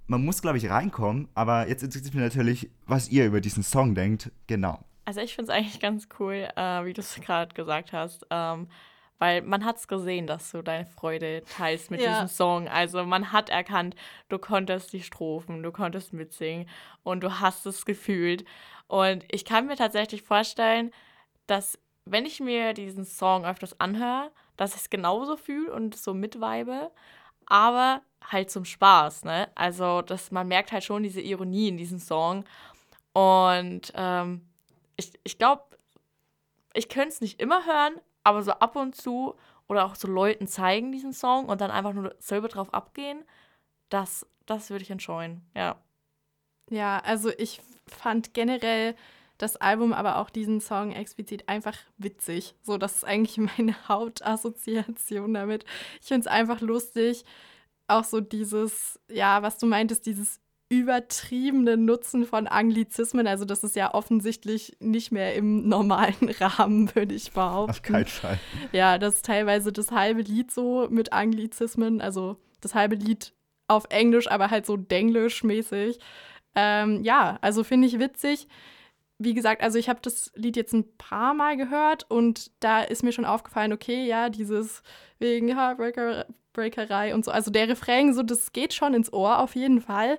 man 0.06 0.24
muss, 0.24 0.42
glaube 0.42 0.58
ich, 0.58 0.68
reinkommen. 0.68 1.28
Aber 1.34 1.68
jetzt 1.68 1.82
interessiert 1.82 2.14
mich 2.14 2.22
natürlich, 2.22 2.70
was 2.86 3.08
ihr 3.08 3.26
über 3.26 3.40
diesen 3.40 3.62
Song 3.62 3.94
denkt. 3.94 4.32
Genau. 4.46 4.80
Also 5.04 5.20
ich 5.20 5.34
finde 5.34 5.52
es 5.52 5.58
eigentlich 5.58 5.80
ganz 5.80 6.08
cool, 6.18 6.48
äh, 6.56 6.84
wie 6.84 6.92
du 6.92 7.00
es 7.00 7.14
gerade 7.20 7.54
gesagt 7.54 7.92
hast. 7.92 8.26
Ähm, 8.30 8.68
weil 9.18 9.42
man 9.42 9.64
hat 9.64 9.76
es 9.76 9.88
gesehen, 9.88 10.26
dass 10.26 10.50
du 10.50 10.62
deine 10.62 10.86
Freude 10.86 11.42
teilst 11.56 11.90
mit 11.90 12.00
ja. 12.00 12.10
diesem 12.10 12.28
Song. 12.28 12.68
Also 12.68 13.04
man 13.04 13.32
hat 13.32 13.50
erkannt, 13.50 13.94
du 14.28 14.38
konntest 14.38 14.92
die 14.92 15.02
Strophen, 15.02 15.62
du 15.62 15.70
konntest 15.70 16.12
mitsingen 16.12 16.68
und 17.02 17.22
du 17.22 17.40
hast 17.40 17.66
es 17.66 17.84
gefühlt. 17.84 18.44
Und 18.88 19.24
ich 19.30 19.44
kann 19.44 19.66
mir 19.66 19.76
tatsächlich 19.76 20.22
vorstellen, 20.22 20.90
dass 21.46 21.78
wenn 22.04 22.26
ich 22.26 22.40
mir 22.40 22.74
diesen 22.74 23.04
Song 23.04 23.44
öfters 23.44 23.78
anhöre, 23.78 24.30
dass 24.56 24.74
ich 24.74 24.82
es 24.82 24.90
genauso 24.90 25.36
fühle 25.36 25.72
und 25.72 25.96
so 25.96 26.14
mitweibe, 26.14 26.90
aber 27.46 28.02
halt 28.30 28.50
zum 28.50 28.64
Spaß, 28.64 29.24
ne? 29.24 29.48
Also, 29.54 30.02
dass 30.02 30.30
man 30.30 30.48
merkt 30.48 30.72
halt 30.72 30.84
schon 30.84 31.02
diese 31.02 31.20
Ironie 31.20 31.68
in 31.68 31.76
diesem 31.76 31.98
Song. 31.98 32.44
Und 33.12 33.92
ähm, 33.94 34.46
ich, 34.96 35.12
ich 35.24 35.38
glaube, 35.38 35.64
ich 36.74 36.88
könnte 36.88 37.08
es 37.08 37.20
nicht 37.20 37.40
immer 37.40 37.66
hören, 37.66 37.94
aber 38.24 38.42
so 38.42 38.52
ab 38.52 38.76
und 38.76 38.94
zu 38.94 39.34
oder 39.68 39.84
auch 39.84 39.94
so 39.94 40.08
Leuten 40.08 40.46
zeigen 40.46 40.92
diesen 40.92 41.12
Song 41.12 41.46
und 41.46 41.60
dann 41.60 41.70
einfach 41.70 41.92
nur 41.92 42.14
selber 42.18 42.48
drauf 42.48 42.72
abgehen, 42.74 43.24
das, 43.88 44.26
das 44.46 44.70
würde 44.70 44.82
ich 44.82 44.90
entscheuen, 44.90 45.42
ja. 45.54 45.76
Ja, 46.70 46.98
also 47.00 47.30
ich 47.36 47.60
fand 47.86 48.34
generell 48.34 48.94
das 49.38 49.56
Album, 49.56 49.92
aber 49.92 50.18
auch 50.18 50.30
diesen 50.30 50.60
Song 50.60 50.92
explizit 50.92 51.48
einfach 51.48 51.76
witzig. 51.98 52.54
So, 52.62 52.78
das 52.78 52.96
ist 52.96 53.04
eigentlich 53.04 53.36
meine 53.58 53.74
Hauptassoziation 53.88 55.34
damit. 55.34 55.64
Ich 56.00 56.08
finde 56.08 56.20
es 56.20 56.26
einfach 56.26 56.60
lustig. 56.60 57.24
Auch 57.88 58.04
so 58.04 58.20
dieses, 58.20 59.00
ja, 59.10 59.42
was 59.42 59.58
du 59.58 59.66
meintest, 59.66 60.06
dieses 60.06 60.40
übertriebenen 60.72 61.84
Nutzen 61.84 62.24
von 62.24 62.46
Anglizismen. 62.46 63.26
Also 63.26 63.44
das 63.44 63.62
ist 63.62 63.76
ja 63.76 63.92
offensichtlich 63.92 64.74
nicht 64.80 65.12
mehr 65.12 65.34
im 65.34 65.68
normalen 65.68 66.30
Rahmen, 66.40 66.94
würde 66.94 67.14
ich 67.14 67.32
behaupten. 67.32 67.70
Auf 67.72 67.82
keinen 67.82 68.06
Fall. 68.06 68.38
Ja, 68.72 68.96
das 68.96 69.16
ist 69.16 69.26
teilweise 69.26 69.70
das 69.70 69.90
halbe 69.90 70.22
Lied 70.22 70.50
so 70.50 70.88
mit 70.88 71.12
Anglizismen. 71.12 72.00
Also 72.00 72.38
das 72.62 72.74
halbe 72.74 72.94
Lied 72.94 73.34
auf 73.68 73.84
Englisch, 73.90 74.30
aber 74.30 74.50
halt 74.50 74.64
so 74.64 74.78
Denglisch-mäßig. 74.78 75.98
Ähm, 76.54 77.04
ja, 77.04 77.38
also 77.42 77.64
finde 77.64 77.86
ich 77.86 77.98
witzig. 77.98 78.48
Wie 79.18 79.34
gesagt, 79.34 79.62
also 79.62 79.78
ich 79.78 79.90
habe 79.90 80.00
das 80.00 80.32
Lied 80.34 80.56
jetzt 80.56 80.72
ein 80.72 80.96
paar 80.96 81.34
Mal 81.34 81.58
gehört 81.58 82.10
und 82.10 82.50
da 82.60 82.80
ist 82.80 83.04
mir 83.04 83.12
schon 83.12 83.26
aufgefallen, 83.26 83.74
okay, 83.74 84.06
ja, 84.06 84.30
dieses 84.30 84.82
wegen 85.18 85.48
Heartbreakerei 85.48 87.14
und 87.14 87.26
so. 87.26 87.30
Also 87.30 87.50
der 87.50 87.68
Refrain, 87.68 88.14
so 88.14 88.22
das 88.22 88.52
geht 88.52 88.72
schon 88.72 88.94
ins 88.94 89.12
Ohr 89.12 89.38
auf 89.38 89.54
jeden 89.54 89.82
Fall. 89.82 90.18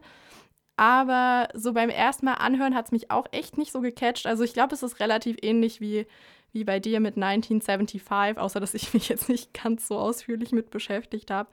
Aber 0.76 1.50
so 1.54 1.74
beim 1.74 1.90
ersten 1.90 2.26
Mal 2.26 2.36
anhören 2.36 2.76
hat 2.76 2.86
es 2.86 2.92
mich 2.92 3.12
auch 3.12 3.28
echt 3.32 3.58
nicht 3.58 3.72
so 3.72 3.82
gecatcht. 3.82 4.26
Also 4.26 4.44
ich 4.44 4.54
glaube, 4.54 4.74
es 4.74 4.84
ist 4.84 5.00
relativ 5.00 5.38
ähnlich 5.42 5.82
wie, 5.82 6.08
wie 6.52 6.64
bei 6.64 6.80
dir 6.80 7.00
mit 7.00 7.16
1975, 7.16 8.38
außer 8.38 8.60
dass 8.60 8.74
ich 8.74 8.94
mich 8.94 9.10
jetzt 9.10 9.30
nicht 9.30 9.54
ganz 9.54 9.88
so 9.88 9.98
ausführlich 9.98 10.52
mit 10.52 10.72
beschäftigt 10.72 11.32
habe. 11.32 11.50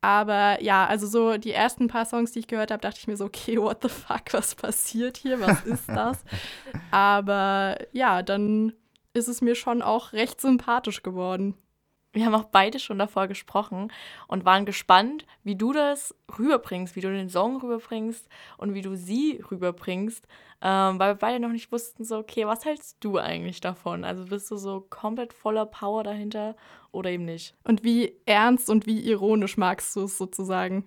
Aber 0.00 0.62
ja, 0.62 0.86
also 0.86 1.06
so 1.06 1.38
die 1.38 1.50
ersten 1.50 1.88
paar 1.88 2.04
Songs, 2.04 2.30
die 2.32 2.40
ich 2.40 2.46
gehört 2.46 2.70
habe, 2.70 2.80
dachte 2.80 2.98
ich 3.00 3.08
mir 3.08 3.16
so, 3.16 3.24
okay, 3.24 3.58
what 3.60 3.82
the 3.82 3.88
fuck, 3.88 4.32
was 4.32 4.54
passiert 4.54 5.16
hier? 5.16 5.40
Was 5.40 5.64
ist 5.64 5.88
das? 5.88 6.24
Aber 6.90 7.78
ja, 7.92 8.22
dann 8.22 8.74
ist 9.14 9.28
es 9.28 9.40
mir 9.40 9.54
schon 9.54 9.82
auch 9.82 10.12
recht 10.12 10.40
sympathisch 10.40 11.02
geworden 11.02 11.54
wir 12.18 12.26
haben 12.26 12.34
auch 12.34 12.44
beide 12.44 12.78
schon 12.78 12.98
davor 12.98 13.28
gesprochen 13.28 13.92
und 14.26 14.44
waren 14.44 14.66
gespannt, 14.66 15.24
wie 15.44 15.56
du 15.56 15.72
das 15.72 16.14
rüberbringst, 16.38 16.96
wie 16.96 17.00
du 17.00 17.10
den 17.12 17.30
Song 17.30 17.60
rüberbringst 17.60 18.28
und 18.56 18.74
wie 18.74 18.82
du 18.82 18.96
sie 18.96 19.40
rüberbringst, 19.50 20.26
ähm, 20.60 20.98
weil 20.98 21.14
wir 21.14 21.18
beide 21.18 21.40
noch 21.40 21.52
nicht 21.52 21.70
wussten, 21.70 22.04
so, 22.04 22.18
okay, 22.18 22.46
was 22.46 22.64
hältst 22.64 22.96
du 23.00 23.18
eigentlich 23.18 23.60
davon? 23.60 24.04
Also 24.04 24.26
bist 24.26 24.50
du 24.50 24.56
so 24.56 24.84
komplett 24.90 25.32
voller 25.32 25.66
Power 25.66 26.02
dahinter 26.02 26.56
oder 26.90 27.10
eben 27.10 27.24
nicht? 27.24 27.54
Und 27.62 27.84
wie 27.84 28.16
ernst 28.26 28.68
und 28.68 28.86
wie 28.86 29.00
ironisch 29.00 29.56
magst 29.56 29.94
du 29.94 30.02
es 30.02 30.18
sozusagen? 30.18 30.84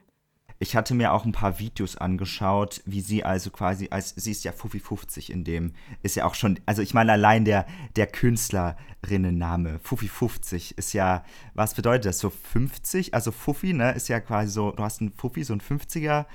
Ich 0.62 0.76
hatte 0.76 0.93
mir 0.93 1.12
auch 1.12 1.26
ein 1.26 1.32
paar 1.32 1.58
Videos 1.58 1.95
angeschaut, 1.95 2.84
wie 2.86 3.02
sie 3.02 3.24
also 3.24 3.50
quasi, 3.50 3.88
als 3.89 4.13
sie 4.15 4.30
ist 4.30 4.43
ja 4.43 4.52
Fuffi 4.52 4.80
50 4.80 5.32
in 5.32 5.43
dem, 5.43 5.74
ist 6.04 6.15
ja 6.15 6.26
auch 6.26 6.36
schon, 6.36 6.60
also 6.67 6.84
ich 6.84 6.93
meine 6.93 7.13
allein 7.13 7.45
der, 7.45 7.65
der 7.95 8.06
Künstlerinnenname, 8.06 9.80
Fuffi 9.82 10.08
50 10.08 10.78
ist 10.78 10.93
ja, 10.93 11.26
was 11.56 11.74
bedeutet 11.74 12.06
das, 12.06 12.19
so 12.19 12.30
50? 12.30 13.15
Also 13.15 13.32
Fuffi, 13.32 13.74
ne, 13.74 13.93
ist 13.93 14.08
ja 14.08 14.19
quasi 14.19 14.52
so, 14.52 14.69
du 14.69 14.84
hast 14.84 15.02
einen 15.02 15.12
Fuffi, 15.12 15.43
so 15.43 15.54
ein 15.54 15.62
50er 15.62 16.28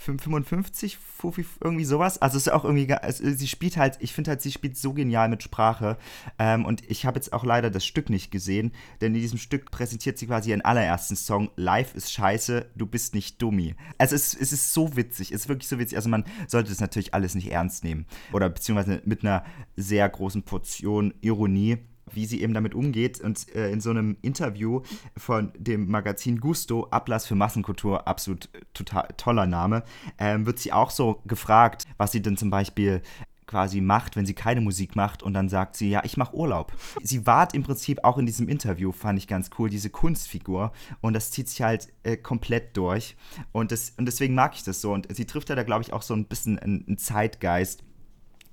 55, 0.00 0.96
Fufi, 0.96 1.44
irgendwie 1.60 1.84
sowas. 1.84 2.22
Also 2.22 2.36
es 2.36 2.46
ist 2.46 2.52
auch 2.52 2.64
irgendwie, 2.64 2.90
also 2.94 3.28
sie 3.30 3.48
spielt 3.48 3.76
halt, 3.76 3.96
ich 3.98 4.12
finde 4.12 4.30
halt, 4.30 4.40
sie 4.40 4.52
spielt 4.52 4.76
so 4.76 4.92
genial 4.92 5.28
mit 5.28 5.42
Sprache. 5.42 5.98
Ähm, 6.38 6.64
und 6.64 6.88
ich 6.88 7.04
habe 7.04 7.16
jetzt 7.16 7.32
auch 7.32 7.44
leider 7.44 7.68
das 7.68 7.84
Stück 7.84 8.08
nicht 8.08 8.30
gesehen, 8.30 8.70
denn 9.00 9.12
in 9.14 9.20
diesem 9.20 9.40
Stück 9.40 9.72
präsentiert 9.72 10.16
sie 10.16 10.28
quasi 10.28 10.50
ihren 10.50 10.60
allerersten 10.60 11.16
Song, 11.16 11.50
Life 11.56 11.96
ist 11.96 12.12
scheiße, 12.12 12.70
du 12.76 12.86
bist 12.86 13.12
nicht 13.14 13.42
dummi. 13.42 13.74
Also 13.98 14.14
es, 14.14 14.34
es 14.34 14.52
ist 14.52 14.72
so 14.72 14.94
witzig, 14.96 15.32
es 15.32 15.42
ist 15.42 15.48
wirklich 15.48 15.68
so 15.68 15.80
witzig. 15.80 15.96
Also 15.98 16.08
man 16.08 16.24
sollte 16.46 16.70
das 16.70 16.80
natürlich 16.80 17.12
alles 17.12 17.34
nicht 17.34 17.50
ernst 17.50 17.82
nehmen. 17.82 18.06
Oder 18.32 18.48
beziehungsweise 18.50 19.02
mit 19.04 19.24
einer 19.24 19.44
sehr 19.74 20.08
großen 20.08 20.44
Portion 20.44 21.12
Ironie 21.22 21.78
wie 22.12 22.26
sie 22.26 22.42
eben 22.42 22.54
damit 22.54 22.74
umgeht. 22.74 23.20
Und 23.20 23.54
äh, 23.54 23.70
in 23.70 23.80
so 23.80 23.90
einem 23.90 24.16
Interview 24.22 24.82
von 25.16 25.52
dem 25.56 25.90
Magazin 25.90 26.40
Gusto, 26.40 26.88
Ablass 26.90 27.26
für 27.26 27.34
Massenkultur, 27.34 28.06
absolut 28.06 28.48
äh, 28.54 28.60
total 28.74 29.08
toller 29.16 29.46
Name, 29.46 29.84
äh, 30.16 30.38
wird 30.40 30.58
sie 30.58 30.72
auch 30.72 30.90
so 30.90 31.22
gefragt, 31.26 31.84
was 31.96 32.12
sie 32.12 32.22
denn 32.22 32.36
zum 32.36 32.50
Beispiel 32.50 33.02
quasi 33.48 33.80
macht, 33.80 34.14
wenn 34.14 34.26
sie 34.26 34.34
keine 34.34 34.60
Musik 34.60 34.94
macht 34.94 35.24
und 35.24 35.34
dann 35.34 35.48
sagt 35.48 35.76
sie, 35.76 35.90
ja, 35.90 36.02
ich 36.04 36.16
mache 36.16 36.36
Urlaub. 36.36 36.72
Sie 37.02 37.26
wart 37.26 37.54
im 37.54 37.64
Prinzip 37.64 38.04
auch 38.04 38.18
in 38.18 38.26
diesem 38.26 38.48
Interview, 38.48 38.92
fand 38.92 39.18
ich 39.18 39.26
ganz 39.26 39.50
cool, 39.58 39.68
diese 39.70 39.90
Kunstfigur 39.90 40.72
und 41.00 41.14
das 41.14 41.32
zieht 41.32 41.48
sich 41.48 41.62
halt 41.62 41.88
äh, 42.04 42.16
komplett 42.16 42.76
durch 42.76 43.16
und, 43.50 43.72
das, 43.72 43.94
und 43.96 44.06
deswegen 44.06 44.34
mag 44.34 44.54
ich 44.54 44.62
das 44.62 44.80
so 44.80 44.92
und 44.92 45.08
sie 45.14 45.24
trifft 45.24 45.48
ja 45.48 45.56
da, 45.56 45.64
glaube 45.64 45.82
ich, 45.82 45.92
auch 45.92 46.02
so 46.02 46.14
ein 46.14 46.26
bisschen 46.26 46.58
einen 46.58 46.98
Zeitgeist, 46.98 47.82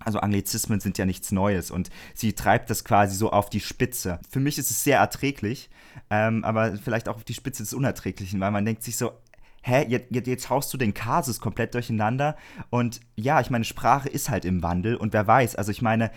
also 0.05 0.19
Anglizismen 0.19 0.79
sind 0.79 0.97
ja 0.97 1.05
nichts 1.05 1.31
Neues 1.31 1.71
und 1.71 1.89
sie 2.13 2.33
treibt 2.33 2.69
das 2.69 2.85
quasi 2.85 3.15
so 3.15 3.31
auf 3.31 3.49
die 3.49 3.59
Spitze. 3.59 4.19
Für 4.29 4.39
mich 4.39 4.57
ist 4.57 4.71
es 4.71 4.83
sehr 4.83 4.99
erträglich, 4.99 5.69
ähm, 6.09 6.43
aber 6.43 6.77
vielleicht 6.77 7.09
auch 7.09 7.15
auf 7.15 7.23
die 7.23 7.33
Spitze 7.33 7.63
des 7.63 7.73
Unerträglichen, 7.73 8.39
weil 8.39 8.51
man 8.51 8.65
denkt 8.65 8.83
sich 8.83 8.97
so, 8.97 9.11
hä, 9.63 9.85
jetzt, 9.89 10.11
jetzt 10.11 10.49
haust 10.49 10.71
du 10.73 10.77
den 10.77 10.93
Kasus 10.93 11.39
komplett 11.41 11.73
durcheinander 11.73 12.37
und 12.69 13.01
ja, 13.15 13.41
ich 13.41 13.49
meine, 13.49 13.65
Sprache 13.65 14.07
ist 14.07 14.29
halt 14.29 14.45
im 14.45 14.61
Wandel 14.61 14.95
und 14.95 15.11
wer 15.11 15.25
weiß, 15.25 15.55
also 15.55 15.71
ich 15.71 15.81
meine, 15.81 16.11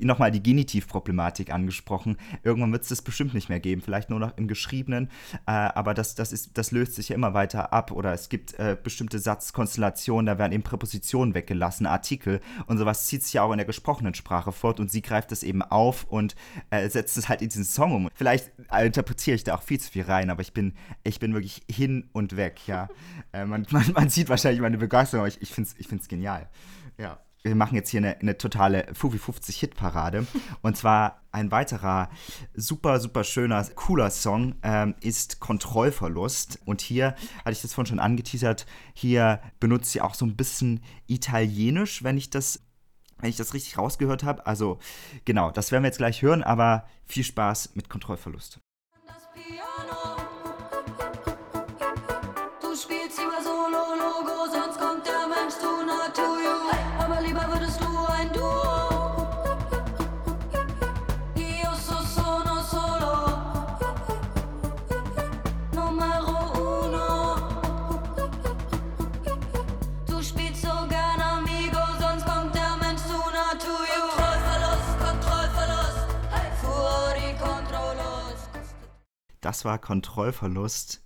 nochmal 0.00 0.30
die 0.30 0.42
Genitivproblematik 0.42 1.52
angesprochen. 1.52 2.16
Irgendwann 2.42 2.72
wird 2.72 2.82
es 2.82 2.88
das 2.88 3.02
bestimmt 3.02 3.34
nicht 3.34 3.48
mehr 3.48 3.60
geben, 3.60 3.82
vielleicht 3.82 4.10
nur 4.10 4.18
noch 4.18 4.36
im 4.36 4.48
Geschriebenen, 4.48 5.08
äh, 5.46 5.50
aber 5.52 5.94
das, 5.94 6.14
das, 6.14 6.32
ist, 6.32 6.56
das 6.58 6.70
löst 6.70 6.94
sich 6.94 7.10
ja 7.10 7.14
immer 7.14 7.34
weiter 7.34 7.72
ab 7.72 7.90
oder 7.90 8.12
es 8.12 8.28
gibt 8.28 8.54
äh, 8.54 8.76
bestimmte 8.82 9.18
Satzkonstellationen, 9.18 10.26
da 10.26 10.38
werden 10.38 10.52
eben 10.52 10.62
Präpositionen 10.62 11.34
weggelassen, 11.34 11.86
Artikel 11.86 12.40
und 12.66 12.78
sowas 12.78 13.06
zieht 13.06 13.22
sich 13.22 13.34
ja 13.34 13.42
auch 13.42 13.52
in 13.52 13.58
der 13.58 13.66
gesprochenen 13.66 14.14
Sprache 14.14 14.52
fort 14.52 14.80
und 14.80 14.90
sie 14.90 15.02
greift 15.02 15.30
das 15.30 15.42
eben 15.42 15.62
auf 15.62 16.04
und 16.04 16.34
äh, 16.70 16.88
setzt 16.88 17.16
es 17.16 17.28
halt 17.28 17.42
in 17.42 17.48
diesen 17.48 17.64
Song 17.64 17.94
um. 17.94 18.08
Vielleicht 18.14 18.50
interpretiere 18.70 19.36
ich 19.36 19.44
da 19.44 19.54
auch 19.54 19.62
viel 19.62 19.80
zu 19.80 19.90
viel 19.90 20.02
rein, 20.02 20.30
aber 20.30 20.42
ich 20.42 20.52
bin, 20.52 20.74
ich 21.04 21.20
bin 21.20 21.34
wirklich 21.34 21.62
hin 21.70 22.08
und 22.12 22.36
weg, 22.36 22.60
ja. 22.66 22.88
Äh, 23.32 23.44
man, 23.44 23.66
man, 23.70 23.92
man, 23.92 24.08
sieht 24.08 24.28
wahrscheinlich 24.28 24.60
meine 24.60 24.78
Begeisterung, 24.78 25.20
aber 25.20 25.28
ich, 25.28 25.40
ich 25.40 25.50
finde 25.50 25.70
es 25.70 25.78
ich 25.78 25.88
find's 25.88 26.08
genial. 26.08 26.48
Ja. 26.98 27.18
Wir 27.42 27.54
machen 27.56 27.74
jetzt 27.74 27.90
hier 27.90 27.98
eine, 27.98 28.18
eine 28.20 28.38
totale 28.38 28.86
Fufi 28.92 29.18
50 29.18 29.58
Hitparade. 29.58 30.26
Und 30.62 30.76
zwar 30.76 31.22
ein 31.32 31.50
weiterer 31.50 32.08
super, 32.54 33.00
super 33.00 33.24
schöner, 33.24 33.64
cooler 33.74 34.10
Song 34.10 34.54
ähm, 34.62 34.94
ist 35.00 35.40
Kontrollverlust. 35.40 36.60
Und 36.64 36.80
hier 36.80 37.14
hatte 37.44 37.52
ich 37.52 37.62
das 37.62 37.74
vorhin 37.74 37.88
schon 37.88 38.00
angeteasert. 38.00 38.66
Hier 38.94 39.40
benutzt 39.60 39.92
sie 39.92 40.00
auch 40.00 40.14
so 40.14 40.24
ein 40.24 40.36
bisschen 40.36 40.80
Italienisch, 41.06 42.02
wenn 42.02 42.16
ich 42.16 42.30
das 42.30 42.60
wenn 43.18 43.30
ich 43.30 43.36
das 43.36 43.54
richtig 43.54 43.78
rausgehört 43.78 44.24
habe. 44.24 44.46
Also 44.46 44.80
genau, 45.24 45.52
das 45.52 45.70
werden 45.70 45.84
wir 45.84 45.88
jetzt 45.88 45.98
gleich 45.98 46.22
hören, 46.22 46.42
aber 46.42 46.86
viel 47.06 47.22
Spaß 47.22 47.76
mit 47.76 47.88
Kontrollverlust. 47.88 48.58
Das 49.06 49.28
Piano. 49.32 50.21
Das 79.42 79.64
war 79.66 79.78
Kontrollverlust. 79.78 81.02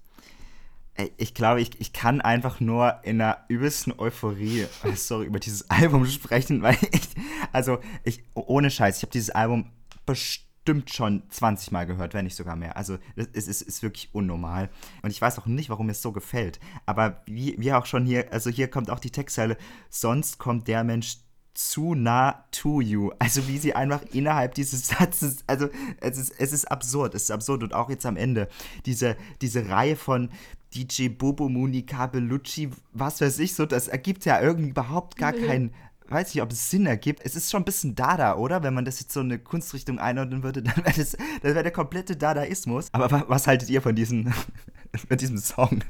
Ich 1.16 1.34
glaube, 1.34 1.60
ich, 1.60 1.80
ich 1.80 1.92
kann 1.92 2.20
einfach 2.20 2.60
nur 2.60 3.00
in 3.02 3.20
einer 3.20 3.44
übelsten 3.48 3.98
Euphorie, 3.98 4.66
äh, 4.84 4.94
sorry, 4.94 5.26
über 5.26 5.40
dieses 5.40 5.68
Album 5.70 6.06
sprechen, 6.06 6.62
weil 6.62 6.78
ich, 6.92 7.08
also 7.52 7.78
ich, 8.04 8.22
ohne 8.34 8.70
Scheiß, 8.70 8.98
ich 8.98 9.02
habe 9.02 9.12
dieses 9.12 9.30
Album 9.30 9.70
bestimmt 10.06 10.90
schon 10.90 11.22
20 11.30 11.70
Mal 11.72 11.86
gehört, 11.86 12.14
wenn 12.14 12.24
nicht 12.24 12.36
sogar 12.36 12.56
mehr. 12.56 12.76
Also 12.76 12.98
es 13.16 13.46
ist, 13.46 13.62
ist, 13.62 13.82
wirklich 13.82 14.10
unnormal. 14.12 14.70
Und 15.02 15.10
ich 15.10 15.20
weiß 15.20 15.38
auch 15.38 15.46
nicht, 15.46 15.70
warum 15.70 15.88
es 15.88 16.02
so 16.02 16.12
gefällt. 16.12 16.60
Aber 16.86 17.22
wie, 17.26 17.56
wie 17.58 17.72
auch 17.72 17.86
schon 17.86 18.04
hier, 18.04 18.32
also 18.32 18.50
hier 18.50 18.68
kommt 18.68 18.90
auch 18.90 19.00
die 19.00 19.10
Textzeile, 19.10 19.56
sonst 19.90 20.38
kommt 20.38 20.68
der 20.68 20.84
Mensch 20.84 21.18
zu 21.56 21.94
nah 21.94 22.44
to 22.52 22.80
you. 22.80 23.10
Also 23.18 23.48
wie 23.48 23.58
sie 23.58 23.74
einfach 23.74 24.02
innerhalb 24.12 24.54
dieses 24.54 24.88
Satzes, 24.88 25.38
also 25.46 25.68
es 26.00 26.18
ist, 26.18 26.34
es 26.38 26.52
ist 26.52 26.64
absurd, 26.70 27.14
es 27.14 27.24
ist 27.24 27.30
absurd. 27.30 27.62
Und 27.62 27.74
auch 27.74 27.88
jetzt 27.90 28.06
am 28.06 28.16
Ende, 28.16 28.48
diese, 28.84 29.16
diese 29.40 29.68
Reihe 29.68 29.96
von 29.96 30.30
DJ 30.74 31.08
Bobo, 31.08 31.48
Monika 31.48 32.06
Bellucci, 32.06 32.70
was 32.92 33.20
weiß 33.20 33.38
ich 33.38 33.54
so, 33.54 33.64
das 33.66 33.88
ergibt 33.88 34.24
ja 34.24 34.40
irgendwie 34.40 34.68
überhaupt 34.70 35.16
gar 35.16 35.32
Nee. 35.32 35.46
keinen, 35.46 35.74
weiß 36.08 36.34
nicht, 36.34 36.42
ob 36.42 36.52
es 36.52 36.70
Sinn 36.70 36.84
ergibt. 36.86 37.20
Es 37.24 37.34
ist 37.36 37.50
schon 37.50 37.62
ein 37.62 37.64
bisschen 37.64 37.94
Dada, 37.94 38.36
oder? 38.36 38.62
Wenn 38.62 38.74
man 38.74 38.84
das 38.84 39.00
jetzt 39.00 39.12
so 39.12 39.20
eine 39.20 39.38
Kunstrichtung 39.38 39.98
einordnen 39.98 40.42
würde, 40.42 40.62
dann 40.62 40.76
wäre 40.84 40.92
das, 40.96 41.12
das 41.42 41.54
wär 41.54 41.62
der 41.62 41.72
komplette 41.72 42.16
Dadaismus. 42.16 42.88
Aber 42.92 43.10
wa- 43.10 43.24
was 43.28 43.46
haltet 43.46 43.70
ihr 43.70 43.80
von 43.80 43.94
diesem, 43.96 44.30
von 45.08 45.16
diesem 45.16 45.38
Song? 45.38 45.80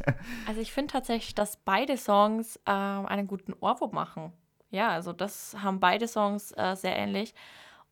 Also 0.47 0.61
ich 0.61 0.73
finde 0.73 0.93
tatsächlich, 0.93 1.35
dass 1.35 1.57
beide 1.65 1.97
Songs 1.97 2.61
ähm, 2.67 3.07
einen 3.07 3.27
guten 3.27 3.53
Ohrwurm 3.61 3.93
machen. 3.95 4.33
Ja, 4.71 4.91
also 4.91 5.13
das 5.13 5.57
haben 5.63 5.81
beide 5.81 6.09
Songs 6.09 6.53
äh, 6.53 6.75
sehr 6.75 6.97
ähnlich. 6.97 7.35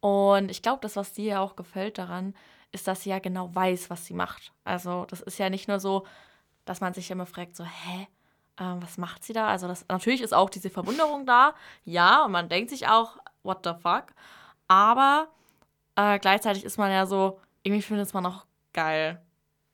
Und 0.01 0.51
ich 0.51 0.63
glaube, 0.63 0.81
das, 0.83 0.97
was 0.97 1.13
dir 1.13 1.25
ja 1.25 1.41
auch 1.41 1.57
gefällt 1.57 1.99
daran, 1.99 2.35
ist, 2.73 2.87
dass 2.89 3.03
sie 3.03 3.11
ja 3.11 3.21
genau 3.21 3.55
weiß, 3.55 3.89
was 3.91 4.05
sie 4.05 4.15
macht. 4.15 4.53
Also 4.65 5.07
das 5.07 5.21
ist 5.21 5.39
ja 5.39 5.49
nicht 5.49 5.69
nur 5.69 5.81
so, 5.81 6.07
dass 6.65 6.81
man 6.81 6.93
sich 6.93 7.11
immer 7.11 7.27
fragt, 7.27 7.57
so, 7.57 7.65
hä, 7.65 8.09
ähm, 8.59 8.83
was 8.83 8.99
macht 8.99 9.25
sie 9.25 9.33
da? 9.33 9.49
Also 9.49 9.69
das, 9.69 9.87
natürlich 9.89 10.21
ist 10.21 10.35
auch 10.35 10.51
diese 10.51 10.71
Verwunderung 10.71 11.27
da, 11.27 11.55
ja, 11.85 12.25
und 12.25 12.33
man 12.33 12.49
denkt 12.49 12.71
sich 12.71 12.89
auch, 12.89 13.17
what 13.43 13.61
the 13.65 13.73
fuck? 13.81 14.07
Aber 14.69 15.29
äh, 15.97 16.19
gleichzeitig 16.19 16.65
ist 16.65 16.79
man 16.79 16.91
ja 16.91 17.07
so, 17.07 17.41
irgendwie 17.63 17.83
findet 17.83 18.13
man 18.15 18.27
auch 18.27 18.45
geil. 18.73 19.23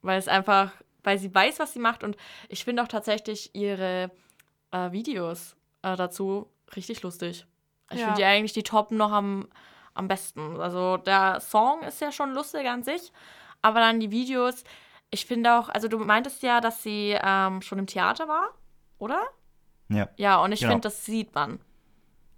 Weil 0.03 0.19
es 0.19 0.29
einfach, 0.29 0.73
weil 1.03 1.19
sie 1.19 1.35
weiß, 1.35 1.59
was 1.59 1.73
sie 1.73 1.79
macht 1.79 2.05
und 2.05 2.17
ich 2.49 2.65
finde 2.65 2.83
auch 2.83 2.89
tatsächlich 2.89 3.55
ihre 3.55 4.11
äh, 4.71 4.93
Videos 4.93 5.57
äh, 5.83 5.97
dazu 5.97 6.49
richtig 6.77 7.03
lustig. 7.03 7.47
Ich 7.91 7.99
Ja. 7.99 8.07
finde 8.07 8.19
die 8.21 8.25
eigentlich 8.25 8.53
die 8.53 8.63
toppen 8.63 8.97
noch 8.97 9.13
am, 9.13 9.49
am 9.95 10.09
besten. 10.09 10.61
Also 10.61 10.97
der 10.97 11.41
Song 11.41 11.83
ist 11.83 12.01
ja 12.01 12.13
schon 12.13 12.33
lustig 12.33 12.69
an 12.69 12.83
sich, 12.83 13.13
aber 13.63 13.81
dann 13.81 14.01
die 14.01 14.11
Videos, 14.11 14.65
ich 15.11 15.27
finde 15.27 15.59
auch, 15.59 15.69
also 15.69 15.89
du 15.89 15.99
meintest 15.99 16.43
ja, 16.43 16.61
dass 16.61 16.83
sie 16.83 17.17
ähm, 17.21 17.63
schon 17.63 17.79
im 17.79 17.87
Theater 17.87 18.29
war, 18.29 18.51
oder? 18.99 19.21
Ja. 19.89 20.09
Ja, 20.17 20.43
und 20.43 20.53
ich 20.53 20.61
Genau. 20.61 20.73
finde, 20.73 20.83
das 20.87 21.05
sieht 21.05 21.35
man. 21.35 21.61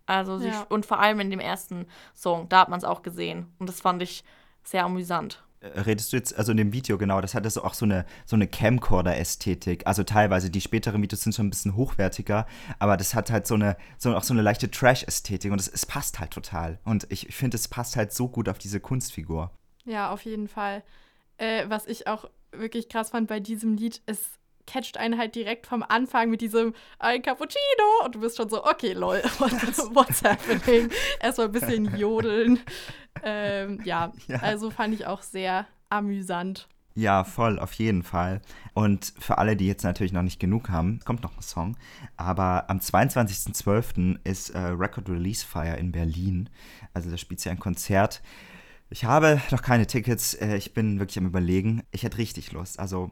Also 0.06 0.38
sie, 0.38 0.48
Ja. 0.48 0.66
und 0.68 0.86
vor 0.86 0.98
allem 0.98 1.20
in 1.20 1.30
dem 1.30 1.40
ersten 1.40 1.86
Song, 2.14 2.48
da 2.48 2.60
hat 2.60 2.68
man 2.70 2.78
es 2.78 2.84
auch 2.84 3.02
gesehen. 3.02 3.54
Und 3.58 3.68
das 3.68 3.80
fand 3.80 4.02
ich 4.02 4.24
sehr 4.64 4.84
amüsant. 4.84 5.44
Redest 5.62 6.12
du 6.12 6.16
jetzt, 6.16 6.36
also 6.36 6.50
in 6.50 6.56
dem 6.56 6.72
Video, 6.72 6.98
genau, 6.98 7.20
das 7.20 7.34
hatte 7.34 7.48
so 7.48 7.62
auch 7.62 7.74
so 7.74 7.84
eine, 7.84 8.04
so 8.26 8.34
eine 8.34 8.48
Camcorder-Ästhetik. 8.48 9.86
Also 9.86 10.02
teilweise, 10.02 10.50
die 10.50 10.60
späteren 10.60 11.00
Videos 11.02 11.22
sind 11.22 11.34
schon 11.34 11.46
ein 11.46 11.50
bisschen 11.50 11.76
hochwertiger, 11.76 12.46
aber 12.80 12.96
das 12.96 13.14
hat 13.14 13.30
halt 13.30 13.46
so 13.46 13.54
eine, 13.54 13.76
so 13.96 14.14
auch 14.16 14.24
so 14.24 14.34
eine 14.34 14.42
leichte 14.42 14.70
Trash-Ästhetik 14.70 15.52
und 15.52 15.60
es, 15.60 15.68
es 15.68 15.86
passt 15.86 16.18
halt 16.18 16.32
total. 16.32 16.80
Und 16.84 17.06
ich, 17.10 17.28
finde, 17.34 17.56
es 17.56 17.68
passt 17.68 17.96
halt 17.96 18.12
so 18.12 18.28
gut 18.28 18.48
auf 18.48 18.58
diese 18.58 18.80
Kunstfigur. 18.80 19.52
Ja, 19.84 20.10
auf 20.10 20.24
jeden 20.24 20.48
Fall. 20.48 20.82
Äh, 21.38 21.64
was 21.68 21.86
ich 21.86 22.08
auch 22.08 22.28
wirklich 22.50 22.88
krass 22.88 23.10
fand 23.10 23.28
bei 23.28 23.38
diesem 23.38 23.76
Lied, 23.76 24.02
es 24.06 24.20
catcht 24.66 24.96
einen 24.96 25.18
halt 25.18 25.34
direkt 25.34 25.66
vom 25.66 25.82
Anfang 25.82 26.30
mit 26.30 26.40
diesem 26.40 26.74
ein 26.98 27.22
Cappuccino 27.22 28.04
und 28.04 28.14
du 28.14 28.20
bist 28.20 28.36
schon 28.36 28.48
so, 28.48 28.64
okay, 28.64 28.92
lol, 28.92 29.16
what, 29.38 29.52
what's 29.94 30.22
happening? 30.22 30.90
Erstmal 31.20 31.46
ein 31.48 31.52
bisschen 31.52 31.96
jodeln. 31.98 32.60
Ähm, 33.22 33.80
ja, 33.84 34.12
Ja. 34.28 34.38
also 34.38 34.70
fand 34.70 34.94
ich 34.94 35.06
auch 35.06 35.22
sehr 35.22 35.66
amüsant. 35.90 36.68
Ja, 36.94 37.24
voll, 37.24 37.58
auf 37.58 37.72
jeden 37.74 38.02
Fall. 38.02 38.42
Und 38.74 39.14
für 39.18 39.38
alle, 39.38 39.56
die 39.56 39.66
jetzt 39.66 39.82
natürlich 39.82 40.12
noch 40.12 40.22
nicht 40.22 40.38
genug 40.38 40.68
haben, 40.68 41.00
kommt 41.06 41.22
noch 41.22 41.34
ein 41.36 41.42
Song. 41.42 41.74
Aber 42.18 42.68
am 42.68 42.80
22.12. 42.80 44.18
ist 44.24 44.50
äh, 44.50 44.58
Record 44.58 45.08
Release 45.08 45.44
Fire 45.46 45.76
in 45.76 45.90
Berlin. 45.92 46.50
Also 46.92 47.10
da 47.10 47.16
spielt 47.16 47.40
sie 47.40 47.48
ein 47.48 47.58
Konzert. 47.58 48.20
Ich 48.92 49.04
habe 49.06 49.40
noch 49.50 49.62
keine 49.62 49.86
Tickets. 49.86 50.34
Äh, 50.34 50.56
ich 50.56 50.74
bin 50.74 50.98
wirklich 50.98 51.16
am 51.18 51.26
Überlegen. 51.26 51.82
Ich 51.92 52.02
hätte 52.02 52.18
richtig 52.18 52.52
Lust. 52.52 52.78
Also 52.78 53.10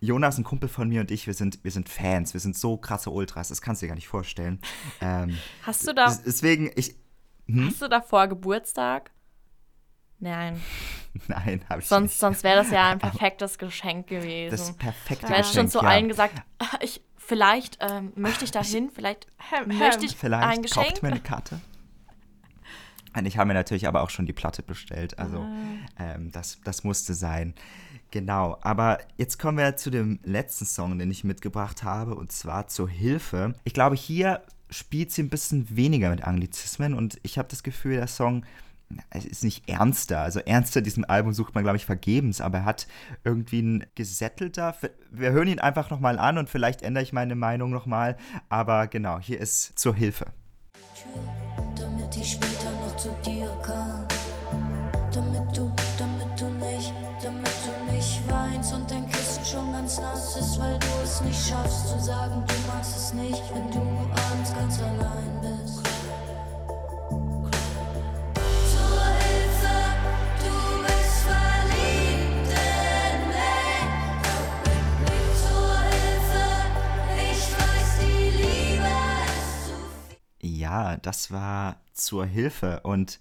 Jonas, 0.00 0.36
ein 0.36 0.44
Kumpel 0.44 0.68
von 0.68 0.88
mir 0.88 1.00
und 1.00 1.10
ich, 1.10 1.26
wir 1.26 1.32
sind, 1.34 1.64
wir 1.64 1.70
sind 1.70 1.88
Fans. 1.88 2.34
Wir 2.34 2.40
sind 2.40 2.56
so 2.58 2.76
krasse 2.76 3.10
Ultras. 3.10 3.48
Das 3.48 3.62
kannst 3.62 3.80
du 3.80 3.86
dir 3.86 3.88
gar 3.88 3.94
nicht 3.94 4.08
vorstellen. 4.08 4.60
Ähm, 5.00 5.38
Hast 5.62 5.86
du 5.88 5.94
da, 5.94 6.06
des- 6.06 6.22
deswegen, 6.24 6.70
ich. 6.76 6.94
Hm? 7.46 7.66
hast 7.68 7.80
du 7.80 7.88
davor 7.88 8.26
Geburtstag? 8.28 9.10
Nein. 10.18 10.60
Nein, 11.28 11.62
habe 11.68 11.80
ich 11.80 11.86
Sonst, 11.88 12.10
nicht. 12.12 12.18
sonst 12.20 12.42
wäre 12.44 12.56
das 12.56 12.70
ja 12.70 12.90
ein 12.90 12.98
perfektes 12.98 13.56
Geschenk 13.58 14.08
das 14.08 14.18
gewesen. 14.22 14.76
perfekte 14.76 15.26
Du 15.26 15.32
hättest 15.32 15.50
Geschenk, 15.52 15.70
schon 15.72 15.80
zu 15.80 15.84
ja. 15.84 15.90
allen 15.90 16.08
gesagt, 16.08 16.34
"Ah, 16.58 16.76
ich, 16.80 17.02
vielleicht 17.16 17.78
ähm, 17.80 18.12
möchte 18.16 18.44
ich 18.44 18.50
da 18.50 18.62
hin, 18.62 18.90
vielleicht 18.94 19.26
Hem, 19.38 19.68
möchte 19.78 20.04
ich 20.06 20.16
Vielleicht 20.16 20.46
ein 20.48 20.62
Geschenk. 20.62 20.88
kauft 20.88 21.02
mir 21.02 21.10
eine 21.10 21.20
Karte. 21.20 21.60
Und 23.16 23.26
ich 23.26 23.38
habe 23.38 23.48
mir 23.48 23.54
natürlich 23.54 23.86
aber 23.86 24.02
auch 24.02 24.10
schon 24.10 24.26
die 24.26 24.32
Platte 24.32 24.62
bestellt. 24.62 25.18
Also 25.18 25.38
Ah. 25.38 25.48
ähm, 25.98 26.32
das, 26.32 26.58
das 26.64 26.84
musste 26.84 27.14
sein. 27.14 27.54
Genau. 28.10 28.58
Aber 28.60 28.98
jetzt 29.16 29.38
kommen 29.38 29.58
wir 29.58 29.76
zu 29.76 29.90
dem 29.90 30.18
letzten 30.24 30.66
Song, 30.66 30.98
den 30.98 31.10
ich 31.10 31.24
mitgebracht 31.24 31.82
habe, 31.82 32.14
und 32.14 32.32
zwar 32.32 32.66
zur 32.68 32.88
Hilfe. 32.88 33.54
Ich 33.64 33.74
glaube, 33.74 33.96
hier 33.96 34.42
spielt 34.70 35.12
sie 35.12 35.22
ein 35.22 35.30
bisschen 35.30 35.76
weniger 35.76 36.10
mit 36.10 36.24
Anglizismen 36.24 36.94
und 36.94 37.18
ich 37.22 37.38
habe 37.38 37.48
das 37.48 37.62
Gefühl, 37.62 37.96
der 37.96 38.06
Song 38.08 38.44
es 39.10 39.24
ist 39.24 39.42
nicht 39.44 39.68
ernster. 39.68 40.20
Also 40.20 40.40
ernster 40.40 40.82
diesem 40.82 41.04
Album 41.04 41.32
sucht 41.32 41.54
man, 41.54 41.64
glaube 41.64 41.76
ich, 41.78 41.86
vergebens, 41.86 42.40
aber 42.40 42.58
er 42.58 42.64
hat 42.64 42.86
irgendwie 43.24 43.62
ein 43.62 43.86
gesättelter. 43.94 44.76
Wir 45.10 45.32
hören 45.32 45.48
ihn 45.48 45.58
einfach 45.58 45.90
nochmal 45.90 46.18
an 46.18 46.38
und 46.38 46.50
vielleicht 46.50 46.82
ändere 46.82 47.02
ich 47.02 47.12
meine 47.12 47.34
Meinung 47.34 47.70
nochmal. 47.70 48.16
Aber 48.48 48.86
genau, 48.86 49.18
hier 49.18 49.40
ist 49.40 49.78
zur 49.78 49.94
Hilfe. 49.94 50.26
damit 51.76 52.16
ich 52.16 52.38
zu 53.04 53.10
dir 53.22 53.50
kann. 53.62 54.06
Damit 55.12 55.54
du, 55.54 55.70
damit 55.98 56.40
du 56.40 56.46
nicht, 56.46 56.90
damit 57.22 57.56
du 57.66 57.92
nicht 57.92 58.22
weinst 58.30 58.72
und 58.72 58.90
dein 58.90 59.06
Kissen 59.10 59.44
schon 59.44 59.72
ganz 59.72 60.00
nass 60.00 60.36
ist, 60.38 60.58
weil 60.58 60.78
du 60.78 60.86
es 61.02 61.20
nicht 61.20 61.46
schaffst 61.46 61.88
zu 61.88 62.00
sagen, 62.00 62.42
du 62.46 62.54
magst 62.66 62.96
es 62.96 63.12
nicht, 63.12 63.42
wenn 63.52 63.70
du 63.70 63.80
abends 64.30 64.54
ganz 64.54 64.80
allein 64.80 65.40
bist. 65.42 65.82
Ja, 80.40 80.96
das 80.96 81.30
war 81.30 81.83
zur 81.94 82.26
Hilfe. 82.26 82.80
Und 82.82 83.20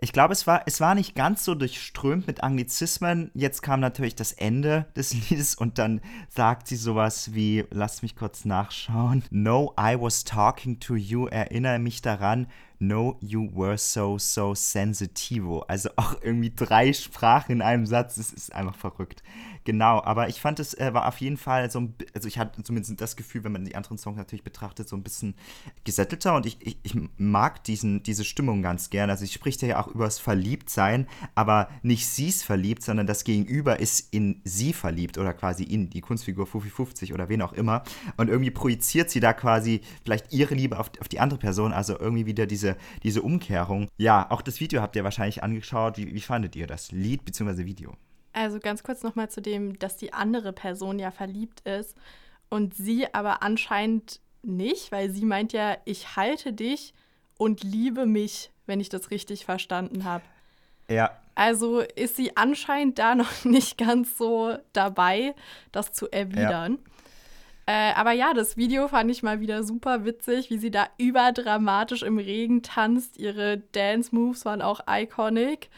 ich 0.00 0.12
glaube, 0.12 0.32
es 0.32 0.46
war, 0.46 0.62
es 0.66 0.80
war 0.80 0.94
nicht 0.94 1.16
ganz 1.16 1.44
so 1.44 1.56
durchströmt 1.56 2.28
mit 2.28 2.44
Anglizismen. 2.44 3.32
Jetzt 3.34 3.62
kam 3.62 3.80
natürlich 3.80 4.14
das 4.14 4.32
Ende 4.32 4.86
des 4.96 5.12
Liedes 5.30 5.56
und 5.56 5.78
dann 5.78 6.00
sagt 6.28 6.68
sie 6.68 6.76
sowas 6.76 7.34
wie, 7.34 7.64
lasst 7.70 8.02
mich 8.02 8.14
kurz 8.14 8.44
nachschauen. 8.44 9.24
No, 9.30 9.74
I 9.78 9.96
was 9.98 10.22
talking 10.22 10.78
to 10.78 10.94
you, 10.94 11.26
erinnere 11.26 11.80
mich 11.80 12.00
daran. 12.00 12.46
No, 12.78 13.16
you 13.20 13.50
were 13.52 13.76
so, 13.76 14.18
so 14.18 14.54
sensitivo. 14.54 15.64
Also 15.66 15.90
auch 15.96 16.14
irgendwie 16.22 16.52
drei 16.54 16.92
Sprachen 16.92 17.50
in 17.50 17.62
einem 17.62 17.86
Satz. 17.86 18.18
Es 18.18 18.32
ist 18.32 18.54
einfach 18.54 18.76
verrückt. 18.76 19.24
Genau, 19.68 20.02
aber 20.02 20.30
ich 20.30 20.40
fand 20.40 20.60
es 20.60 20.72
äh, 20.72 20.94
war 20.94 21.06
auf 21.06 21.18
jeden 21.18 21.36
Fall 21.36 21.70
so 21.70 21.80
ein, 21.80 21.94
also 22.14 22.26
ich 22.26 22.38
hatte 22.38 22.62
zumindest 22.62 22.98
das 23.02 23.16
Gefühl, 23.16 23.44
wenn 23.44 23.52
man 23.52 23.66
die 23.66 23.76
anderen 23.76 23.98
Songs 23.98 24.16
natürlich 24.16 24.42
betrachtet, 24.42 24.88
so 24.88 24.96
ein 24.96 25.02
bisschen 25.02 25.34
gesättelter 25.84 26.34
und 26.36 26.46
ich, 26.46 26.56
ich, 26.66 26.78
ich 26.84 26.94
mag 27.18 27.62
diesen, 27.64 28.02
diese 28.02 28.24
Stimmung 28.24 28.62
ganz 28.62 28.88
gern. 28.88 29.10
Also 29.10 29.24
ich 29.24 29.32
spricht 29.34 29.60
ja 29.60 29.78
auch 29.78 29.88
über 29.88 30.06
das 30.06 30.18
Verliebtsein, 30.20 31.06
aber 31.34 31.68
nicht 31.82 32.06
sie 32.06 32.28
ist 32.28 32.44
verliebt, 32.44 32.82
sondern 32.82 33.06
das 33.06 33.24
Gegenüber 33.24 33.78
ist 33.78 34.08
in 34.10 34.40
sie 34.42 34.72
verliebt 34.72 35.18
oder 35.18 35.34
quasi 35.34 35.64
in 35.64 35.90
die 35.90 36.00
Kunstfigur 36.00 36.46
Fufi 36.46 36.70
50 36.70 37.12
oder 37.12 37.28
wen 37.28 37.42
auch 37.42 37.52
immer 37.52 37.82
und 38.16 38.30
irgendwie 38.30 38.50
projiziert 38.50 39.10
sie 39.10 39.20
da 39.20 39.34
quasi 39.34 39.82
vielleicht 40.02 40.32
ihre 40.32 40.54
Liebe 40.54 40.78
auf, 40.78 40.90
auf 40.98 41.08
die 41.08 41.20
andere 41.20 41.38
Person, 41.38 41.74
also 41.74 42.00
irgendwie 42.00 42.24
wieder 42.24 42.46
diese, 42.46 42.78
diese 43.02 43.20
Umkehrung. 43.20 43.88
Ja, 43.98 44.30
auch 44.30 44.40
das 44.40 44.60
Video 44.60 44.80
habt 44.80 44.96
ihr 44.96 45.04
wahrscheinlich 45.04 45.42
angeschaut. 45.42 45.98
Wie, 45.98 46.14
wie 46.14 46.22
fandet 46.22 46.56
ihr 46.56 46.66
das 46.66 46.90
Lied 46.90 47.26
bzw. 47.26 47.66
Video? 47.66 47.98
Also 48.38 48.60
ganz 48.60 48.84
kurz 48.84 49.02
nochmal 49.02 49.28
zu 49.28 49.42
dem, 49.42 49.80
dass 49.80 49.96
die 49.96 50.12
andere 50.12 50.52
Person 50.52 51.00
ja 51.00 51.10
verliebt 51.10 51.60
ist 51.66 51.96
und 52.48 52.72
sie 52.72 53.12
aber 53.12 53.42
anscheinend 53.42 54.20
nicht, 54.42 54.92
weil 54.92 55.10
sie 55.10 55.24
meint 55.24 55.52
ja, 55.52 55.76
ich 55.84 56.14
halte 56.14 56.52
dich 56.52 56.94
und 57.36 57.64
liebe 57.64 58.06
mich, 58.06 58.52
wenn 58.66 58.78
ich 58.78 58.90
das 58.90 59.10
richtig 59.10 59.44
verstanden 59.44 60.04
habe. 60.04 60.22
Ja. 60.88 61.10
Also 61.34 61.80
ist 61.80 62.14
sie 62.14 62.36
anscheinend 62.36 63.00
da 63.00 63.16
noch 63.16 63.28
nicht 63.44 63.76
ganz 63.76 64.16
so 64.16 64.56
dabei, 64.72 65.34
das 65.72 65.92
zu 65.92 66.08
erwidern. 66.08 66.78
Ja. 67.66 67.90
Äh, 67.90 67.94
aber 67.94 68.12
ja, 68.12 68.34
das 68.34 68.56
Video 68.56 68.86
fand 68.86 69.10
ich 69.10 69.24
mal 69.24 69.40
wieder 69.40 69.64
super 69.64 70.04
witzig, 70.04 70.48
wie 70.48 70.58
sie 70.58 70.70
da 70.70 70.86
überdramatisch 70.96 72.04
im 72.04 72.18
Regen 72.18 72.62
tanzt. 72.62 73.18
Ihre 73.18 73.58
Dance-Moves 73.58 74.44
waren 74.44 74.62
auch 74.62 74.82
iconic. 74.88 75.70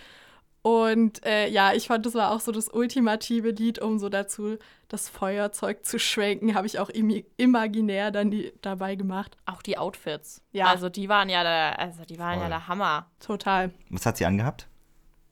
Und 0.62 1.24
äh, 1.24 1.48
ja, 1.48 1.72
ich 1.72 1.86
fand, 1.86 2.04
das 2.04 2.14
war 2.14 2.32
auch 2.32 2.40
so 2.40 2.52
das 2.52 2.68
ultimative 2.68 3.50
Lied, 3.50 3.78
um 3.78 3.98
so 3.98 4.08
dazu 4.08 4.58
das 4.88 5.08
Feuerzeug 5.08 5.86
zu 5.86 5.98
schwenken, 5.98 6.54
habe 6.54 6.66
ich 6.66 6.78
auch 6.78 6.90
im 6.90 7.22
imaginär 7.36 8.10
dann 8.10 8.30
die, 8.30 8.52
dabei 8.60 8.96
gemacht. 8.96 9.36
Auch 9.46 9.62
die 9.62 9.78
Outfits. 9.78 10.42
Ja. 10.52 10.66
Also 10.66 10.88
die 10.88 11.08
waren 11.08 11.28
ja 11.28 11.42
der, 11.42 11.78
also 11.78 12.04
die 12.04 12.18
waren 12.18 12.34
Voll. 12.34 12.42
ja 12.42 12.48
der 12.48 12.68
Hammer. 12.68 13.06
Total. 13.20 13.70
Was 13.88 14.04
hat 14.04 14.16
sie 14.18 14.26
angehabt? 14.26 14.66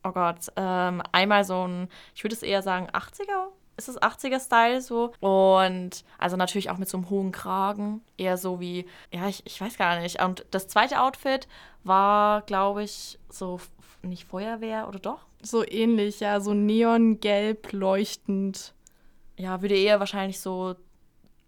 Oh 0.03 0.11
Gott, 0.11 0.47
ähm, 0.55 1.03
einmal 1.11 1.43
so 1.43 1.67
ein, 1.67 1.89
ich 2.15 2.23
würde 2.23 2.35
es 2.35 2.41
eher 2.41 2.61
sagen 2.61 2.87
80er, 2.89 3.49
ist 3.75 3.89
es 3.89 4.01
80er-Style 4.01 4.81
so. 4.81 5.13
Und 5.19 6.03
also 6.17 6.37
natürlich 6.37 6.69
auch 6.69 6.77
mit 6.77 6.87
so 6.87 6.97
einem 6.97 7.09
hohen 7.09 7.31
Kragen. 7.31 8.01
Eher 8.17 8.37
so 8.37 8.59
wie, 8.59 8.85
ja, 9.11 9.27
ich, 9.27 9.45
ich 9.45 9.59
weiß 9.59 9.77
gar 9.77 9.99
nicht. 9.99 10.21
Und 10.21 10.45
das 10.51 10.67
zweite 10.67 11.01
Outfit 11.01 11.47
war, 11.83 12.41
glaube 12.43 12.83
ich, 12.83 13.19
so 13.29 13.59
nicht 14.01 14.25
Feuerwehr 14.25 14.87
oder 14.87 14.99
doch? 14.99 15.19
So 15.41 15.65
ähnlich, 15.65 16.19
ja, 16.19 16.39
so 16.39 16.53
neongelb 16.53 17.71
leuchtend. 17.71 18.73
Ja, 19.37 19.61
würde 19.61 19.77
eher 19.77 19.99
wahrscheinlich 19.99 20.39
so 20.39 20.75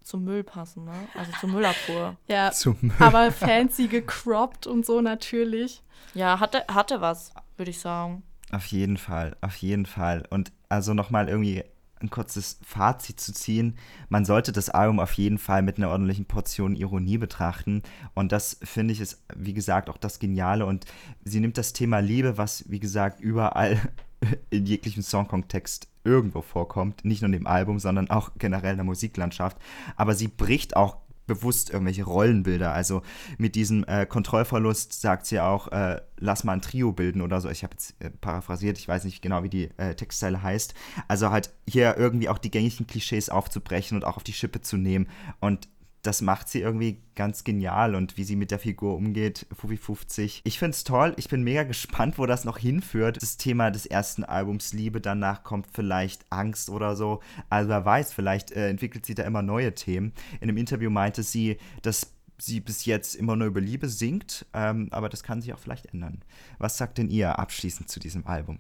zum 0.04 0.24
Müll 0.24 0.43
passen, 0.43 0.86
ne? 0.86 1.08
Also 1.16 1.32
zur 1.39 1.49
Müllabfuhr. 1.49 2.18
ja, 2.28 2.52
aber 2.99 3.32
fancy 3.32 3.88
gecroppt 3.88 4.68
und 4.68 4.86
so 4.86 5.02
natürlich. 5.02 5.84
Ja, 6.14 6.39
hatte, 6.39 6.66
hatte 6.68 7.02
was, 7.02 7.34
würde 7.58 7.72
ich 7.72 7.80
sagen. 7.80 8.24
Auf 8.52 8.66
jeden 8.68 8.97
Fall, 8.97 9.38
auf 9.41 9.56
jeden 9.58 9.86
Fall. 9.86 10.26
Und 10.30 10.52
also 10.70 10.93
nochmal 10.93 11.30
irgendwie 11.30 11.64
ein 12.04 12.10
kurzes 12.10 12.60
Fazit 12.64 13.20
zu 13.20 13.34
ziehen. 13.34 13.76
Man 14.10 14.26
sollte 14.26 14.52
das 14.52 14.70
Album 14.70 14.99
auf 14.99 15.14
jeden 15.14 15.38
Fall 15.38 15.62
mit 15.62 15.78
einer 15.78 15.89
ordentlichen 15.89 16.26
Portion 16.26 16.76
Ironie 16.76 17.18
betrachten. 17.18 17.84
Und 18.14 18.32
das 18.32 18.58
finde 18.64 18.93
ich 18.93 19.02
ist, 19.02 19.24
wie 19.36 19.54
gesagt, 19.54 19.89
auch 19.89 19.97
das 19.97 20.20
Geniale. 20.20 20.66
Und 20.66 20.86
sie 21.24 21.39
nimmt 21.39 21.58
das 21.58 21.74
Thema 21.74 21.99
Liebe, 21.99 22.38
was, 22.38 22.70
wie 22.70 22.80
gesagt, 22.80 23.20
überall 23.20 23.80
in 24.49 24.66
jeglichem 24.66 25.04
Songkontext 25.04 25.88
irgendwo 26.04 26.41
vorkommt. 26.41 27.06
Nicht 27.06 27.22
nur 27.22 27.28
in 27.28 27.34
dem 27.34 27.47
Album, 27.47 27.80
sondern 27.80 28.10
auch 28.10 28.32
generell 28.38 28.72
in 28.72 28.78
der 28.78 28.86
Musiklandschaft. 28.86 29.58
Aber 29.95 30.16
sie 30.16 30.28
bricht 30.28 30.76
auch 30.76 30.97
bewusst 31.36 31.70
irgendwelche 31.70 32.04
Rollenbilder. 32.04 32.74
Also 32.74 33.02
mit 33.38 33.56
diesem 33.56 33.84
äh, 33.86 34.06
Kontrollverlust 34.06 35.00
sagt 35.00 35.26
sie 35.26 35.40
auch, 35.40 35.70
äh, 35.70 36.02
lass 36.18 36.44
mal 36.44 36.54
ein 36.54 36.62
Trio 36.62 36.92
bilden 36.92 37.22
oder 37.22 37.42
so. 37.42 37.50
Ich 37.50 37.64
habe 37.64 37.74
jetzt 37.74 37.96
äh, 38.00 38.10
paraphrasiert, 38.10 38.78
ich 38.78 38.88
weiß 38.88 39.06
nicht 39.06 39.22
genau, 39.22 39.44
wie 39.44 39.50
die 39.50 39.70
äh, 39.78 39.96
Textzeile 39.96 40.42
heißt. 40.42 40.74
Also 41.08 41.32
halt 41.32 41.54
hier 41.68 41.98
irgendwie 41.98 42.30
auch 42.30 42.38
die 42.38 42.52
gängigen 42.52 42.88
Klischees 42.88 43.30
aufzubrechen 43.30 43.98
und 43.98 44.06
auch 44.06 44.18
auf 44.18 44.24
die 44.24 44.34
Schippe 44.34 44.62
zu 44.62 44.78
nehmen. 44.78 45.08
Und 45.40 45.68
das 46.02 46.22
macht 46.22 46.49
sie 46.49 46.62
irgendwie 46.62 47.02
ganz 47.16 47.43
genial 47.43 47.95
und 47.95 48.18
wie 48.18 48.24
sie 48.24 48.36
mit 48.36 48.52
der 48.52 48.60
Figur 48.60 48.95
umgeht, 48.95 49.45
Fufi 49.54 49.78
50. 49.78 50.41
Ich 50.43 50.60
finde 50.60 50.72
es 50.72 50.84
toll, 50.84 51.14
ich 51.18 51.30
bin 51.30 51.43
mega 51.43 51.64
gespannt, 51.64 52.18
wo 52.18 52.26
das 52.26 52.45
noch 52.45 52.58
hinführt. 52.58 53.22
Das 53.22 53.38
Thema 53.38 53.72
des 53.72 53.86
ersten 53.86 54.24
Albums 54.24 54.74
Liebe, 54.74 55.02
danach 55.02 55.43
kommt 55.43 55.68
vielleicht 55.72 56.26
Angst 56.30 56.70
oder 56.70 56.95
so. 56.95 57.22
Also 57.49 57.70
wer 57.70 57.86
weiß, 57.86 58.14
vielleicht 58.14 58.52
äh, 58.52 58.70
entwickelt 58.70 59.06
sie 59.06 59.16
da 59.16 59.24
immer 59.24 59.41
neue 59.41 59.76
Themen. 59.76 60.14
In 60.39 60.49
einem 60.49 60.58
Interview 60.58 60.89
meinte 60.89 61.24
sie, 61.24 61.58
dass 61.82 62.14
sie 62.38 62.60
bis 62.60 62.86
jetzt 62.86 63.16
immer 63.16 63.36
nur 63.36 63.47
über 63.47 63.62
Liebe 63.62 63.88
singt, 63.88 64.45
ähm, 64.54 64.88
aber 64.91 65.10
das 65.10 65.24
kann 65.24 65.41
sich 65.41 65.54
auch 65.54 65.60
vielleicht 65.60 65.93
ändern. 65.93 66.22
Was 66.58 66.78
sagt 66.78 66.97
denn 66.97 67.10
ihr 67.10 67.38
abschließend 67.38 67.89
zu 67.89 67.99
diesem 67.99 68.26
Album? 68.26 68.58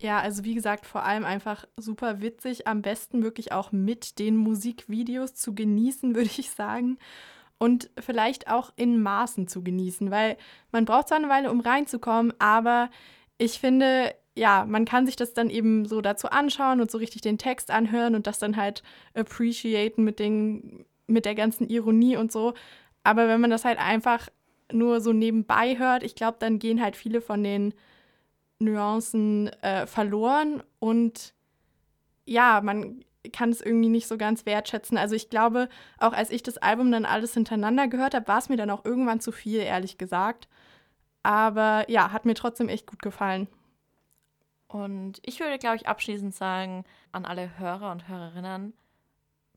Ja, 0.00 0.18
also 0.20 0.44
wie 0.44 0.54
gesagt, 0.54 0.86
vor 0.86 1.04
allem 1.04 1.24
einfach 1.26 1.66
super 1.76 2.22
witzig. 2.22 2.66
Am 2.66 2.80
besten 2.80 3.22
wirklich 3.22 3.52
auch 3.52 3.70
mit 3.70 4.18
den 4.18 4.36
Musikvideos 4.36 5.34
zu 5.34 5.54
genießen, 5.54 6.14
würde 6.14 6.30
ich 6.38 6.50
sagen. 6.50 6.98
Und 7.58 7.90
vielleicht 8.00 8.48
auch 8.48 8.72
in 8.76 9.02
Maßen 9.02 9.46
zu 9.46 9.62
genießen, 9.62 10.10
weil 10.10 10.38
man 10.72 10.86
braucht 10.86 11.08
zwar 11.08 11.18
eine 11.18 11.28
Weile, 11.28 11.50
um 11.50 11.60
reinzukommen, 11.60 12.32
aber 12.38 12.88
ich 13.36 13.60
finde, 13.60 14.14
ja, 14.34 14.64
man 14.66 14.86
kann 14.86 15.04
sich 15.04 15.16
das 15.16 15.34
dann 15.34 15.50
eben 15.50 15.84
so 15.84 16.00
dazu 16.00 16.28
anschauen 16.30 16.80
und 16.80 16.90
so 16.90 16.96
richtig 16.96 17.20
den 17.20 17.36
Text 17.36 17.70
anhören 17.70 18.14
und 18.14 18.26
das 18.26 18.38
dann 18.38 18.56
halt 18.56 18.82
appreciaten 19.12 20.04
mit, 20.04 20.18
den, 20.18 20.86
mit 21.06 21.26
der 21.26 21.34
ganzen 21.34 21.68
Ironie 21.68 22.16
und 22.16 22.32
so. 22.32 22.54
Aber 23.04 23.28
wenn 23.28 23.42
man 23.42 23.50
das 23.50 23.66
halt 23.66 23.78
einfach 23.78 24.30
nur 24.72 25.02
so 25.02 25.12
nebenbei 25.12 25.78
hört, 25.78 26.02
ich 26.02 26.14
glaube, 26.14 26.38
dann 26.40 26.58
gehen 26.58 26.80
halt 26.80 26.96
viele 26.96 27.20
von 27.20 27.44
den 27.44 27.74
Nuancen 28.60 29.48
äh, 29.62 29.86
verloren 29.86 30.62
und 30.78 31.34
ja, 32.24 32.60
man 32.62 33.04
kann 33.32 33.50
es 33.50 33.60
irgendwie 33.60 33.88
nicht 33.88 34.06
so 34.06 34.16
ganz 34.16 34.46
wertschätzen. 34.46 34.96
Also 34.96 35.14
ich 35.14 35.28
glaube, 35.28 35.68
auch 35.98 36.12
als 36.12 36.30
ich 36.30 36.42
das 36.42 36.58
Album 36.58 36.90
dann 36.92 37.04
alles 37.04 37.34
hintereinander 37.34 37.88
gehört 37.88 38.14
habe, 38.14 38.28
war 38.28 38.38
es 38.38 38.48
mir 38.48 38.56
dann 38.56 38.70
auch 38.70 38.84
irgendwann 38.84 39.20
zu 39.20 39.32
viel, 39.32 39.60
ehrlich 39.60 39.98
gesagt. 39.98 40.48
Aber 41.22 41.84
ja, 41.90 42.12
hat 42.12 42.24
mir 42.24 42.34
trotzdem 42.34 42.68
echt 42.68 42.86
gut 42.86 43.02
gefallen. 43.02 43.48
Und 44.68 45.18
ich 45.22 45.40
würde, 45.40 45.58
glaube 45.58 45.76
ich, 45.76 45.88
abschließend 45.88 46.34
sagen 46.34 46.84
an 47.12 47.24
alle 47.24 47.58
Hörer 47.58 47.90
und 47.90 48.08
Hörerinnen, 48.08 48.72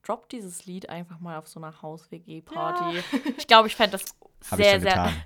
droppt 0.02 0.32
dieses 0.32 0.66
Lied 0.66 0.90
einfach 0.90 1.20
mal 1.20 1.38
auf 1.38 1.48
so 1.48 1.60
einer 1.60 1.82
Haus-WG-Party. 1.82 2.98
Ja. 2.98 3.04
Ich 3.38 3.48
glaube, 3.48 3.68
ich 3.68 3.76
fände 3.76 3.98
das 3.98 4.16
sehr, 4.58 4.82
sehr. 4.82 5.14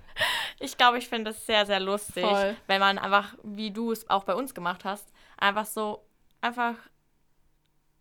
Ich 0.60 0.78
glaube, 0.78 0.98
ich 0.98 1.08
finde 1.08 1.32
das 1.32 1.46
sehr, 1.46 1.66
sehr 1.66 1.80
lustig, 1.80 2.24
Voll. 2.24 2.56
wenn 2.68 2.80
man 2.80 2.98
einfach, 2.98 3.36
wie 3.44 3.72
du 3.72 3.92
es 3.92 4.10
auch 4.10 4.24
bei 4.24 4.34
uns 4.34 4.56
gemacht 4.56 4.86
hast, 4.86 5.08
einfach 5.38 5.66
so 5.66 6.04
einfach 6.42 6.76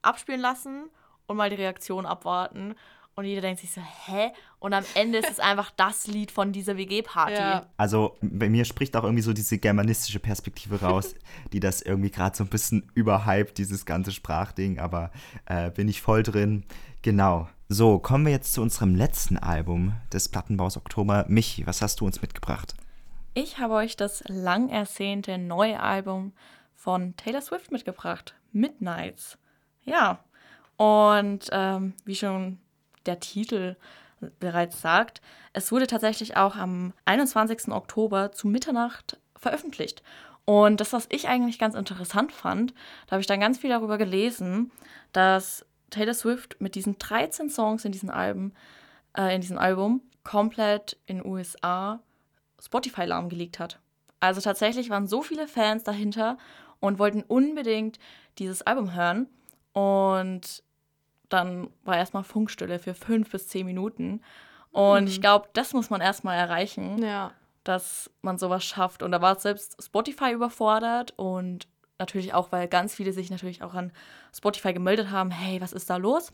abspielen 0.03 0.41
lassen 0.41 0.91
und 1.27 1.37
mal 1.37 1.51
die 1.51 1.57
Reaktion 1.57 2.07
abwarten. 2.07 2.75
Und 3.15 3.25
jeder 3.25 3.41
denkt 3.41 3.61
sich 3.61 3.73
so, 3.73 3.81
hä? 3.81 4.31
Und 4.59 4.75
am 4.75 4.85
Ende 4.95 5.19
ist 5.19 5.31
es 5.31 5.41
einfach 5.41 5.71
das 5.71 6.07
Lied 6.07 6.31
von 6.31 6.53
dieser 6.53 6.77
WG-Party. 6.77 7.33
Ja. 7.33 7.67
Also 7.79 8.15
bei 8.21 8.51
mir 8.51 8.67
spricht 8.67 8.95
auch 8.95 9.05
irgendwie 9.05 9.23
so 9.23 9.33
diese 9.33 9.57
germanistische 9.57 10.21
Perspektive 10.21 10.83
raus, 10.83 11.15
die 11.53 11.61
das 11.61 11.81
irgendwie 11.81 12.11
gerade 12.11 12.37
so 12.37 12.45
ein 12.45 12.51
bisschen 12.51 12.91
überhypt, 12.95 13.57
dieses 13.57 13.87
ganze 13.87 14.13
Sprachding. 14.13 14.79
Aber 14.81 15.11
äh, 15.47 15.71
bin 15.71 15.89
ich 15.89 16.03
voll 16.03 16.23
drin. 16.25 16.65
Genau. 17.01 17.49
So, 17.69 17.99
kommen 17.99 18.27
wir 18.27 18.33
jetzt 18.33 18.53
zu 18.53 18.63
unserem 18.63 18.95
letzten 18.95 19.39
Album 19.39 19.95
des 20.13 20.29
Plattenbaus 20.29 20.77
Oktober. 20.77 21.25
Michi, 21.27 21.67
was 21.67 21.83
hast 21.83 21.99
du 21.99 22.07
uns 22.07 22.23
mitgebracht? 22.23 22.75
Ich 23.35 23.59
habe 23.59 23.75
euch 23.75 23.97
das 23.97 24.23
lang 24.29 24.69
ersehnte 24.69 25.37
neue 25.37 25.81
Album 25.81 26.33
von 26.77 27.17
Taylor 27.17 27.41
Swift 27.41 27.73
mitgebracht, 27.73 28.37
Midnights. 28.53 29.37
Ja, 29.83 30.21
und 30.77 31.49
ähm, 31.51 31.95
wie 32.05 32.15
schon 32.15 32.59
der 33.05 33.19
Titel 33.19 33.75
bereits 34.39 34.81
sagt, 34.81 35.21
es 35.53 35.73
wurde 35.73 35.89
tatsächlich 35.89 36.37
auch 36.37 36.55
am 36.55 36.93
21. 37.05 37.73
Oktober 37.73 38.31
zu 38.31 38.47
Mitternacht 38.47 39.19
veröffentlicht. 39.35 40.05
Und 40.45 40.81
das, 40.81 40.93
was 40.93 41.09
ich 41.11 41.27
eigentlich 41.27 41.59
ganz 41.59 41.75
interessant 41.75 42.31
fand, 42.31 42.75
da 43.07 43.13
habe 43.13 43.23
ich 43.23 43.27
dann 43.27 43.41
ganz 43.41 43.59
viel 43.59 43.71
darüber 43.71 43.99
gelesen, 43.99 44.71
dass 45.11 45.67
Taylor 45.91 46.15
Swift 46.15 46.61
mit 46.61 46.75
diesen 46.75 46.99
13 46.99 47.51
Songs 47.51 47.85
in 47.85 47.93
diesem 47.93 48.11
Album, 48.11 48.53
äh, 49.17 49.35
in 49.35 49.41
diesem 49.41 49.59
Album 49.59 50.03
komplett 50.25 50.97
in 51.07 51.25
USA 51.25 52.01
Spotify 52.61 53.05
lahmgelegt 53.05 53.59
hat. 53.59 53.79
Also 54.21 54.41
tatsächlich 54.41 54.91
waren 54.91 55.07
so 55.07 55.23
viele 55.23 55.47
Fans 55.47 55.85
dahinter 55.85 56.39
und 56.81 56.99
wollten 56.99 57.23
unbedingt 57.23 57.99
dieses 58.39 58.63
Album 58.63 58.95
hören. 58.95 59.29
Und 59.73 60.63
dann 61.29 61.71
war 61.85 61.97
erstmal 61.97 62.25
Funkstille 62.25 62.79
für 62.79 62.95
fünf 62.95 63.31
bis 63.31 63.49
zehn 63.49 63.67
Minuten. 63.67 64.23
Und 64.71 65.03
mhm. 65.03 65.09
ich 65.09 65.21
glaube, 65.21 65.49
das 65.53 65.73
muss 65.75 65.91
man 65.91 66.01
erstmal 66.01 66.37
erreichen. 66.37 67.03
Ja. 67.03 67.33
dass 67.65 68.11
man 68.23 68.39
sowas 68.39 68.65
schafft. 68.65 69.03
Und 69.03 69.11
da 69.11 69.21
war 69.21 69.39
selbst 69.39 69.77
Spotify 69.83 70.33
überfordert 70.33 71.13
und 71.17 71.67
natürlich 71.99 72.35
auch, 72.35 72.53
weil 72.53 72.69
ganz 72.69 72.95
viele 72.95 73.13
sich 73.13 73.31
natürlich 73.31 73.63
auch 73.63 73.75
an 73.75 73.93
Spotify 74.35 74.73
gemeldet 74.73 75.11
haben, 75.11 75.31
hey, 75.31 75.61
was 75.61 75.73
ist 75.73 75.91
da 75.91 75.97
los? 75.97 76.33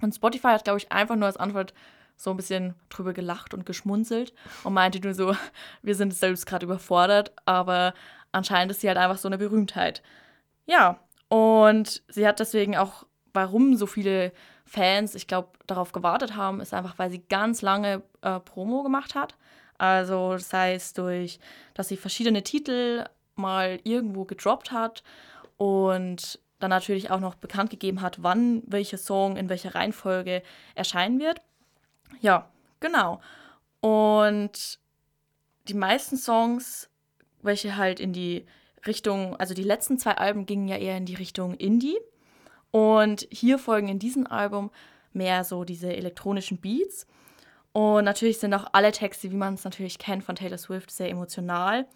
Und 0.00 0.14
Spotify 0.14 0.48
hat, 0.48 0.64
glaube 0.64 0.78
ich, 0.78 0.90
einfach 0.90 1.16
nur 1.16 1.26
als 1.26 1.36
Antwort 1.36 1.74
so 2.16 2.30
ein 2.30 2.36
bisschen 2.36 2.74
drüber 2.90 3.12
gelacht 3.12 3.54
und 3.54 3.64
geschmunzelt 3.64 4.34
und 4.64 4.74
meinte 4.74 5.00
nur 5.00 5.14
so, 5.14 5.34
wir 5.82 5.94
sind 5.94 6.14
selbst 6.14 6.46
gerade 6.46 6.66
überfordert, 6.66 7.32
aber 7.46 7.94
anscheinend 8.32 8.72
ist 8.72 8.80
sie 8.80 8.88
halt 8.88 8.98
einfach 8.98 9.18
so 9.18 9.28
eine 9.28 9.38
Berühmtheit. 9.38 10.02
Ja, 10.66 11.00
und 11.28 12.02
sie 12.08 12.26
hat 12.26 12.40
deswegen 12.40 12.76
auch, 12.76 13.06
warum 13.32 13.76
so 13.76 13.86
viele 13.86 14.32
Fans, 14.64 15.14
ich 15.14 15.26
glaube, 15.26 15.50
darauf 15.66 15.92
gewartet 15.92 16.36
haben, 16.36 16.60
ist 16.60 16.74
einfach, 16.74 16.98
weil 16.98 17.10
sie 17.10 17.22
ganz 17.28 17.62
lange 17.62 18.02
äh, 18.22 18.38
Promo 18.40 18.82
gemacht 18.82 19.14
hat. 19.14 19.36
Also 19.78 20.34
das 20.34 20.52
heißt 20.52 20.98
durch, 20.98 21.40
dass 21.74 21.88
sie 21.88 21.96
verschiedene 21.96 22.42
Titel 22.42 23.04
mal 23.40 23.80
irgendwo 23.84 24.24
gedroppt 24.24 24.72
hat 24.72 25.02
und 25.56 26.38
dann 26.58 26.70
natürlich 26.70 27.10
auch 27.10 27.20
noch 27.20 27.34
bekannt 27.34 27.70
gegeben 27.70 28.02
hat, 28.02 28.22
wann 28.22 28.62
welcher 28.66 28.98
Song 28.98 29.36
in 29.36 29.48
welcher 29.48 29.74
Reihenfolge 29.74 30.42
erscheinen 30.74 31.18
wird. 31.18 31.40
Ja, 32.20 32.50
genau. 32.80 33.20
Und 33.80 34.78
die 35.68 35.74
meisten 35.74 36.16
Songs, 36.16 36.90
welche 37.42 37.76
halt 37.76 37.98
in 37.98 38.12
die 38.12 38.46
Richtung, 38.86 39.36
also 39.36 39.54
die 39.54 39.62
letzten 39.62 39.98
zwei 39.98 40.12
Alben 40.12 40.46
gingen 40.46 40.68
ja 40.68 40.76
eher 40.76 40.96
in 40.96 41.06
die 41.06 41.14
Richtung 41.14 41.54
Indie. 41.54 41.98
Und 42.70 43.26
hier 43.30 43.58
folgen 43.58 43.88
in 43.88 43.98
diesem 43.98 44.26
Album 44.26 44.70
mehr 45.12 45.44
so 45.44 45.64
diese 45.64 45.94
elektronischen 45.94 46.58
Beats. 46.58 47.06
Und 47.72 48.04
natürlich 48.04 48.38
sind 48.38 48.54
auch 48.54 48.66
alle 48.72 48.92
Texte, 48.92 49.30
wie 49.30 49.36
man 49.36 49.54
es 49.54 49.64
natürlich 49.64 49.98
kennt 49.98 50.24
von 50.24 50.36
Taylor 50.36 50.58
Swift, 50.58 50.90
sehr 50.90 51.08
emotional. 51.08 51.86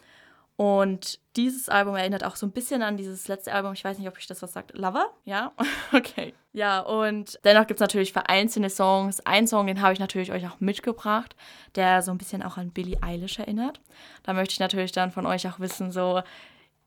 Und 0.57 1.18
dieses 1.34 1.68
Album 1.68 1.96
erinnert 1.96 2.22
auch 2.22 2.36
so 2.36 2.46
ein 2.46 2.52
bisschen 2.52 2.82
an 2.82 2.96
dieses 2.96 3.26
letzte 3.26 3.52
Album. 3.52 3.72
Ich 3.72 3.84
weiß 3.84 3.98
nicht, 3.98 4.07
ob 4.07 4.18
ich 4.18 4.28
das 4.28 4.40
was 4.40 4.52
sagt. 4.52 4.76
Lover? 4.76 5.11
Ja? 5.24 5.52
Okay. 5.92 6.34
Ja, 6.52 6.80
und 6.80 7.38
dennoch 7.44 7.66
gibt 7.66 7.78
es 7.78 7.80
natürlich 7.80 8.12
vereinzelte 8.12 8.70
Songs. 8.70 9.20
Ein 9.26 9.48
Song, 9.48 9.66
den 9.66 9.80
habe 9.80 9.92
ich 9.92 9.98
natürlich 9.98 10.30
euch 10.32 10.46
auch 10.46 10.61
mitgebracht, 10.61 11.34
der 11.74 12.02
so 12.02 12.12
ein 12.12 12.18
bisschen 12.18 12.42
auch 12.42 12.57
an 12.57 12.70
Billie 12.70 13.02
Eilish 13.02 13.38
erinnert. 13.38 13.80
Da 14.22 14.32
möchte 14.32 14.52
ich 14.52 14.61
natürlich 14.61 14.92
dann 14.92 15.11
von 15.11 15.26
euch 15.26 15.48
auch 15.48 15.59
wissen, 15.59 15.90
so, 15.90 16.22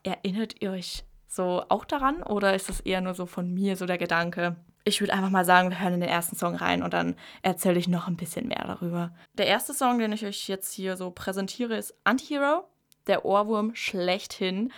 erinnert 0.04 0.62
ihr 0.62 0.72
euch 0.72 1.04
so 1.28 1.64
auch 1.68 1.86
daran 1.86 2.24
oder 2.24 2.56
ist 2.56 2.70
das 2.70 2.80
eher 2.80 3.02
nur 3.02 3.14
so 3.14 3.26
von 3.26 3.54
mir 3.54 3.76
so 3.76 3.86
der 3.86 3.98
Gedanke? 3.98 4.56
Ich 4.86 5.02
würde 5.02 5.14
einfach 5.14 5.30
mal 5.30 5.44
sagen, 5.44 5.70
wir 5.70 5.82
hören 5.82 5.96
in 5.96 6.00
den 6.00 6.10
ersten 6.10 6.38
Song 6.38 6.56
rein 6.56 6.82
und 6.82 6.94
dann 6.94 7.16
erzähle 7.42 7.78
ich 7.78 7.90
noch 7.90 8.08
ein 8.08 8.16
bisschen 8.16 8.48
mehr 8.48 8.64
darüber. 8.66 9.14
Der 9.34 9.48
erste 9.48 9.74
Song, 9.74 10.00
den 10.00 10.14
ich 10.14 10.26
euch 10.26 10.48
jetzt 10.48 10.74
hier 10.74 10.96
so 10.96 11.12
präsentiere, 11.12 11.76
ist 11.76 11.94
Antihero 12.06 12.64
der 13.08 13.26
Ohrwurm 13.26 13.76
schlechthin, 13.76 14.72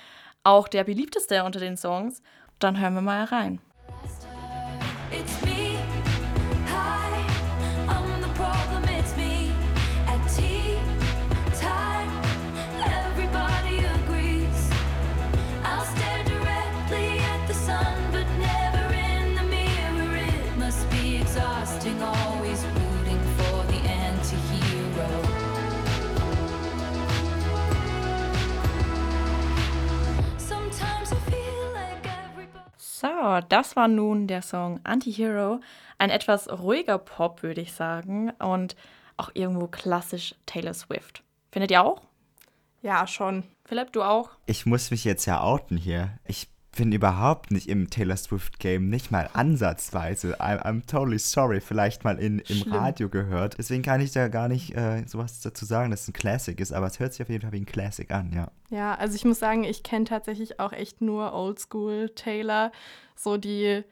auch 0.44 0.68
der 0.68 0.84
beliebteste 0.84 1.44
unter 1.44 1.60
den 1.60 1.78
Songs. 1.78 2.22
Dann 2.60 2.80
hören 2.80 2.96
wir 2.96 3.02
mal 3.02 3.24
rein. 3.26 3.60
It's 5.12 5.49
das 33.42 33.76
war 33.76 33.88
nun 33.88 34.28
der 34.28 34.42
Song 34.42 34.80
Anti-Hero. 34.84 35.60
Ein 35.98 36.10
etwas 36.10 36.50
ruhiger 36.50 36.98
Pop, 36.98 37.44
würde 37.44 37.62
ich 37.62 37.74
sagen. 37.74 38.32
Und 38.40 38.76
auch 39.18 39.32
irgendwo 39.34 39.68
klassisch 39.68 40.36
Taylor 40.46 40.74
Swift. 40.74 41.24
Findet 41.52 41.72
ihr 41.72 41.84
auch? 41.84 42.02
Ja, 42.82 43.06
schon. 43.08 43.44
Philipp, 43.66 43.92
du 43.92 44.04
auch? 44.04 44.32
Ich 44.46 44.66
muss 44.66 44.92
mich 44.92 45.04
jetzt 45.04 45.26
ja 45.26 45.42
outen 45.42 45.78
hier. 45.78 46.12
Ich 46.26 46.48
bin 46.76 46.92
überhaupt 46.92 47.52
nicht 47.52 47.68
im 47.68 47.90
Taylor 47.90 48.16
Swift 48.16 48.60
Game, 48.60 48.90
nicht 48.90 49.12
mal 49.12 49.30
ansatzweise. 49.34 50.40
I'm, 50.40 50.62
I'm 50.64 50.86
totally 50.86 51.20
sorry, 51.20 51.60
vielleicht 51.60 52.04
mal 52.04 52.18
in, 52.20 52.40
im 52.40 52.58
Schlimm. 52.58 52.74
Radio 52.74 53.10
gehört. 53.10 53.58
Deswegen 53.58 53.84
kann 53.84 54.02
ich 54.02 54.12
da 54.12 54.28
gar 54.28 54.48
nicht 54.48 54.76
äh, 54.76 55.04
sowas 55.06 55.42
dazu 55.42 55.66
sagen, 55.66 55.92
dass 55.92 56.04
es 56.04 56.08
ein 56.08 56.14
Classic 56.14 56.58
ist, 56.60 56.72
aber 56.72 56.88
es 56.88 57.00
hört 57.00 57.14
sich 57.14 57.22
auf 57.22 57.30
jeden 57.30 57.42
Fall 57.42 57.52
wie 57.52 57.62
ein 57.62 57.66
Classic 57.66 58.10
an, 58.12 58.32
ja. 58.34 58.52
Ja, 58.70 58.96
also 58.96 59.16
ich 59.16 59.26
muss 59.26 59.40
sagen, 59.40 59.64
ich 59.64 59.84
kenne 59.84 60.06
tatsächlich 60.06 60.60
auch 60.60 60.72
echt 60.72 61.02
nur 61.02 61.34
Oldschool 61.34 62.10
Taylor, 62.16 62.72
so 63.24 63.38
die 63.38 63.84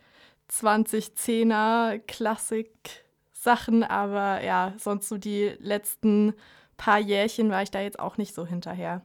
2010er 0.50 2.00
Klassik 2.00 3.06
Sachen, 3.34 3.84
aber 3.84 4.44
ja, 4.44 4.74
sonst 4.78 5.10
so 5.10 5.18
die 5.18 5.54
letzten 5.60 6.34
paar 6.78 7.00
Jährchen 7.00 7.50
war 7.50 7.62
ich 7.62 7.72
da 7.72 7.82
jetzt 7.82 8.00
auch 8.00 8.18
nicht 8.18 8.34
so 8.34 8.46
hinterher. 8.46 9.02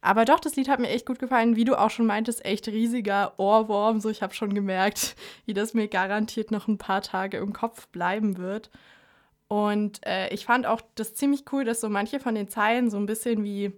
Aber 0.00 0.24
doch, 0.24 0.40
das 0.40 0.56
Lied 0.56 0.68
hat 0.68 0.80
mir 0.80 0.88
echt 0.88 1.06
gut 1.06 1.20
gefallen. 1.20 1.54
Wie 1.54 1.64
du 1.64 1.78
auch 1.78 1.90
schon 1.90 2.06
meintest, 2.06 2.44
echt 2.44 2.66
riesiger 2.66 3.38
Ohrwurm. 3.38 4.00
So, 4.00 4.10
ich 4.10 4.20
habe 4.20 4.34
schon 4.34 4.52
gemerkt, 4.52 5.14
wie 5.46 5.54
das 5.54 5.74
mir 5.74 5.88
garantiert 5.88 6.50
noch 6.50 6.66
ein 6.68 6.78
paar 6.78 7.02
Tage 7.02 7.36
im 7.38 7.52
Kopf 7.52 7.86
bleiben 7.88 8.36
wird. 8.36 8.70
Und 9.46 10.04
äh, 10.06 10.32
ich 10.34 10.46
fand 10.46 10.66
auch 10.66 10.80
das 10.96 11.14
ziemlich 11.14 11.44
cool, 11.52 11.64
dass 11.64 11.80
so 11.80 11.88
manche 11.88 12.18
von 12.18 12.34
den 12.34 12.48
Zeilen 12.48 12.90
so 12.90 12.96
ein 12.96 13.06
bisschen 13.06 13.44
wie, 13.44 13.72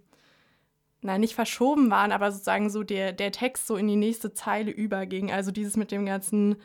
na, 1.05 1.18
nicht 1.18 1.34
verschoben 1.34 1.90
waren, 1.90 2.12
aber 2.12 2.32
sozusagen 2.32 2.70
so 2.70 2.82
der, 2.82 3.12
der 3.12 3.30
Text 3.30 3.66
so 3.66 3.76
in 3.76 3.86
die 3.86 3.96
nächste 3.96 4.32
Zeile 4.32 4.70
überging. 4.70 5.30
Also 5.30 5.50
dieses 5.50 5.76
mit 5.76 5.92
dem 5.92 6.07
ganzen 6.07 6.57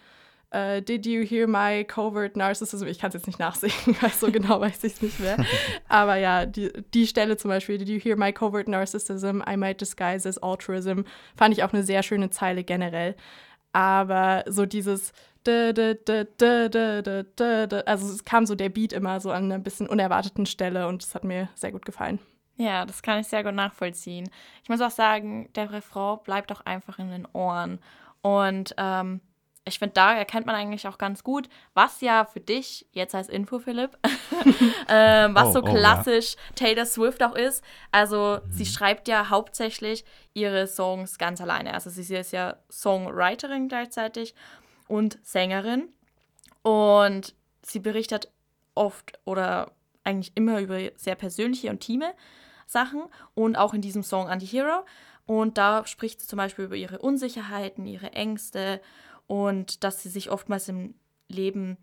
Uh, 0.52 0.82
did 0.82 1.06
you 1.06 1.24
hear 1.24 1.46
my 1.46 1.84
covert 1.84 2.36
narcissism? 2.36 2.88
Ich 2.88 2.98
kann 2.98 3.10
es 3.10 3.14
jetzt 3.14 3.28
nicht 3.28 3.38
nachsehen, 3.38 3.72
weil 4.02 4.10
so 4.10 4.32
genau 4.32 4.60
weiß 4.60 4.84
ich 4.84 4.94
es 4.94 5.02
nicht 5.04 5.20
mehr. 5.20 5.38
Aber 5.88 6.16
ja, 6.16 6.48
die, 6.48 6.72
die 6.96 7.06
Stelle 7.06 7.38
zum 7.38 7.50
Beispiel, 7.50 7.78
did 7.78 7.88
you 7.88 8.00
hear 8.00 8.18
my 8.18 8.34
covert 8.34 8.68
narcissism? 8.68 9.44
I 9.48 9.58
might 9.58 9.80
disguise 9.80 10.28
as 10.28 10.40
altruism, 10.40 11.02
fand 11.38 11.56
ich 11.56 11.64
auch 11.64 11.72
eine 11.72 11.84
sehr 11.84 12.02
schöne 12.02 12.32
Zeile 12.32 12.64
generell. 12.64 13.16
Aber 13.74 14.44
so 14.48 14.66
dieses 14.66 15.14
also 15.46 15.74
es 17.86 18.26
kam 18.26 18.46
so 18.46 18.56
der 18.56 18.70
Beat 18.70 18.92
immer 18.92 19.20
so 19.20 19.32
an 19.32 19.46
einer 19.46 19.60
bisschen 19.60 19.88
unerwarteten 19.88 20.46
Stelle 20.46 20.88
und 20.88 21.04
das 21.04 21.16
hat 21.16 21.24
mir 21.24 21.50
sehr 21.56 21.72
gut 21.72 21.86
gefallen. 21.86 22.20
Ja, 22.60 22.86
das 22.86 23.02
kann 23.02 23.20
ich 23.22 23.28
sehr 23.28 23.44
gut 23.44 23.54
nachvollziehen. 23.54 24.30
Ich 24.64 24.70
muss 24.70 24.82
auch 24.82 24.92
sagen, 24.92 25.50
der 25.56 25.72
Refrain 25.72 26.20
bleibt 26.26 26.52
auch 26.52 26.60
einfach 26.66 27.00
in 27.00 27.10
den 27.10 27.26
Ohren. 27.32 27.80
Und 28.22 28.76
ähm, 28.78 29.22
ich 29.64 29.80
finde, 29.80 29.94
da 29.94 30.14
erkennt 30.14 30.46
man 30.46 30.56
eigentlich 30.56 30.86
auch 30.86 30.98
ganz 30.98 31.24
gut, 31.24 31.48
was 31.74 32.02
ja 32.02 32.26
für 32.26 32.42
dich, 32.42 32.86
jetzt 32.92 33.16
als 33.16 33.30
Info, 33.30 33.60
Philipp, 33.60 33.98
ähm, 34.90 35.36
was 35.36 35.50
oh, 35.50 35.52
so 35.54 35.62
klassisch 35.62 36.36
oh, 36.36 36.42
ja. 36.50 36.56
Taylor 36.56 36.86
Swift 36.86 37.24
auch 37.24 37.34
ist. 37.34 37.64
Also, 37.94 38.40
mhm. 38.44 38.52
sie 38.52 38.66
schreibt 38.66 39.08
ja 39.08 39.30
hauptsächlich 39.30 40.04
ihre 40.34 40.68
Songs 40.68 41.18
ganz 41.18 41.40
alleine. 41.40 41.74
Also, 41.74 41.90
sie 41.90 42.14
ist 42.14 42.34
ja 42.34 42.58
Songwriterin 42.70 43.70
gleichzeitig 43.70 44.36
und 44.90 45.18
Sängerin. 45.24 45.88
Und 46.62 47.36
sie 47.62 47.80
berichtet 47.80 48.30
oft 48.76 49.18
oder 49.24 49.72
eigentlich 50.04 50.34
immer 50.36 50.60
über 50.60 50.78
sehr 50.98 51.16
persönliche 51.16 51.70
und 51.70 51.76
intime 51.76 52.14
Sachen 52.70 53.04
und 53.34 53.56
auch 53.56 53.74
in 53.74 53.82
diesem 53.82 54.04
Song 54.04 54.28
Anti-Hero. 54.28 54.86
Und 55.26 55.58
da 55.58 55.86
spricht 55.86 56.22
sie 56.22 56.28
zum 56.28 56.38
Beispiel 56.38 56.66
über 56.66 56.76
ihre 56.76 57.00
Unsicherheiten, 57.00 57.86
ihre 57.86 58.14
Ängste 58.14 58.82
und 59.28 59.84
dass 59.84 60.02
sie 60.02 60.10
sich 60.10 60.32
oftmals 60.32 60.70
im 60.70 60.96
Leben, 61.28 61.78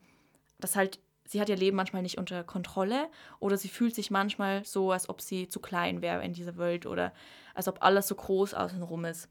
dass 0.58 0.74
halt, 0.74 0.98
sie 1.26 1.40
hat 1.40 1.48
ihr 1.48 1.56
Leben 1.56 1.76
manchmal 1.76 2.02
nicht 2.02 2.18
unter 2.18 2.42
Kontrolle 2.44 3.08
oder 3.38 3.56
sie 3.56 3.68
fühlt 3.68 3.94
sich 3.94 4.10
manchmal 4.10 4.64
so, 4.64 4.92
als 4.92 5.08
ob 5.08 5.20
sie 5.20 5.48
zu 5.48 5.60
klein 5.60 6.02
wäre 6.02 6.24
in 6.24 6.32
dieser 6.32 6.56
Welt 6.56 6.86
oder 6.86 7.12
als 7.54 7.68
ob 7.68 7.82
alles 7.82 8.08
so 8.08 8.14
groß 8.14 8.54
außenrum 8.54 9.04
ist. 9.04 9.28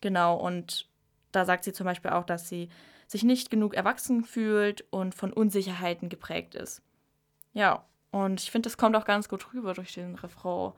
Genau, 0.00 0.36
und 0.36 0.88
da 1.32 1.44
sagt 1.44 1.64
sie 1.64 1.72
zum 1.72 1.84
Beispiel 1.84 2.10
auch, 2.10 2.24
dass 2.24 2.48
sie 2.48 2.68
sich 3.06 3.24
nicht 3.24 3.50
genug 3.50 3.74
erwachsen 3.74 4.24
fühlt 4.24 4.84
und 4.90 5.14
von 5.14 5.32
Unsicherheiten 5.32 6.08
geprägt 6.08 6.54
ist. 6.54 6.82
Ja, 7.52 7.84
und 8.10 8.40
ich 8.42 8.50
finde, 8.50 8.68
das 8.68 8.76
kommt 8.76 8.96
auch 8.96 9.04
ganz 9.04 9.28
gut 9.28 9.52
rüber 9.52 9.74
durch 9.74 9.94
den 9.94 10.14
Refrain. 10.14 10.72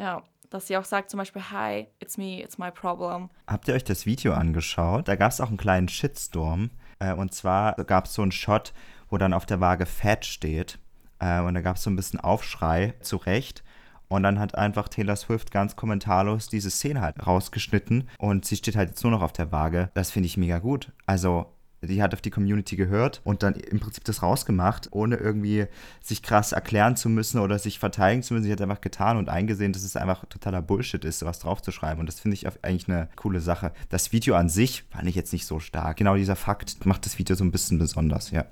Ja, 0.00 0.22
dass 0.48 0.66
sie 0.66 0.78
auch 0.78 0.84
sagt 0.84 1.10
zum 1.10 1.18
Beispiel, 1.18 1.42
hi, 1.50 1.86
it's 1.98 2.16
me, 2.16 2.42
it's 2.42 2.56
my 2.56 2.70
problem. 2.70 3.28
Habt 3.46 3.68
ihr 3.68 3.74
euch 3.74 3.84
das 3.84 4.06
Video 4.06 4.32
angeschaut? 4.32 5.06
Da 5.08 5.14
gab 5.14 5.30
es 5.30 5.42
auch 5.42 5.48
einen 5.48 5.58
kleinen 5.58 5.88
Shitstorm. 5.88 6.70
Äh, 7.00 7.12
und 7.12 7.34
zwar 7.34 7.74
gab 7.84 8.06
es 8.06 8.14
so 8.14 8.22
einen 8.22 8.32
Shot, 8.32 8.72
wo 9.10 9.18
dann 9.18 9.34
auf 9.34 9.44
der 9.44 9.60
Waage 9.60 9.84
Fat 9.84 10.24
steht. 10.24 10.78
Äh, 11.18 11.40
und 11.40 11.52
da 11.52 11.60
gab 11.60 11.76
es 11.76 11.82
so 11.82 11.90
ein 11.90 11.96
bisschen 11.96 12.18
Aufschrei, 12.18 12.94
zu 13.02 13.18
Recht. 13.18 13.62
Und 14.08 14.22
dann 14.22 14.40
hat 14.40 14.54
einfach 14.56 14.88
Taylor 14.88 15.16
Swift 15.16 15.50
ganz 15.52 15.76
kommentarlos 15.76 16.48
diese 16.48 16.70
Szene 16.70 17.02
halt 17.02 17.24
rausgeschnitten 17.24 18.08
und 18.18 18.44
sie 18.44 18.56
steht 18.56 18.74
halt 18.74 18.88
jetzt 18.88 19.04
nur 19.04 19.12
noch 19.12 19.22
auf 19.22 19.32
der 19.32 19.52
Waage. 19.52 19.90
Das 19.94 20.10
finde 20.10 20.26
ich 20.26 20.36
mega 20.36 20.58
gut. 20.58 20.90
Also 21.06 21.46
die 21.82 22.02
hat 22.02 22.12
auf 22.14 22.20
die 22.20 22.30
Community 22.30 22.76
gehört 22.76 23.20
und 23.24 23.42
dann 23.42 23.54
im 23.54 23.80
Prinzip 23.80 24.04
das 24.04 24.22
rausgemacht, 24.22 24.88
ohne 24.92 25.16
irgendwie 25.16 25.66
sich 26.02 26.22
krass 26.22 26.52
erklären 26.52 26.96
zu 26.96 27.08
müssen 27.08 27.40
oder 27.40 27.58
sich 27.58 27.78
verteidigen 27.78 28.22
zu 28.22 28.34
müssen. 28.34 28.44
Sie 28.44 28.52
hat 28.52 28.60
einfach 28.60 28.80
getan 28.80 29.16
und 29.16 29.28
eingesehen, 29.28 29.72
dass 29.72 29.82
es 29.82 29.96
einfach 29.96 30.24
totaler 30.26 30.62
Bullshit 30.62 31.04
ist, 31.04 31.20
sowas 31.20 31.38
draufzuschreiben. 31.38 32.00
Und 32.00 32.06
das 32.06 32.20
finde 32.20 32.34
ich 32.34 32.46
eigentlich 32.46 32.88
eine 32.88 33.08
coole 33.16 33.40
Sache. 33.40 33.72
Das 33.88 34.12
Video 34.12 34.34
an 34.34 34.48
sich 34.48 34.84
fand 34.90 35.08
ich 35.08 35.14
jetzt 35.14 35.32
nicht 35.32 35.46
so 35.46 35.58
stark. 35.58 35.96
Genau 35.96 36.16
dieser 36.16 36.36
Fakt 36.36 36.84
macht 36.84 37.06
das 37.06 37.18
Video 37.18 37.34
so 37.34 37.44
ein 37.44 37.50
bisschen 37.50 37.78
besonders, 37.78 38.30
ja. 38.30 38.44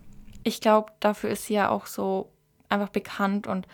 Ich 0.45 0.61
glaube, 0.61 0.93
dafür 1.01 1.31
ist 1.31 1.47
sie 1.47 1.55
ja 1.55 1.69
auch 1.69 1.87
so 1.87 2.33
einfach 2.69 2.89
bekannt 2.89 3.47
und 3.47 3.67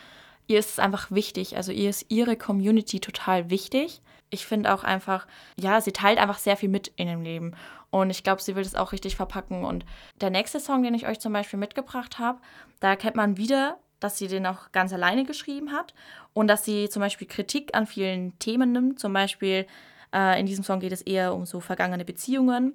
ihr 0.47 0.59
ist 0.59 0.71
es 0.71 0.79
einfach 0.79 1.11
wichtig. 1.11 1.57
Also 1.57 1.73
ihr 1.73 1.91
ist 1.91 2.07
ihre 2.09 2.37
Community 2.37 3.01
total 3.01 3.51
wichtig. 3.51 4.01
Ich 4.31 4.47
finde 4.47 4.75
auch 4.75 4.83
einfach, 4.83 5.27
ja, 5.59 5.81
sie 5.81 5.93
teilt 5.93 6.19
einfach 6.19 6.39
sehr 6.39 6.57
viel 6.57 6.69
mit 6.69 6.89
in 6.97 7.07
dem 7.07 7.23
Leben. 7.23 7.55
Und 7.95 8.11
ich 8.11 8.25
glaube, 8.25 8.43
sie 8.43 8.57
will 8.57 8.65
das 8.65 8.75
auch 8.75 8.91
richtig 8.91 9.15
verpacken. 9.15 9.65
Und 9.65 9.87
der 10.21 10.31
nächste 10.31 10.59
Song, 10.59 10.83
den 10.83 10.95
ich 10.95 11.07
euch 11.07 11.21
zum 11.21 11.33
Beispiel 11.33 11.61
mitgebracht 11.61 12.19
habe, 12.19 12.41
da 12.81 12.89
erkennt 12.89 13.15
man 13.15 13.37
wieder, 13.37 13.79
dass 14.01 14.19
sie 14.19 14.27
den 14.27 14.47
auch 14.47 14.73
ganz 14.73 14.93
alleine 14.93 15.23
geschrieben 15.23 15.71
hat 15.71 15.95
und 16.33 16.49
dass 16.49 16.65
sie 16.65 16.89
zum 16.89 16.99
Beispiel 16.99 17.29
Kritik 17.29 17.73
an 17.73 17.87
vielen 17.87 18.37
Themen 18.41 18.73
nimmt. 18.73 18.99
Zum 18.99 19.13
Beispiel 19.13 19.65
äh, 20.13 20.41
in 20.41 20.47
diesem 20.47 20.65
Song 20.65 20.81
geht 20.81 20.91
es 20.91 21.03
eher 21.03 21.37
um 21.37 21.47
so 21.47 21.61
vergangene 21.61 22.05
Beziehungen. 22.05 22.73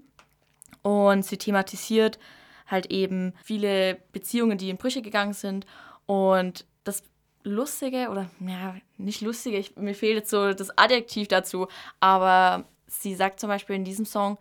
Und 0.84 1.26
sie 1.26 1.36
thematisiert 1.36 2.18
halt 2.66 2.86
eben 2.86 3.34
viele 3.44 3.98
Beziehungen, 4.14 4.58
die 4.58 4.70
in 4.70 4.78
Brüche 4.78 5.02
gegangen 5.02 5.34
sind. 5.34 5.66
Und 6.06 6.66
das 6.86 7.04
Lustige, 7.44 8.08
oder 8.08 8.30
ja, 8.40 8.74
nicht 8.98 9.20
lustige, 9.20 9.58
ich, 9.58 9.76
mir 9.76 9.96
fehlt 9.96 10.16
jetzt 10.16 10.30
so 10.30 10.54
das 10.54 10.78
Adjektiv 10.78 11.28
dazu, 11.28 11.68
aber 12.00 12.64
sie 12.88 13.16
sagt 13.16 13.42
zum 13.42 13.50
Beispiel 13.50 13.76
in 13.76 13.84
diesem 13.84 14.06
Song, 14.06 14.38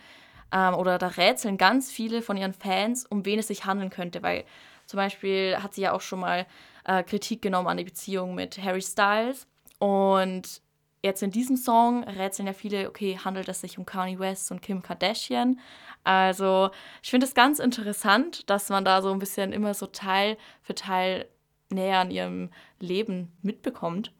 ähm, 0.52 0.74
oder 0.74 0.98
da 0.98 1.08
rätseln 1.08 1.56
ganz 1.58 1.90
viele 1.90 2.22
von 2.22 2.36
ihren 2.36 2.54
Fans, 2.54 3.06
um 3.06 3.24
wen 3.24 3.38
es 3.38 3.48
sich 3.48 3.64
handeln 3.64 3.90
könnte, 3.90 4.22
weil 4.22 4.44
zum 4.86 4.96
Beispiel 4.96 5.56
hat 5.62 5.74
sie 5.74 5.82
ja 5.82 5.92
auch 5.92 6.00
schon 6.00 6.20
mal 6.20 6.46
äh, 6.84 7.02
Kritik 7.02 7.42
genommen 7.42 7.68
an 7.68 7.76
die 7.76 7.84
Beziehung 7.84 8.34
mit 8.34 8.62
Harry 8.62 8.82
Styles 8.82 9.46
und 9.78 10.62
jetzt 11.02 11.22
in 11.22 11.30
diesem 11.30 11.56
Song 11.56 12.04
rätseln 12.04 12.46
ja 12.46 12.52
viele, 12.52 12.88
okay, 12.88 13.18
handelt 13.22 13.48
es 13.48 13.60
sich 13.60 13.78
um 13.78 13.86
Kanye 13.86 14.18
West 14.18 14.50
und 14.50 14.62
Kim 14.62 14.82
Kardashian? 14.82 15.60
Also 16.04 16.70
ich 17.02 17.10
finde 17.10 17.26
es 17.26 17.34
ganz 17.34 17.58
interessant, 17.58 18.48
dass 18.50 18.68
man 18.68 18.84
da 18.84 19.02
so 19.02 19.12
ein 19.12 19.18
bisschen 19.18 19.52
immer 19.52 19.74
so 19.74 19.86
Teil 19.86 20.36
für 20.62 20.74
Teil 20.74 21.28
näher 21.70 21.98
an 21.98 22.10
ihrem 22.10 22.50
Leben 22.80 23.32
mitbekommt. 23.42 24.12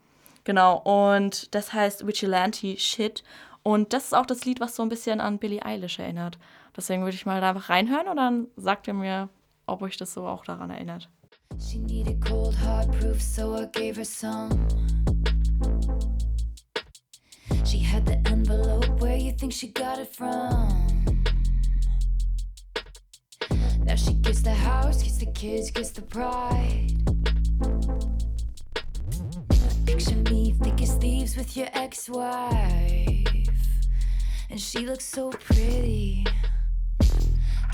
Genau, 0.45 0.79
und 0.79 1.55
das 1.55 1.72
heißt 1.72 2.07
Vigilante 2.07 2.79
Shit. 2.79 3.22
Und 3.69 3.93
das 3.93 4.05
ist 4.05 4.14
auch 4.14 4.25
das 4.25 4.47
Lied, 4.47 4.61
was 4.61 4.75
so 4.75 4.83
ein 4.83 4.89
bisschen 4.89 5.21
an 5.21 5.37
Billie 5.37 5.62
Eilish 5.62 5.99
erinnert. 5.99 6.39
Deswegen 6.75 7.03
würde 7.03 7.16
ich 7.16 7.27
mal 7.27 7.43
da 7.43 7.51
einfach 7.51 7.69
reinhören 7.69 8.09
und 8.09 8.16
dann 8.16 8.47
sagt 8.57 8.89
ihr 8.89 8.95
mir, 8.95 9.29
ob 9.66 9.83
euch 9.83 9.99
das 9.99 10.14
so 10.14 10.27
auch 10.27 10.43
daran 10.43 10.71
erinnert. 10.71 11.11
She 11.61 11.77
needed 11.77 12.19
cold 12.25 12.57
hard 12.64 12.91
proof, 12.99 13.21
so 13.21 13.55
I 13.55 13.66
gave 13.71 13.99
her 13.99 14.07
some. 14.07 14.49
She 17.66 17.85
had 17.85 18.07
the 18.07 18.16
envelope 18.33 18.89
where 19.03 19.19
you 19.19 19.33
think 19.37 19.53
she 19.53 19.71
got 19.71 19.99
it 19.99 20.16
from. 20.16 20.73
Now 23.85 23.97
she 23.97 24.14
gets 24.14 24.41
the 24.41 24.55
house, 24.55 25.03
gets 25.03 25.19
the 25.19 25.31
kids, 25.35 25.71
gets 25.71 25.91
the 25.91 26.01
pride. 26.01 26.89
Picture 29.85 30.16
me 30.31 30.55
thick 30.55 30.81
as 30.81 30.95
thieves 30.95 31.37
with 31.37 31.55
your 31.55 31.69
ex-wife. 31.75 33.28
And 34.51 34.59
she 34.59 34.87
looks 34.87 35.05
so 35.05 35.29
pretty. 35.31 36.25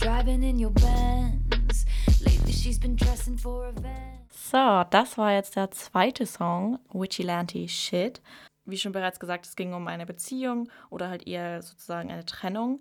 Driving 0.01 0.43
in 0.43 0.59
your 0.59 0.73
Benz. 0.73 1.87
Lately 2.21 2.53
she's 2.53 2.81
been 2.81 2.97
dressing 2.97 3.39
for 3.39 3.69
events. 3.69 4.51
So, 4.51 4.85
das 4.91 5.17
war 5.17 5.33
jetzt 5.33 5.55
der 5.55 5.71
zweite 5.71 6.27
Song, 6.27 6.81
Witchy 6.93 7.69
Shit. 7.69 8.21
Wie 8.65 8.77
schon 8.77 8.93
bereits 8.93 9.21
gesagt, 9.21 9.47
es 9.47 9.55
ging 9.55 9.73
um 9.73 9.87
eine 9.87 10.05
Beziehung 10.05 10.69
oder 10.91 11.09
halt 11.09 11.29
eher 11.29 11.63
sozusagen 11.63 12.11
eine 12.11 12.25
Trennung, 12.25 12.81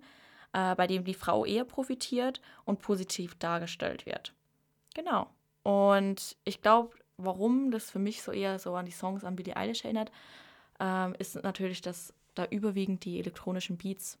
äh, 0.52 0.74
bei 0.74 0.88
dem 0.88 1.04
die 1.04 1.14
Frau 1.14 1.44
eher 1.44 1.64
profitiert 1.64 2.40
und 2.64 2.80
positiv 2.80 3.36
dargestellt 3.36 4.06
wird. 4.06 4.34
Genau. 4.94 5.28
Und 5.62 6.36
ich 6.44 6.62
glaube, 6.62 6.96
warum 7.16 7.70
das 7.70 7.90
für 7.90 8.00
mich 8.00 8.22
so 8.22 8.32
eher 8.32 8.58
so 8.58 8.74
an 8.74 8.86
die 8.86 8.92
Songs 8.92 9.22
an 9.22 9.36
Billie 9.36 9.56
Eilish 9.56 9.84
erinnert, 9.84 10.10
ähm, 10.80 11.14
ist 11.18 11.40
natürlich, 11.42 11.80
dass 11.80 12.12
da 12.34 12.46
überwiegend 12.46 13.04
die 13.04 13.18
elektronischen 13.18 13.76
Beats 13.76 14.18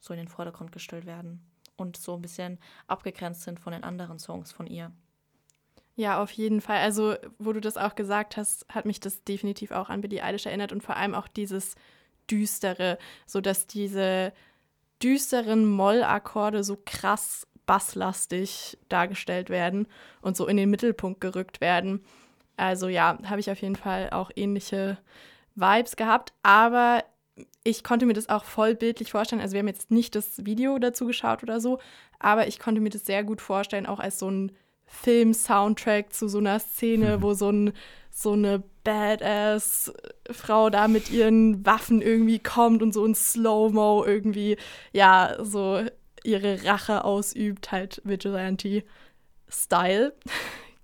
so 0.00 0.12
in 0.12 0.18
den 0.18 0.28
Vordergrund 0.28 0.72
gestellt 0.72 1.06
werden 1.06 1.40
und 1.76 1.96
so 1.96 2.14
ein 2.14 2.22
bisschen 2.22 2.58
abgegrenzt 2.86 3.42
sind 3.42 3.60
von 3.60 3.72
den 3.72 3.84
anderen 3.84 4.18
Songs 4.18 4.52
von 4.52 4.66
ihr. 4.66 4.92
Ja, 5.94 6.22
auf 6.22 6.30
jeden 6.32 6.60
Fall. 6.60 6.78
Also, 6.78 7.14
wo 7.38 7.52
du 7.52 7.60
das 7.60 7.78
auch 7.78 7.94
gesagt 7.94 8.36
hast, 8.36 8.66
hat 8.68 8.84
mich 8.84 9.00
das 9.00 9.24
definitiv 9.24 9.70
auch 9.70 9.88
an 9.88 10.02
Billie 10.02 10.22
Eilish 10.22 10.46
erinnert 10.46 10.72
und 10.72 10.82
vor 10.82 10.96
allem 10.96 11.14
auch 11.14 11.26
dieses 11.26 11.74
Düstere, 12.30 12.98
so 13.24 13.40
dass 13.40 13.66
diese 13.66 14.32
düsteren 15.02 15.64
Mollakkorde 15.66 16.64
so 16.64 16.78
krass 16.84 17.46
basslastig 17.64 18.78
dargestellt 18.88 19.50
werden 19.50 19.86
und 20.20 20.36
so 20.36 20.46
in 20.46 20.56
den 20.56 20.70
Mittelpunkt 20.70 21.20
gerückt 21.20 21.60
werden. 21.60 22.04
Also 22.56 22.88
ja, 22.88 23.18
habe 23.24 23.40
ich 23.40 23.50
auf 23.50 23.60
jeden 23.60 23.76
Fall 23.76 24.10
auch 24.10 24.30
ähnliche 24.36 24.98
Vibes 25.54 25.96
gehabt, 25.96 26.32
aber 26.42 27.04
ich 27.64 27.84
konnte 27.84 28.06
mir 28.06 28.14
das 28.14 28.28
auch 28.28 28.44
voll 28.44 28.74
bildlich 28.74 29.10
vorstellen. 29.10 29.42
Also 29.42 29.54
wir 29.54 29.60
haben 29.60 29.68
jetzt 29.68 29.90
nicht 29.90 30.14
das 30.14 30.44
Video 30.44 30.78
dazu 30.78 31.06
geschaut 31.06 31.42
oder 31.42 31.60
so, 31.60 31.78
aber 32.18 32.46
ich 32.46 32.58
konnte 32.58 32.80
mir 32.80 32.90
das 32.90 33.04
sehr 33.04 33.24
gut 33.24 33.40
vorstellen, 33.40 33.86
auch 33.86 34.00
als 34.00 34.18
so 34.18 34.30
ein 34.30 34.52
Film-Soundtrack 34.86 36.12
zu 36.12 36.28
so 36.28 36.38
einer 36.38 36.60
Szene, 36.60 37.22
wo 37.22 37.34
so, 37.34 37.50
ein, 37.50 37.72
so 38.10 38.32
eine 38.32 38.62
Badass-Frau 38.84 40.70
da 40.70 40.88
mit 40.88 41.10
ihren 41.10 41.66
Waffen 41.66 42.00
irgendwie 42.00 42.38
kommt 42.38 42.82
und 42.82 42.92
so 42.92 43.04
ein 43.04 43.14
Slow-Mo 43.14 44.04
irgendwie, 44.04 44.56
ja, 44.92 45.36
so 45.40 45.82
ihre 46.24 46.64
Rache 46.64 47.04
ausübt, 47.04 47.72
halt 47.72 48.00
Vigilante-Style. 48.04 50.14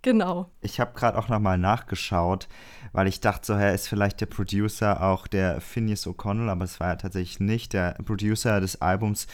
Genau. 0.03 0.51
Ich 0.61 0.81
habe 0.81 0.93
gerade 0.95 1.19
auch 1.19 1.29
nochmal 1.29 1.59
nachgeschaut, 1.59 2.49
weil 2.93 3.07
ich 3.07 3.21
dachte, 3.21 3.47
so, 3.47 3.53
er 3.55 3.75
ist 3.75 3.89
vielleicht 3.89 4.21
der 4.21 4.27
Producer 4.27 5.03
auch 5.03 5.27
der 5.27 5.61
Phineas 5.61 6.07
O'Connell, 6.07 6.49
aber 6.49 6.65
es 6.65 6.81
war 6.81 6.89
ja 6.89 6.97
tatsächlich 6.97 7.41
nicht. 7.41 7.73
Der 7.73 7.93
Producer 8.05 8.61
des 8.61 8.83
Albums 8.83 9.27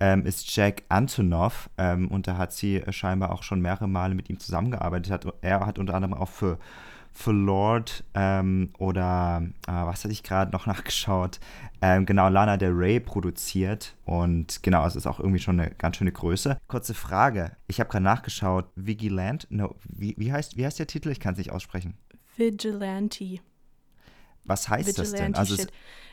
ähm, 0.00 0.26
ist 0.26 0.54
Jack 0.54 0.82
Antonoff 0.88 1.70
ähm, 1.78 2.08
und 2.08 2.26
da 2.26 2.36
hat 2.36 2.52
sie 2.52 2.82
scheinbar 2.90 3.32
auch 3.32 3.42
schon 3.42 3.60
mehrere 3.60 3.88
Male 3.88 4.14
mit 4.14 4.28
ihm 4.28 4.38
zusammengearbeitet. 4.38 5.32
Er 5.40 5.64
hat 5.64 5.78
unter 5.78 5.94
anderem 5.94 6.14
auch 6.14 6.28
für 6.28 6.58
für 7.16 7.32
Lord 7.32 8.04
ähm, 8.14 8.70
oder 8.78 9.42
äh, 9.66 9.72
was 9.72 10.04
hatte 10.04 10.12
ich 10.12 10.22
gerade 10.22 10.52
noch 10.52 10.66
nachgeschaut? 10.66 11.40
Ähm, 11.80 12.06
genau, 12.06 12.28
Lana 12.28 12.56
Del 12.56 12.72
Rey 12.72 13.00
produziert 13.00 13.96
und 14.04 14.62
genau, 14.62 14.86
es 14.86 14.96
ist 14.96 15.06
auch 15.06 15.18
irgendwie 15.18 15.38
schon 15.38 15.58
eine 15.58 15.70
ganz 15.70 15.96
schöne 15.96 16.12
Größe. 16.12 16.58
Kurze 16.68 16.94
Frage, 16.94 17.56
ich 17.68 17.80
habe 17.80 17.90
gerade 17.90 18.04
nachgeschaut, 18.04 18.66
Vigilant, 18.76 19.46
no, 19.50 19.74
wie, 19.88 20.14
wie, 20.18 20.32
heißt, 20.32 20.56
wie 20.56 20.66
heißt 20.66 20.78
der 20.78 20.86
Titel? 20.86 21.10
Ich 21.10 21.20
kann 21.20 21.32
es 21.32 21.38
nicht 21.38 21.52
aussprechen. 21.52 21.96
Vigilante. 22.36 23.40
Was 24.44 24.68
heißt 24.68 24.86
Vigilante 24.86 25.02
das 25.02 25.20
denn? 25.20 25.34
Also. 25.34 25.66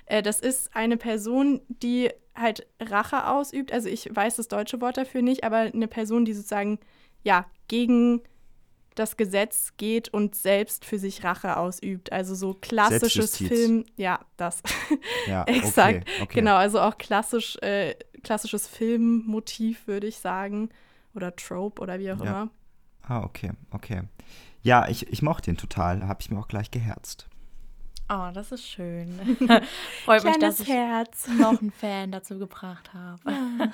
Äh, 0.06 0.22
das 0.22 0.40
ist 0.40 0.76
eine 0.76 0.98
Person, 0.98 1.62
die 1.68 2.10
halt 2.34 2.66
Rache 2.80 3.28
ausübt. 3.28 3.72
Also 3.72 3.90
ich 3.90 4.10
weiß 4.12 4.38
das 4.38 4.48
deutsche 4.48 4.82
Wort 4.82 4.98
dafür 4.98 5.22
nicht, 5.22 5.44
aber 5.44 5.58
eine 5.58 5.88
Person, 5.88 6.26
die 6.26 6.34
sozusagen 6.34 6.80
ja 7.24 7.46
gegen 7.68 8.22
das 8.96 9.18
Gesetz 9.18 9.74
geht 9.78 10.10
und 10.10 10.36
selbst 10.36 10.86
für 10.86 11.00
sich 11.00 11.24
Rache 11.24 11.58
ausübt. 11.58 12.12
Also 12.12 12.36
so 12.36 12.54
klassisches 12.54 13.38
Film, 13.38 13.86
ja, 13.96 14.20
das. 14.38 14.62
Ja, 15.28 15.44
exakt. 15.48 16.08
Okay, 16.08 16.22
okay. 16.22 16.40
Genau, 16.40 16.56
also 16.56 16.80
auch 16.80 16.98
klassisch, 16.98 17.58
äh, 17.62 17.96
klassisches 18.24 18.68
Filmmotiv, 18.68 19.88
würde 19.88 20.08
ich 20.08 20.18
sagen. 20.18 20.70
Oder 21.16 21.36
Trope 21.36 21.82
oder 21.82 22.00
wie 22.00 22.12
auch 22.12 22.24
ja. 22.24 22.24
immer. 22.24 22.50
Ah, 23.04 23.24
okay, 23.24 23.52
okay. 23.72 24.04
Ja, 24.62 24.88
ich, 24.88 25.08
ich 25.12 25.22
mochte 25.22 25.52
ihn 25.52 25.58
total. 25.58 26.08
Habe 26.08 26.22
ich 26.22 26.32
mir 26.32 26.40
auch 26.40 26.48
gleich 26.48 26.72
geherzt. 26.72 27.28
Oh, 28.10 28.30
das 28.34 28.52
ist 28.52 28.68
schön. 28.68 29.20
Freut 30.06 30.24
mich, 30.24 30.38
dass 30.38 30.60
ich 30.60 30.70
Herz. 30.70 31.28
noch 31.40 31.60
einen 31.60 31.72
Fan 31.72 32.12
dazu 32.12 32.38
gebracht 32.38 32.94
habe. 32.94 33.20
Ja. 33.32 33.72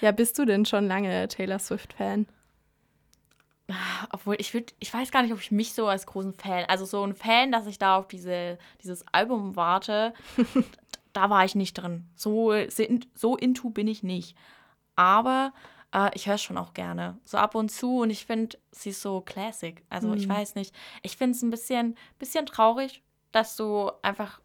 ja, 0.00 0.12
bist 0.12 0.38
du 0.38 0.44
denn 0.44 0.64
schon 0.64 0.86
lange 0.86 1.28
Taylor 1.28 1.58
Swift-Fan? 1.58 2.26
Obwohl, 4.10 4.36
ich 4.38 4.52
würde, 4.52 4.72
ich 4.78 4.92
weiß 4.92 5.10
gar 5.10 5.22
nicht, 5.22 5.32
ob 5.32 5.40
ich 5.40 5.50
mich 5.50 5.72
so 5.72 5.86
als 5.86 6.06
großen 6.06 6.34
Fan, 6.34 6.64
also 6.68 6.84
so 6.84 7.02
ein 7.02 7.14
Fan, 7.14 7.50
dass 7.50 7.66
ich 7.66 7.78
da 7.78 7.96
auf 7.96 8.08
diese, 8.08 8.58
dieses 8.82 9.04
Album 9.12 9.56
warte, 9.56 10.12
da 11.12 11.30
war 11.30 11.44
ich 11.44 11.54
nicht 11.54 11.74
drin. 11.74 12.06
So, 12.14 12.52
so 13.14 13.36
into 13.36 13.70
bin 13.70 13.88
ich 13.88 14.02
nicht. 14.02 14.36
Aber 14.96 15.52
äh, 15.94 16.10
ich 16.14 16.26
höre 16.26 16.34
es 16.34 16.42
schon 16.42 16.58
auch 16.58 16.74
gerne. 16.74 17.18
So 17.24 17.38
ab 17.38 17.54
und 17.54 17.70
zu 17.70 18.00
und 18.00 18.10
ich 18.10 18.26
finde, 18.26 18.58
sie 18.70 18.90
ist 18.90 19.00
so 19.00 19.22
classic. 19.22 19.82
Also 19.88 20.08
mhm. 20.08 20.14
ich 20.14 20.28
weiß 20.28 20.56
nicht. 20.56 20.74
Ich 21.02 21.16
finde 21.16 21.36
es 21.36 21.42
ein 21.42 21.50
bisschen, 21.50 21.96
bisschen 22.18 22.44
traurig, 22.44 23.02
dass 23.32 23.56
du 23.56 23.90
einfach 24.02 24.40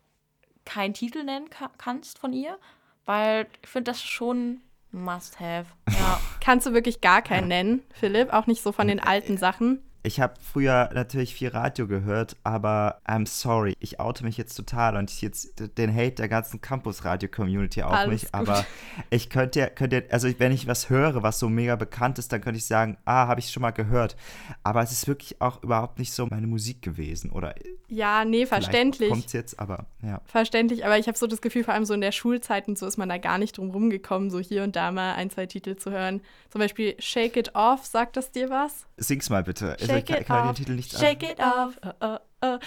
keinen 0.63 0.93
Titel 0.93 1.23
nennen 1.23 1.49
ka 1.49 1.71
kannst 1.77 2.19
von 2.19 2.31
ihr, 2.31 2.57
weil 3.05 3.47
ich 3.61 3.69
finde 3.69 3.91
das 3.91 4.01
schon 4.01 4.61
must 4.91 5.39
have. 5.39 5.65
Ja. 5.89 6.19
Kannst 6.41 6.65
du 6.65 6.73
wirklich 6.73 7.01
gar 7.01 7.21
keinen 7.21 7.47
nennen, 7.47 7.83
Philipp? 7.93 8.33
Auch 8.33 8.47
nicht 8.47 8.61
so 8.61 8.71
von 8.71 8.87
den 8.87 8.99
alten 8.99 9.37
Sachen? 9.37 9.79
Ich 10.01 10.21
habe 10.21 10.33
früher 10.41 10.89
natürlich 10.93 11.33
viel 11.33 11.49
Radio 11.49 11.85
gehört, 11.85 12.37
aber 12.43 13.01
I'm 13.05 13.27
sorry, 13.27 13.75
ich 13.79 13.99
oute 13.99 14.23
mich 14.23 14.37
jetzt 14.37 14.55
total 14.55 14.95
und 14.95 15.11
ich 15.11 15.21
jetzt 15.21 15.77
den 15.77 15.93
Hate 15.93 16.15
der 16.15 16.29
ganzen 16.29 16.61
Campus-Radio-Community 16.61 17.83
auf 17.83 17.91
Alles 17.93 18.09
mich. 18.09 18.21
gut. 18.23 18.33
Aber 18.33 18.65
ich 19.09 19.29
könnte, 19.29 19.59
ja- 19.59 19.69
könnte, 19.69 20.05
also 20.09 20.29
wenn 20.39 20.51
ich 20.53 20.67
was 20.67 20.89
höre, 20.89 21.21
was 21.21 21.39
so 21.39 21.49
mega 21.49 21.75
bekannt 21.75 22.17
ist, 22.17 22.31
dann 22.31 22.39
könnte 22.41 22.57
ich 22.59 22.65
sagen, 22.65 22.97
ah, 23.05 23.27
habe 23.27 23.41
ich 23.41 23.49
schon 23.51 23.61
mal 23.61 23.71
gehört. 23.71 24.15
Aber 24.63 24.81
es 24.81 24.91
ist 24.93 25.07
wirklich 25.07 25.41
auch 25.41 25.61
überhaupt 25.63 25.99
nicht 25.99 26.13
so 26.13 26.25
meine 26.27 26.47
Musik 26.47 26.81
gewesen. 26.81 27.31
Oder 27.31 27.55
Ja, 27.89 28.23
nee, 28.23 28.45
verständlich. 28.45 29.09
Kommt 29.09 29.33
jetzt, 29.33 29.59
aber 29.59 29.85
ja. 30.01 30.21
Verständlich, 30.25 30.85
aber 30.85 30.97
ich 30.97 31.07
habe 31.07 31.17
so 31.17 31.27
das 31.27 31.41
Gefühl, 31.41 31.63
vor 31.65 31.73
allem 31.73 31.85
so 31.85 31.93
in 31.93 32.01
der 32.01 32.11
Schulzeit 32.13 32.67
und 32.69 32.77
so 32.77 32.87
ist 32.87 32.97
man 32.97 33.09
da 33.09 33.17
gar 33.17 33.37
nicht 33.37 33.57
drum 33.57 33.69
rumgekommen, 33.71 34.29
so 34.29 34.39
hier 34.39 34.63
und 34.63 34.75
da 34.77 34.91
mal 34.91 35.15
ein, 35.15 35.29
zwei 35.29 35.45
Titel 35.45 35.75
zu 35.75 35.91
hören. 35.91 36.21
Zum 36.49 36.59
Beispiel 36.59 36.95
Shake 36.99 37.35
It 37.37 37.53
Off, 37.55 37.85
sagt 37.85 38.15
das 38.15 38.31
dir 38.31 38.49
was? 38.49 38.85
Sing's 38.97 39.29
mal 39.29 39.43
bitte. 39.43 39.75
Shake 39.93 40.05
kann, 40.07 40.17
it 40.21 40.27
kann 40.27 40.39
off, 40.41 40.45
den 40.47 40.55
Titel 40.55 40.75
nicht 40.75 40.97
Shake 40.97 41.23
it 41.23 41.39
off. 41.39 41.79
Oh, 41.85 41.91
oh, 42.01 42.17
oh. 42.41 42.59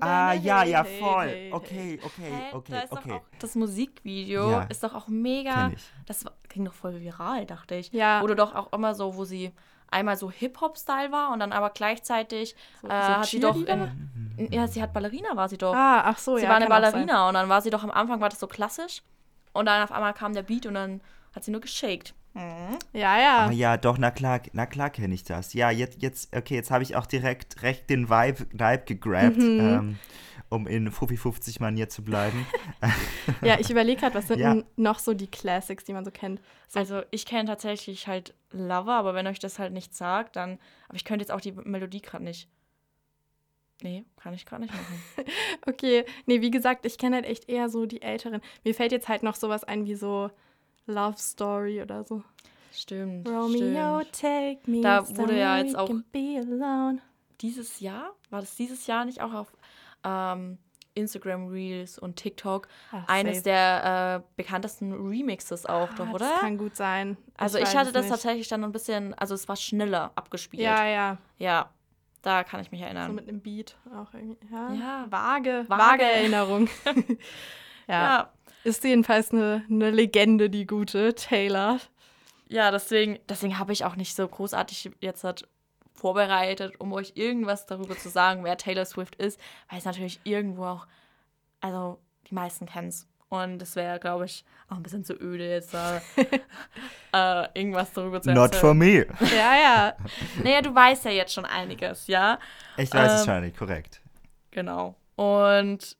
Ah, 0.00 0.32
ja, 0.34 0.62
ja, 0.62 0.84
Hey, 0.84 1.00
voll. 1.00 1.26
hey, 1.26 1.34
hey. 1.46 1.52
Okay, 1.52 2.00
okay, 2.04 2.32
okay, 2.52 2.84
okay. 2.90 3.12
auch 3.12 3.20
das 3.40 3.54
Musikvideo 3.56 4.50
Ja. 4.50 4.62
ist 4.64 4.82
doch 4.84 4.94
auch 4.94 5.08
mega. 5.08 5.72
Ich. 5.74 5.82
Das 6.06 6.24
ging 6.48 6.64
doch 6.64 6.72
voll 6.74 7.00
viral, 7.00 7.46
dachte 7.46 7.74
ich. 7.74 7.90
Ja. 7.92 8.22
Wurde 8.22 8.36
doch 8.36 8.54
auch 8.54 8.72
immer 8.72 8.94
so, 8.94 9.16
wo 9.16 9.24
sie 9.24 9.50
einmal 9.90 10.16
so 10.16 10.30
Hip-Hop-Style 10.30 11.10
war 11.10 11.32
und 11.32 11.40
dann 11.40 11.52
aber 11.52 11.70
gleichzeitig 11.70 12.54
So- 12.82 12.88
äh, 12.88 12.90
so 12.90 12.96
hat 13.08 13.26
sie 13.26 13.40
doch 13.40 13.54
Cheerleader? 13.54 13.90
in, 14.36 14.52
ja, 14.52 14.66
sie 14.68 14.82
hat 14.82 14.92
Ballerina 14.92 15.34
war 15.34 15.48
sie 15.48 15.58
doch. 15.58 15.74
Ah, 15.74 16.02
ach 16.04 16.18
so, 16.18 16.36
sie 16.36 16.42
ja. 16.44 16.48
war 16.50 16.56
eine. 16.56 16.66
Ballerina 16.66 17.28
und 17.28 17.34
dann 17.34 17.48
war 17.48 17.60
sie 17.60 17.70
doch 17.70 17.82
am 17.82 17.90
Anfang 17.90 18.20
war 18.20 18.28
das 18.28 18.38
so 18.40 18.46
klassisch 18.46 19.02
und 19.52 19.66
dann 19.66 19.82
auf 19.82 19.90
einmal 19.92 20.12
kam 20.14 20.32
der 20.32 20.42
Beat 20.42 20.66
und 20.66 20.74
dann 20.74 21.00
hat 21.34 21.44
sie 21.44 21.50
nur 21.50 21.60
geshaked. 21.60 22.14
Ja, 22.92 23.18
ja. 23.18 23.46
Ah 23.46 23.50
ja, 23.50 23.76
doch, 23.76 23.96
na 23.98 24.10
klar, 24.10 24.40
na 24.52 24.66
klar 24.66 24.90
kenne 24.90 25.14
ich 25.14 25.24
das. 25.24 25.54
Ja, 25.54 25.70
jetzt, 25.70 26.02
jetzt, 26.02 26.34
okay, 26.36 26.54
jetzt 26.54 26.70
habe 26.70 26.82
ich 26.82 26.94
auch 26.96 27.06
direkt 27.06 27.62
recht 27.62 27.88
den 27.88 28.08
Vibe, 28.10 28.46
Vibe 28.52 28.84
gegrabt, 28.84 29.36
Mhm. 29.38 29.58
ähm, 29.60 29.98
um 30.50 30.66
in 30.66 30.90
Fuffi 30.90 31.16
50 31.16 31.60
Manier 31.60 31.88
zu 31.88 32.02
bleiben. 32.04 32.46
Ja, 33.42 33.58
ich 33.60 33.70
überlege 33.70 34.00
gerade, 34.00 34.14
was 34.14 34.28
sind 34.28 34.38
Ja. 34.40 34.50
denn 34.54 34.64
noch 34.76 34.98
so 34.98 35.12
die 35.14 35.26
Classics, 35.28 35.84
die 35.84 35.92
man 35.92 36.04
so 36.04 36.10
kennt? 36.10 36.40
So, 36.68 36.78
Also 36.80 37.02
ich 37.10 37.26
kenne 37.26 37.44
tatsächlich 37.48 38.06
halt 38.08 38.34
Lover, 38.50 38.92
aber 38.94 39.14
wenn 39.14 39.26
euch 39.26 39.38
das 39.38 39.58
halt 39.58 39.72
nicht 39.72 39.94
sagt, 39.94 40.36
dann. 40.36 40.58
Aber 40.88 40.96
ich 40.96 41.04
könnte 41.04 41.22
jetzt 41.22 41.30
auch 41.32 41.40
die 41.40 41.52
Melodie 41.52 42.00
gerade 42.02 42.24
nicht. 42.24 42.48
Nee, 43.82 44.04
kann 44.16 44.32
ich 44.34 44.46
gerade 44.46 44.62
nicht 44.62 44.72
machen. 44.74 45.02
okay, 45.66 46.04
nee, 46.26 46.40
wie 46.40 46.50
gesagt, 46.50 46.86
ich 46.86 46.96
kenne 46.98 47.16
halt 47.16 47.26
echt 47.26 47.48
eher 47.48 47.68
so 47.68 47.86
die 47.86 48.02
älteren. 48.02 48.40
Mir 48.64 48.74
fällt 48.74 48.92
jetzt 48.92 49.08
halt 49.08 49.22
noch 49.22 49.34
sowas 49.36 49.64
ein 49.64 49.84
wie 49.86 49.94
so 49.94 50.30
Love 50.86 51.16
Story 51.18 51.82
oder 51.82 52.04
so. 52.04 52.22
Stimmt. 52.72 53.28
Romeo, 53.28 54.00
stimmt. 54.00 54.12
take 54.20 54.70
me. 54.70 54.80
Da 54.82 55.08
wurde 55.16 55.38
ja 55.38 55.58
jetzt 55.58 55.76
auch- 55.76 55.86
can 55.86 56.04
Be 56.12 56.38
alone. 56.38 56.98
Dieses 57.40 57.80
Jahr, 57.80 58.10
war 58.30 58.40
das 58.40 58.54
dieses 58.56 58.86
Jahr 58.86 59.04
nicht 59.04 59.20
auch 59.20 59.32
auf 59.34 59.52
ähm, 60.04 60.58
Instagram 60.94 61.48
Reels 61.48 61.98
und 61.98 62.16
TikTok 62.16 62.68
Ach, 62.92 63.06
eines 63.08 63.38
safe. 63.38 63.44
der 63.44 64.22
äh, 64.24 64.32
bekanntesten 64.36 64.92
Remixes 64.94 65.66
auch, 65.66 65.92
doch, 65.94 66.06
Ah, 66.08 66.12
oder? 66.12 66.30
Das 66.30 66.40
kann 66.40 66.56
gut 66.56 66.76
sein. 66.76 67.16
also 67.36 67.58
ich, 67.58 67.76
hatte 67.76 67.92
das 67.92 68.04
nicht. 68.04 68.10
tatsächlich 68.12 68.48
dann 68.48 68.64
ein 68.64 68.72
bisschen, 68.72 69.12
also 69.14 69.34
es 69.34 69.48
war 69.48 69.56
schneller 69.56 70.12
abgespielt. 70.14 70.62
Ja, 70.62 70.86
ja. 70.86 71.18
Ja, 71.38 71.70
da 72.22 72.44
kann 72.44 72.60
ich 72.60 72.70
mich 72.70 72.80
So 72.80 72.86
erinnern. 72.86 73.14
mit 73.14 73.28
einem 73.28 73.40
Beat 73.40 73.76
auch 73.94 74.14
irgendwie. 74.14 74.38
Ja, 74.50 74.72
Ja. 74.72 75.06
vage, 75.10 75.64
vage, 75.68 75.82
Vage. 75.82 76.02
Erinnerung. 76.04 76.68
ja. 77.86 77.94
ja. 78.18 78.32
Ist 78.66 78.82
jedenfalls 78.82 79.30
eine, 79.30 79.64
eine 79.70 79.92
Legende, 79.92 80.50
die 80.50 80.66
gute 80.66 81.14
Taylor. 81.14 81.78
Ja, 82.48 82.72
deswegen, 82.72 83.20
deswegen 83.28 83.60
habe 83.60 83.72
ich 83.72 83.84
auch 83.84 83.94
nicht 83.94 84.16
so 84.16 84.26
großartig 84.26 84.90
jetzt 85.00 85.22
halt 85.22 85.46
vorbereitet, 85.94 86.74
um 86.80 86.92
euch 86.92 87.12
irgendwas 87.14 87.66
darüber 87.66 87.96
zu 87.96 88.08
sagen, 88.08 88.42
wer 88.42 88.56
Taylor 88.56 88.84
Swift 88.84 89.14
ist, 89.14 89.38
weil 89.70 89.78
es 89.78 89.84
natürlich 89.84 90.18
irgendwo 90.24 90.64
auch, 90.64 90.86
also 91.60 92.00
die 92.28 92.34
meisten 92.34 92.66
kennen 92.66 92.88
es. 92.88 93.06
Und 93.28 93.62
es 93.62 93.76
wäre, 93.76 94.00
glaube 94.00 94.24
ich, 94.24 94.44
auch 94.68 94.76
ein 94.76 94.82
bisschen 94.82 95.04
zu 95.04 95.14
öde, 95.14 95.48
jetzt 95.48 95.72
äh, 97.12 97.48
irgendwas 97.54 97.92
darüber 97.92 98.20
zu 98.20 98.32
Not 98.32 98.56
for 98.56 98.74
me. 98.74 99.06
Ja, 99.20 99.56
ja. 99.56 99.96
Naja, 100.42 100.60
du 100.60 100.74
weißt 100.74 101.04
ja 101.04 101.12
jetzt 101.12 101.32
schon 101.32 101.44
einiges, 101.44 102.08
ja? 102.08 102.40
Ich 102.76 102.92
weiß 102.92 103.12
es 103.12 103.20
Ähm, 103.20 103.26
schon 103.26 103.40
nicht, 103.42 103.56
korrekt. 103.56 104.00
Genau. 104.50 104.96
Und 105.14 105.96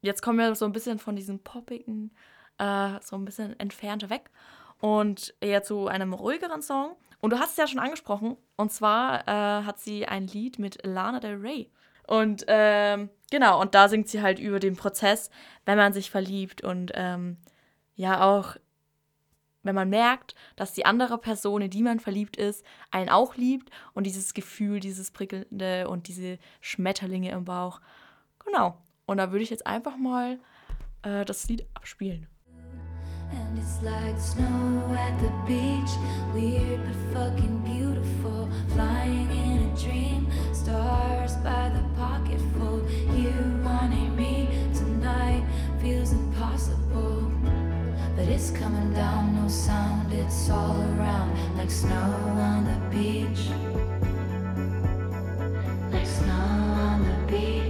jetzt 0.00 0.22
kommen 0.22 0.38
wir 0.38 0.54
so 0.54 0.64
ein 0.64 0.72
bisschen 0.72 0.98
von 0.98 1.16
diesem 1.16 1.38
poppigen, 1.40 2.10
äh, 2.58 3.00
so 3.02 3.16
ein 3.16 3.24
bisschen 3.24 3.58
entfernte 3.58 4.10
weg 4.10 4.30
und 4.80 5.34
eher 5.40 5.62
zu 5.62 5.88
einem 5.88 6.12
ruhigeren 6.12 6.62
Song. 6.62 6.96
Und 7.20 7.30
du 7.30 7.38
hast 7.38 7.52
es 7.52 7.56
ja 7.56 7.66
schon 7.66 7.78
angesprochen. 7.78 8.36
Und 8.56 8.72
zwar 8.72 9.28
äh, 9.28 9.64
hat 9.64 9.78
sie 9.78 10.06
ein 10.06 10.26
Lied 10.26 10.58
mit 10.58 10.84
Lana 10.86 11.20
Del 11.20 11.36
Rey. 11.36 11.70
Und 12.06 12.44
ähm, 12.48 13.08
genau, 13.30 13.60
und 13.60 13.74
da 13.74 13.88
singt 13.88 14.08
sie 14.08 14.20
halt 14.22 14.38
über 14.38 14.58
den 14.58 14.74
Prozess, 14.74 15.30
wenn 15.64 15.78
man 15.78 15.92
sich 15.92 16.10
verliebt 16.10 16.62
und 16.62 16.90
ähm, 16.94 17.36
ja 17.94 18.22
auch, 18.24 18.56
wenn 19.62 19.76
man 19.76 19.90
merkt, 19.90 20.34
dass 20.56 20.72
die 20.72 20.86
andere 20.86 21.18
Person, 21.18 21.62
in 21.62 21.70
die 21.70 21.82
man 21.82 22.00
verliebt 22.00 22.36
ist, 22.36 22.64
einen 22.90 23.10
auch 23.10 23.36
liebt 23.36 23.70
und 23.92 24.04
dieses 24.04 24.34
Gefühl, 24.34 24.80
dieses 24.80 25.12
prickelnde 25.12 25.88
und 25.88 26.08
diese 26.08 26.38
Schmetterlinge 26.60 27.30
im 27.30 27.44
Bauch. 27.44 27.80
Genau. 28.44 28.76
Und 29.10 29.16
da 29.16 29.32
würde 29.32 29.42
ich 29.42 29.50
jetzt 29.50 29.66
einfach 29.66 29.96
mal 29.96 30.38
äh, 31.02 31.24
das 31.24 31.48
Lied 31.48 31.66
abspielen. 31.74 32.28
And 33.32 33.58
it's 33.58 33.82
like 33.82 34.16
snow 34.20 34.94
at 34.94 35.18
the 35.18 35.32
beach. 35.48 35.90
Weird 36.32 36.78
but 36.84 36.94
fucking 37.12 37.58
beautiful. 37.64 38.48
Flying 38.72 39.28
in 39.32 39.68
a 39.68 39.76
dream. 39.76 40.28
Stars 40.54 41.34
by 41.42 41.72
the 41.74 41.82
pocketful. 41.98 42.86
You 43.12 43.32
wanting 43.64 44.14
me 44.14 44.46
tonight 44.72 45.42
feels 45.82 46.12
impossible. 46.12 47.32
But 48.14 48.28
it's 48.28 48.52
coming 48.52 48.92
down, 48.94 49.34
no 49.34 49.48
sound, 49.48 50.12
it's 50.12 50.48
all 50.50 50.80
around. 50.80 51.36
Like 51.56 51.72
snow 51.72 52.14
on 52.38 52.64
the 52.64 52.96
beach. 52.96 53.50
Like 55.90 56.06
snow 56.06 56.32
on 56.86 57.02
the 57.02 57.32
beach. 57.32 57.69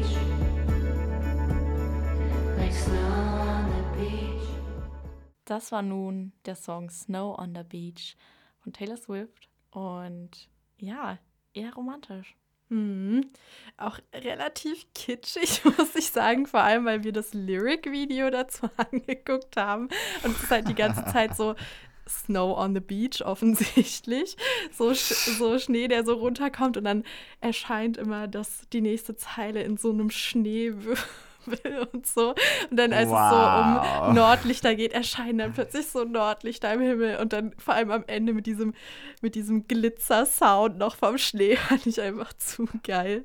Das 5.51 5.72
war 5.72 5.83
nun 5.83 6.31
der 6.45 6.55
Song 6.55 6.91
Snow 6.91 7.37
on 7.37 7.57
the 7.57 7.64
Beach 7.64 8.16
von 8.62 8.72
Taylor 8.72 8.97
Swift. 8.97 9.49
Und 9.70 10.49
ja, 10.78 11.18
eher 11.55 11.74
romantisch. 11.74 12.37
Mhm. 12.68 13.33
Auch 13.76 13.99
relativ 14.14 14.87
kitschig, 14.95 15.64
muss 15.76 15.97
ich 15.97 16.12
sagen, 16.12 16.47
vor 16.47 16.61
allem, 16.61 16.85
weil 16.85 17.03
wir 17.03 17.11
das 17.11 17.35
Lyric-Video 17.35 18.31
dazu 18.31 18.70
angeguckt 18.76 19.57
haben. 19.57 19.89
Und 20.22 20.37
es 20.37 20.45
ist 20.45 20.51
halt 20.53 20.68
die 20.68 20.74
ganze 20.76 21.05
Zeit 21.07 21.37
so 21.37 21.57
Snow 22.09 22.57
on 22.57 22.72
the 22.72 22.81
Beach 22.81 23.20
offensichtlich. 23.24 24.37
So, 24.72 24.95
so 24.95 25.59
Schnee, 25.59 25.89
der 25.89 26.05
so 26.05 26.14
runterkommt 26.14 26.76
und 26.76 26.85
dann 26.85 27.03
erscheint 27.41 27.97
immer 27.97 28.28
das, 28.28 28.68
die 28.72 28.83
nächste 28.83 29.16
Zeile 29.16 29.64
in 29.64 29.76
so 29.76 29.91
einem 29.91 30.11
Schneewirbel 31.51 31.88
und 31.93 32.07
so. 32.07 32.34
Und 32.70 32.76
dann, 32.76 32.93
als 32.93 33.05
es 33.05 33.11
so 33.11 33.14
Wow. 33.14 34.09
um 34.09 34.14
Nordlichter 34.14 34.74
geht, 34.74 34.93
erscheinen 34.93 35.38
dann 35.38 35.53
plötzlich 35.53 35.86
so 35.86 36.05
Nordlichter 36.05 36.72
im 36.74 36.80
Himmel 36.80 37.16
und 37.18 37.32
dann 37.32 37.53
vor 37.59 37.74
allem 37.74 37.91
am 37.91 38.05
Ende 38.07 38.32
mit 38.32 38.47
diesem, 38.47 38.74
mit 39.22 39.34
diesem 39.34 39.66
Glitzer-Sound 39.66 40.78
noch 40.78 40.97
vom 40.97 41.18
Schnee 41.18 41.57
fand 41.68 41.86
ich 41.86 42.01
einfach 42.01 42.32
zu 42.34 42.66
geil. 42.82 43.24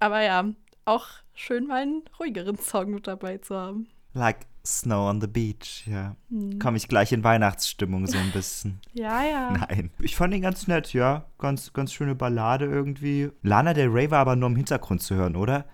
Aber 0.00 0.22
ja, 0.22 0.44
auch 0.84 1.06
schön 1.34 1.66
mal 1.66 1.82
einen 1.82 2.02
ruhigeren 2.18 2.56
Song 2.58 2.90
mit 2.90 3.06
dabei 3.06 3.38
zu 3.38 3.54
haben. 3.56 3.88
Like 4.14 4.46
Snow 4.66 5.08
on 5.08 5.20
the 5.20 5.26
Beach, 5.26 5.86
ja. 5.86 6.16
Hm. 6.30 6.58
Komme 6.58 6.76
ich 6.76 6.88
gleich 6.88 7.12
in 7.12 7.24
Weihnachtsstimmung 7.24 8.06
so 8.06 8.18
ein 8.18 8.30
bisschen. 8.32 8.80
Ja, 8.92 9.22
ja. 9.22 9.50
Nein. 9.52 9.90
Ich 10.00 10.16
fand 10.16 10.34
ihn 10.34 10.42
ganz 10.42 10.66
nett, 10.66 10.92
ja. 10.92 11.26
Ganz, 11.38 11.72
ganz 11.72 11.92
schöne 11.92 12.14
Ballade 12.14 12.64
irgendwie. 12.66 13.30
Lana 13.42 13.72
Del 13.74 13.88
Rey 13.88 14.10
war 14.10 14.18
aber 14.18 14.34
nur 14.36 14.48
im 14.48 14.56
Hintergrund 14.56 15.00
zu 15.02 15.14
hören, 15.14 15.36
oder? 15.36 15.64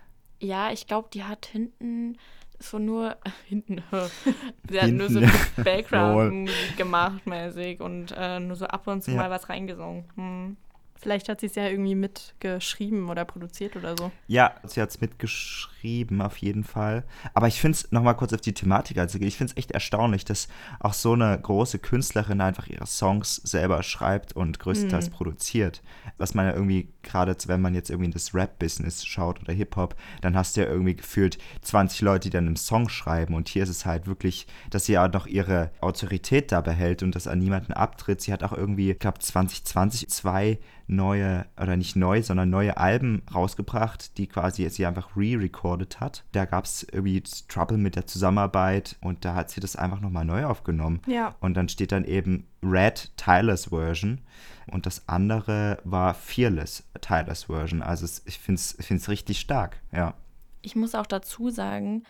Ja, 0.44 0.70
ich 0.70 0.86
glaube, 0.86 1.08
die 1.12 1.24
hat 1.24 1.46
hinten 1.46 2.18
so 2.58 2.78
nur 2.78 3.16
hinten. 3.48 3.82
Sie 4.70 4.80
hat 4.80 4.90
nur 4.90 5.08
so 5.08 5.20
Hinten. 5.20 5.62
Background-Musik 5.64 6.76
gemacht, 6.76 7.26
mäßig 7.26 7.80
und 7.80 8.12
äh, 8.16 8.40
nur 8.40 8.56
so 8.56 8.66
ab 8.66 8.86
und 8.86 9.02
zu 9.02 9.10
Ja. 9.12 9.16
mal 9.18 9.30
was 9.30 9.48
reingesungen. 9.48 10.04
Hm. 10.16 10.56
Vielleicht 10.96 11.28
hat 11.28 11.40
sie 11.40 11.46
es 11.46 11.54
ja 11.54 11.68
irgendwie 11.68 11.94
mitgeschrieben 11.94 13.10
oder 13.10 13.24
produziert 13.24 13.76
oder 13.76 13.96
so. 13.96 14.10
Ja, 14.26 14.54
sie 14.64 14.80
hat 14.80 14.90
es 14.90 15.00
mitgeschrieben, 15.00 16.22
auf 16.22 16.36
jeden 16.38 16.64
Fall. 16.64 17.04
Aber 17.34 17.46
ich 17.48 17.60
finde 17.60 17.76
es, 17.76 17.92
nochmal 17.92 18.16
kurz 18.16 18.32
auf 18.32 18.40
die 18.40 18.54
Thematik 18.54 18.96
einzugehen, 18.98 19.28
ich 19.28 19.36
finde 19.36 19.52
es 19.52 19.56
echt 19.58 19.72
erstaunlich, 19.72 20.24
dass 20.24 20.48
auch 20.80 20.94
so 20.94 21.12
eine 21.12 21.38
große 21.40 21.78
Künstlerin 21.78 22.40
einfach 22.40 22.68
ihre 22.68 22.86
Songs 22.86 23.36
selber 23.36 23.82
schreibt 23.82 24.34
und 24.34 24.58
größtenteils 24.58 25.10
Mhm. 25.10 25.14
produziert. 25.14 25.82
Was 26.16 26.34
man 26.34 26.46
ja 26.46 26.52
irgendwie, 26.54 26.88
gerade 27.02 27.34
wenn 27.46 27.60
man 27.60 27.74
jetzt 27.74 27.90
irgendwie 27.90 28.06
in 28.06 28.12
das 28.12 28.34
Rap-Business 28.34 29.04
schaut 29.04 29.40
oder 29.40 29.52
Hip-Hop, 29.52 29.96
dann 30.22 30.36
hast 30.36 30.56
du 30.56 30.62
ja 30.62 30.68
irgendwie 30.68 30.96
gefühlt 30.96 31.38
20 31.62 32.00
Leute, 32.00 32.28
die 32.28 32.30
dann 32.36 32.46
einen 32.46 32.56
Song 32.56 32.88
schreiben. 32.88 33.34
Und 33.34 33.48
hier 33.48 33.64
ist 33.64 33.68
es 33.68 33.84
halt 33.84 34.06
wirklich, 34.06 34.46
dass 34.70 34.86
sie 34.86 34.92
ja 34.94 35.08
noch 35.08 35.26
ihre 35.26 35.70
Autorität 35.80 36.52
da 36.52 36.60
behält 36.60 37.02
und 37.02 37.14
das 37.14 37.26
an 37.26 37.40
niemanden 37.40 37.72
abtritt. 37.72 38.20
Sie 38.20 38.32
hat 38.32 38.42
auch 38.42 38.52
irgendwie, 38.52 38.90
ich 38.92 38.98
glaube, 38.98 39.18
2020 39.18 40.08
zwei 40.08 40.58
neue, 40.86 41.46
oder 41.60 41.76
nicht 41.76 41.96
neu, 41.96 42.22
sondern 42.22 42.50
neue 42.50 42.76
Alben 42.76 43.22
rausgebracht, 43.32 44.18
die 44.18 44.26
quasi 44.26 44.68
sie 44.68 44.86
einfach 44.86 45.16
re-recorded 45.16 46.00
hat. 46.00 46.24
Da 46.32 46.44
gab 46.44 46.64
es 46.64 46.86
irgendwie 46.90 47.22
Trouble 47.48 47.78
mit 47.78 47.96
der 47.96 48.06
Zusammenarbeit 48.06 48.96
und 49.00 49.24
da 49.24 49.34
hat 49.34 49.50
sie 49.50 49.60
das 49.60 49.76
einfach 49.76 50.00
nochmal 50.00 50.24
neu 50.24 50.44
aufgenommen. 50.44 51.00
Ja. 51.06 51.34
Und 51.40 51.54
dann 51.54 51.68
steht 51.68 51.92
dann 51.92 52.04
eben 52.04 52.46
Red 52.62 53.12
Tyler's 53.16 53.66
Version 53.66 54.20
und 54.66 54.86
das 54.86 55.08
andere 55.08 55.78
war 55.84 56.14
Fearless 56.14 56.84
Tyler's 57.00 57.44
Version. 57.44 57.82
Also 57.82 58.06
ich 58.26 58.38
finde 58.38 58.58
es 58.58 58.78
ich 58.78 58.86
find's 58.86 59.08
richtig 59.08 59.40
stark, 59.40 59.80
ja. 59.92 60.14
Ich 60.62 60.76
muss 60.76 60.94
auch 60.94 61.06
dazu 61.06 61.50
sagen, 61.50 62.04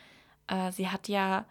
äh, 0.47 0.71
sie 0.71 0.89
hat 0.89 1.09
ja, 1.09 1.45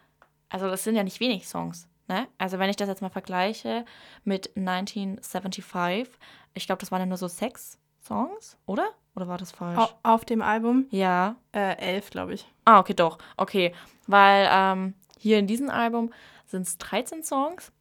also 0.48 0.68
das 0.68 0.84
sind 0.84 0.96
ja 0.96 1.04
nicht 1.04 1.20
wenig 1.20 1.46
Songs. 1.46 1.86
Ne? 2.06 2.28
Also 2.36 2.58
wenn 2.58 2.68
ich 2.68 2.76
das 2.76 2.88
jetzt 2.88 3.02
mal 3.02 3.10
vergleiche 3.10 3.84
mit 4.24 4.56
1975, 4.56 6.18
ich 6.54 6.66
glaube, 6.66 6.80
das 6.80 6.90
waren 6.92 7.00
ja 7.00 7.06
nur 7.06 7.16
so 7.18 7.28
sechs 7.28 7.78
Songs, 8.02 8.56
oder? 8.66 8.88
Oder 9.16 9.28
war 9.28 9.38
das 9.38 9.52
falsch? 9.52 9.78
Au- 9.78 9.90
Auf 10.02 10.24
dem 10.24 10.42
Album 10.42 10.86
Ja. 10.90 11.36
äh, 11.52 11.76
elf, 11.78 12.10
glaube 12.10 12.34
ich. 12.34 12.46
Ah, 12.64 12.80
okay, 12.80 12.94
doch. 12.94 13.18
Okay. 13.36 13.74
Weil 14.06 14.48
ähm, 14.50 14.94
hier 15.18 15.38
in 15.38 15.46
diesem 15.46 15.70
Album 15.70 16.12
sind 16.46 16.62
es 16.62 16.76
13 16.78 17.22
Songs 17.22 17.72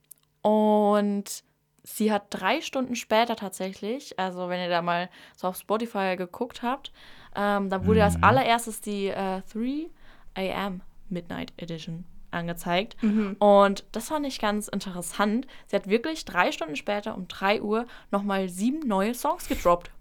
und 0.42 1.44
sie 1.84 2.12
hat 2.12 2.28
drei 2.30 2.62
Stunden 2.62 2.96
später 2.96 3.36
tatsächlich, 3.36 4.18
also 4.20 4.48
wenn 4.50 4.62
ihr 4.62 4.70
da 4.70 4.82
mal 4.82 5.10
so 5.36 5.48
auf 5.48 5.58
Spotify 5.58 6.16
geguckt 6.18 6.62
habt, 6.62 6.92
ähm, 7.36 7.70
da 7.70 7.86
wurde 7.86 8.04
als 8.04 8.22
allererstes 8.22 8.80
die 8.82 9.08
äh, 9.08 9.42
3 9.54 9.90
AM 10.36 10.82
Midnight 11.10 11.52
Edition 11.58 12.06
angezeigt. 12.34 12.98
Und 13.40 13.86
das 13.92 14.10
fand 14.10 14.26
ich 14.26 14.40
ganz 14.40 14.68
interessant. 14.68 15.48
Sie 15.68 15.76
hat 15.76 15.88
wirklich 15.88 16.26
drei 16.26 16.52
Stunden 16.52 16.76
später 16.76 17.16
um 17.16 17.28
3 17.28 17.62
Uhr 17.62 17.86
nochmal 18.12 18.50
sieben 18.50 18.88
neue 18.88 19.14
Songs 19.14 19.48
gedroppt. 19.48 19.92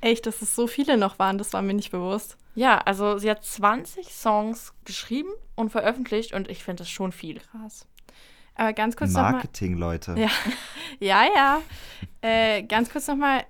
Echt, 0.00 0.26
dass 0.26 0.40
es 0.40 0.54
so 0.54 0.66
viele 0.66 0.96
noch 0.96 1.18
waren, 1.18 1.36
das 1.36 1.52
war 1.52 1.62
mir 1.62 1.74
nicht 1.74 1.90
bewusst. 1.90 2.36
Ja, 2.54 2.78
also 2.78 3.18
sie 3.18 3.30
hat 3.30 3.44
20 3.44 4.08
Songs 4.08 4.72
geschrieben 4.84 5.30
und 5.54 5.70
veröffentlicht 5.70 6.32
und 6.32 6.48
ich 6.48 6.64
finde 6.64 6.82
das 6.82 6.90
schon 6.90 7.12
viel. 7.12 7.40
Krass. 7.40 7.86
Aber 8.54 8.72
ganz 8.72 8.96
kurz 8.96 9.12
nochmal. 9.12 9.32
Marketing, 9.32 9.76
Leute. 9.76 10.14
Ja, 10.18 10.30
ja. 11.00 11.24
ja. 11.34 11.62
Äh, 12.22 12.62
ganz 12.64 12.90
kurz 12.90 13.06
nochmal. 13.08 13.44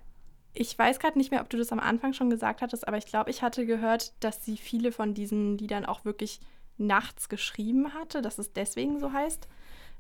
Ich 0.53 0.77
weiß 0.77 0.99
gerade 0.99 1.17
nicht 1.17 1.31
mehr, 1.31 1.41
ob 1.41 1.49
du 1.49 1.57
das 1.57 1.71
am 1.71 1.79
Anfang 1.79 2.13
schon 2.13 2.29
gesagt 2.29 2.61
hattest, 2.61 2.87
aber 2.87 2.99
ich 2.99 3.07
glaube, 3.07 3.31
ich 3.31 3.43
hatte 3.43 3.67
gehört, 3.67 4.13
dass 4.21 4.45
sie 4.45 4.57
viele 4.57 4.91
von 4.91 5.15
diesen 5.15 5.57
Liedern 5.57 5.87
auch 5.87 6.05
wirklich 6.05 6.41
nachts 6.81 7.28
geschrieben 7.28 7.95
hatte, 7.95 8.22
dass 8.22 8.39
es 8.39 8.53
deswegen 8.53 8.99
so 8.99 9.12
heißt. 9.12 9.47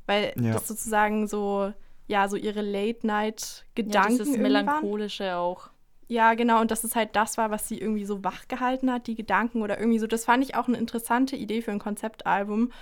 Weil 0.06 0.32
Ja. 0.40 0.52
das 0.52 0.66
sozusagen 0.66 1.28
so, 1.28 1.72
ja, 2.08 2.26
so 2.28 2.36
ihre 2.36 2.62
Ja, 2.62 2.70
Late-Night-Gedanken 2.72 4.08
dieses 4.08 4.26
irgendwie 4.28 4.42
waren. 4.42 4.64
Melancholische 4.66 5.36
auch. 5.36 5.70
Ja, 6.08 6.34
genau, 6.34 6.60
und 6.60 6.72
dass 6.72 6.82
es 6.82 6.96
halt 6.96 7.14
das 7.14 7.38
war, 7.38 7.52
was 7.52 7.68
sie 7.68 7.78
irgendwie 7.78 8.04
so 8.04 8.24
wach 8.24 8.48
gehalten 8.48 8.90
hat, 8.90 9.06
die 9.06 9.14
Gedanken 9.14 9.62
oder 9.62 9.78
irgendwie 9.78 10.00
so. 10.00 10.08
Das 10.08 10.24
fand 10.24 10.42
ich 10.42 10.56
auch 10.56 10.66
eine 10.66 10.76
interessante 10.78 11.36
Idee 11.36 11.62
für 11.62 11.70
ein 11.70 11.78
Konzeptalbum, 11.78 12.72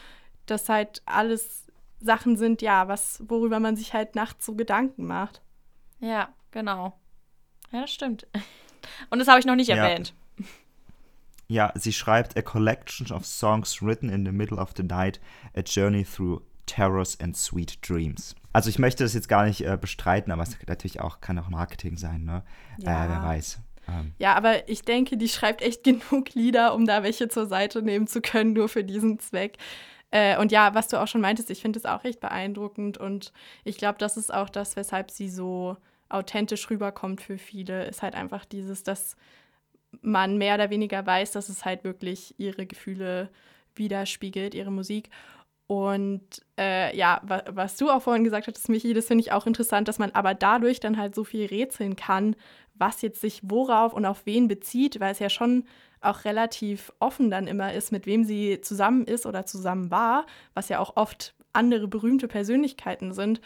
dass 0.46 0.70
halt 0.70 1.02
alles 1.04 1.66
Sachen 2.00 2.36
sind, 2.38 2.62
ja, 2.62 2.88
was, 2.88 3.22
worüber 3.28 3.60
man 3.60 3.76
sich 3.76 3.92
halt 3.92 4.14
nachts 4.14 4.46
so 4.46 4.54
Gedanken 4.54 5.06
macht. 5.06 5.42
Ja, 6.00 6.32
genau. 6.52 6.98
Ja, 7.70 7.82
das 7.82 7.90
stimmt. 7.92 8.26
Und 9.10 9.18
das 9.18 9.28
habe 9.28 9.40
ich 9.40 9.44
noch 9.46 9.56
nicht 9.56 9.68
Ja. 9.68 9.76
erwähnt. 9.76 10.14
Ja, 11.48 11.72
sie 11.74 11.92
schreibt 11.92 12.36
A 12.36 12.42
collection 12.42 13.10
of 13.10 13.24
songs 13.24 13.82
written 13.82 14.10
in 14.10 14.24
the 14.24 14.32
middle 14.32 14.58
of 14.58 14.74
the 14.76 14.82
night, 14.82 15.18
a 15.56 15.62
journey 15.62 16.04
through 16.04 16.42
terrors 16.66 17.18
and 17.20 17.36
sweet 17.36 17.78
dreams. 17.80 18.36
Also 18.52 18.68
ich 18.68 18.78
möchte 18.78 19.02
das 19.02 19.14
jetzt 19.14 19.28
gar 19.28 19.46
nicht 19.46 19.64
äh, 19.64 19.78
bestreiten, 19.80 20.30
aber 20.30 20.42
es 20.42 20.56
natürlich 20.66 21.00
auch, 21.00 21.20
kann 21.20 21.38
auch 21.38 21.48
Marketing 21.48 21.96
sein, 21.96 22.24
ne? 22.24 22.42
Ja. 22.78 23.04
Äh, 23.04 23.08
wer 23.08 23.22
weiß. 23.22 23.60
Ähm, 23.88 24.12
Ja, 24.18 24.34
aber 24.34 24.68
ich 24.68 24.82
denke, 24.82 25.16
die 25.16 25.28
schreibt 25.28 25.62
echt 25.62 25.84
genug 25.84 26.34
Lieder, 26.34 26.74
um 26.74 26.86
da 26.86 27.02
welche 27.02 27.28
zur 27.28 27.46
Seite 27.46 27.82
nehmen 27.82 28.06
zu 28.06 28.20
können, 28.20 28.52
nur 28.52 28.68
für 28.68 28.84
diesen 28.84 29.18
Zweck. 29.18 29.56
Äh, 30.10 30.38
und 30.38 30.52
ja, 30.52 30.74
was 30.74 30.88
du 30.88 31.00
auch 31.00 31.08
schon 31.08 31.20
meintest, 31.20 31.50
ich 31.50 31.62
finde 31.62 31.78
es 31.78 31.86
auch 31.86 32.04
recht 32.04 32.20
beeindruckend 32.20 32.98
und 32.98 33.32
ich 33.64 33.78
glaube, 33.78 33.98
das 33.98 34.16
ist 34.16 34.32
auch 34.32 34.50
das, 34.50 34.76
weshalb 34.76 35.10
sie 35.10 35.28
so 35.28 35.76
authentisch 36.08 36.68
rüberkommt 36.70 37.20
für 37.20 37.38
viele, 37.38 37.84
ist 37.84 38.02
halt 38.02 38.14
einfach 38.14 38.44
dieses, 38.46 38.82
dass 38.82 39.16
man 40.02 40.38
mehr 40.38 40.54
oder 40.54 40.70
weniger 40.70 41.04
weiß, 41.04 41.32
dass 41.32 41.48
es 41.48 41.64
halt 41.64 41.84
wirklich 41.84 42.34
ihre 42.38 42.66
Gefühle 42.66 43.30
widerspiegelt, 43.74 44.54
ihre 44.54 44.72
Musik. 44.72 45.10
Und 45.66 46.22
äh, 46.58 46.96
ja, 46.96 47.20
wa 47.24 47.42
was 47.50 47.76
du 47.76 47.90
auch 47.90 48.00
vorhin 48.00 48.24
gesagt 48.24 48.46
hattest, 48.46 48.70
Michi, 48.70 48.94
das 48.94 49.06
finde 49.06 49.22
ich 49.22 49.32
auch 49.32 49.46
interessant, 49.46 49.86
dass 49.86 49.98
man 49.98 50.12
aber 50.12 50.34
dadurch 50.34 50.80
dann 50.80 50.96
halt 50.96 51.14
so 51.14 51.24
viel 51.24 51.44
rätseln 51.46 51.94
kann, 51.94 52.36
was 52.74 53.02
jetzt 53.02 53.20
sich 53.20 53.40
worauf 53.42 53.92
und 53.92 54.06
auf 54.06 54.24
wen 54.24 54.48
bezieht, 54.48 54.98
weil 54.98 55.12
es 55.12 55.18
ja 55.18 55.28
schon 55.28 55.64
auch 56.00 56.24
relativ 56.24 56.92
offen 57.00 57.30
dann 57.30 57.46
immer 57.46 57.74
ist, 57.74 57.92
mit 57.92 58.06
wem 58.06 58.24
sie 58.24 58.60
zusammen 58.62 59.04
ist 59.04 59.26
oder 59.26 59.44
zusammen 59.44 59.90
war, 59.90 60.26
was 60.54 60.70
ja 60.70 60.78
auch 60.78 60.96
oft 60.96 61.34
andere 61.52 61.88
berühmte 61.88 62.28
Persönlichkeiten 62.28 63.12
sind. 63.12 63.40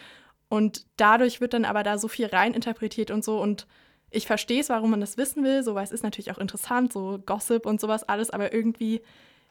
Und 0.49 0.85
dadurch 0.97 1.41
wird 1.41 1.53
dann 1.53 1.65
aber 1.65 1.83
da 1.83 1.97
so 1.97 2.07
viel 2.07 2.27
reininterpretiert 2.27 3.11
und 3.11 3.23
so. 3.23 3.41
Und 3.41 3.67
ich 4.13 4.27
verstehe 4.27 4.61
es, 4.61 4.69
warum 4.69 4.91
man 4.91 5.01
das 5.01 5.17
wissen 5.17 5.43
will, 5.43 5.63
so, 5.63 5.75
weil 5.75 5.83
es 5.83 5.91
ist 5.91 6.03
natürlich 6.03 6.31
auch 6.31 6.37
interessant, 6.37 6.93
so 6.93 7.19
Gossip 7.25 7.65
und 7.65 7.81
sowas 7.81 8.03
alles, 8.03 8.29
aber 8.29 8.53
irgendwie, 8.53 9.01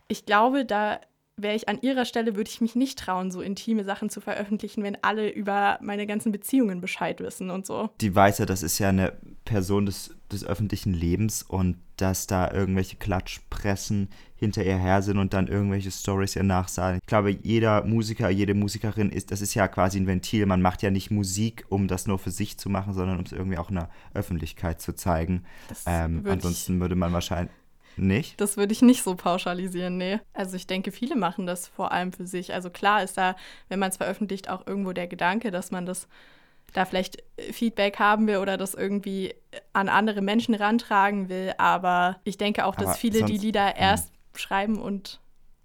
ich 0.08 0.24
glaube, 0.24 0.64
da 0.64 1.00
wäre 1.36 1.56
ich 1.56 1.68
an 1.68 1.80
ihrer 1.80 2.04
Stelle, 2.04 2.36
würde 2.36 2.50
ich 2.50 2.60
mich 2.60 2.76
nicht 2.76 2.98
trauen, 2.98 3.30
so 3.30 3.40
intime 3.40 3.84
Sachen 3.84 4.10
zu 4.10 4.20
veröffentlichen, 4.20 4.82
wenn 4.82 4.98
alle 5.02 5.30
über 5.30 5.78
meine 5.80 6.06
ganzen 6.06 6.30
Beziehungen 6.30 6.80
Bescheid 6.80 7.20
wissen 7.20 7.50
und 7.50 7.66
so. 7.66 7.90
die 8.00 8.14
weiß 8.14 8.38
ja, 8.38 8.46
das 8.46 8.62
ist 8.62 8.78
ja 8.78 8.90
eine 8.90 9.14
Person 9.44 9.86
des, 9.86 10.14
des 10.32 10.44
öffentlichen 10.44 10.92
Lebens 10.94 11.42
und 11.42 11.76
dass 11.96 12.26
da 12.26 12.50
irgendwelche 12.50 12.96
Klatschpressen 12.96 14.08
hinter 14.34 14.64
ihr 14.64 14.76
her 14.76 15.02
sind 15.02 15.18
und 15.18 15.32
dann 15.34 15.46
irgendwelche 15.46 15.90
Stories 15.90 16.34
ihr 16.34 16.42
nachsagen. 16.42 16.98
Ich 17.00 17.06
glaube, 17.06 17.30
jeder 17.30 17.84
Musiker, 17.84 18.28
jede 18.28 18.54
Musikerin 18.54 19.10
ist, 19.10 19.30
das 19.30 19.40
ist 19.40 19.54
ja 19.54 19.68
quasi 19.68 19.98
ein 20.00 20.06
Ventil. 20.06 20.46
Man 20.46 20.62
macht 20.62 20.82
ja 20.82 20.90
nicht 20.90 21.10
Musik, 21.10 21.64
um 21.68 21.86
das 21.86 22.06
nur 22.06 22.18
für 22.18 22.30
sich 22.32 22.58
zu 22.58 22.68
machen, 22.68 22.92
sondern 22.92 23.18
um 23.18 23.24
es 23.24 23.32
irgendwie 23.32 23.58
auch 23.58 23.68
in 23.68 23.76
der 23.76 23.90
Öffentlichkeit 24.14 24.80
zu 24.80 24.94
zeigen. 24.94 25.44
Ähm, 25.86 26.24
würd 26.24 26.26
ich- 26.26 26.32
ansonsten 26.32 26.80
würde 26.80 26.96
man 26.96 27.12
wahrscheinlich 27.12 27.54
nicht. 27.96 28.40
Das 28.40 28.56
würde 28.56 28.72
ich 28.72 28.82
nicht 28.82 29.02
so 29.02 29.14
pauschalisieren, 29.14 29.98
nee. 29.98 30.18
Also 30.32 30.56
ich 30.56 30.66
denke, 30.66 30.92
viele 30.92 31.14
machen 31.14 31.46
das 31.46 31.68
vor 31.68 31.92
allem 31.92 32.12
für 32.12 32.26
sich. 32.26 32.52
Also 32.54 32.70
klar 32.70 33.02
ist 33.04 33.18
da, 33.18 33.36
wenn 33.68 33.78
man 33.78 33.90
es 33.90 33.98
veröffentlicht, 33.98 34.48
auch 34.48 34.66
irgendwo 34.66 34.92
der 34.92 35.06
Gedanke, 35.06 35.50
dass 35.50 35.70
man 35.70 35.84
das 35.86 36.08
da 36.72 36.84
vielleicht 36.84 37.22
äh, 37.36 37.52
Feedback 37.52 37.98
haben 37.98 38.26
will 38.26 38.38
oder 38.38 38.56
das 38.56 38.74
irgendwie 38.74 39.34
an 39.72 39.88
andere 39.88 40.22
Menschen 40.22 40.54
rantragen 40.54 41.28
will. 41.28 41.52
Aber 41.58 42.20
ich 42.24 42.38
denke 42.38 42.64
auch, 42.64 42.74
dass 42.74 42.90
Aber 42.90 42.94
viele 42.94 43.24
die 43.24 43.38
Lieder 43.38 43.76
erst 43.76 44.12
schreiben 44.34 44.80
und 44.80 45.20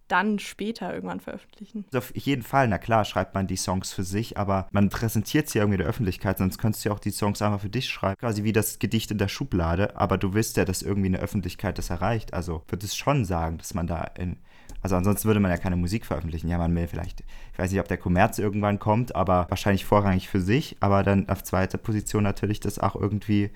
dann 0.08 0.40
später 0.40 0.94
irgendwann 0.94 1.20
veröffentlichen. 1.20 1.86
Also 1.88 1.98
Auf 2.00 2.16
jeden 2.16 2.44
Fall, 2.44 2.68
na 2.68 2.78
klar, 2.78 3.06
schreibt 3.06 3.36
man 3.36 3.48
die 3.48 3.56
Songs 3.56 3.94
für 3.94 4.04
sich, 4.04 4.38
aber 4.38 4.68
man 4.72 4.90
präsentiert 4.90 5.50
sie 5.50 5.60
irgendwie 5.60 5.78
der 5.78 5.88
Öffentlichkeit, 5.88 6.38
sonst 6.38 6.58
könntest 6.58 6.84
du 6.84 6.90
ja 6.90 6.96
auch 6.96 7.00
die 7.00 7.12
Songs 7.12 7.42
einfach 7.42 7.62
für 7.62 7.70
dich 7.70 7.90
schreiben. 7.90 8.18
Quasi 8.20 8.44
wie 8.44 8.54
das 8.54 8.80
Gedicht 8.80 9.12
in 9.12 9.18
der 9.18 9.28
Schublade, 9.28 9.98
aber 9.98 10.18
du 10.18 10.34
willst 10.34 10.58
ja, 10.58 10.66
dass 10.66 10.82
irgendwie 10.82 11.08
eine 11.08 11.20
Öffentlichkeit 11.20 11.78
das 11.78 11.90
erreicht. 11.90 12.34
Also 12.34 12.64
würde 12.68 12.86
es 12.86 12.96
schon 12.96 13.26
sagen, 13.26 13.58
dass 13.58 13.74
man 13.74 13.88
da 13.88 14.04
in. 14.18 14.38
Also 14.82 14.96
ansonsten 14.96 15.28
würde 15.28 15.40
man 15.40 15.52
ja 15.52 15.58
keine 15.58 15.76
Musik 15.76 16.06
veröffentlichen. 16.06 16.50
Ja, 16.50 16.58
man 16.58 16.76
will 16.76 16.88
vielleicht, 16.88 17.22
ich 17.52 17.60
weiß 17.60 17.72
nicht, 17.72 17.80
ob 17.80 17.88
der 17.88 17.98
Kommerz 17.98 18.38
irgendwann 18.38 18.80
kommt, 18.80 19.16
aber 19.16 19.48
wahrscheinlich 19.50 19.86
vorrangig 19.86 20.30
für 20.30 20.40
sich, 20.40 20.78
aber 20.80 21.04
dann 21.04 21.28
auf 21.30 21.44
zweiter 21.44 21.78
Position 21.78 22.24
natürlich 22.24 22.60
das 22.60 22.78
auch 22.80 22.96
irgendwie 22.96 23.50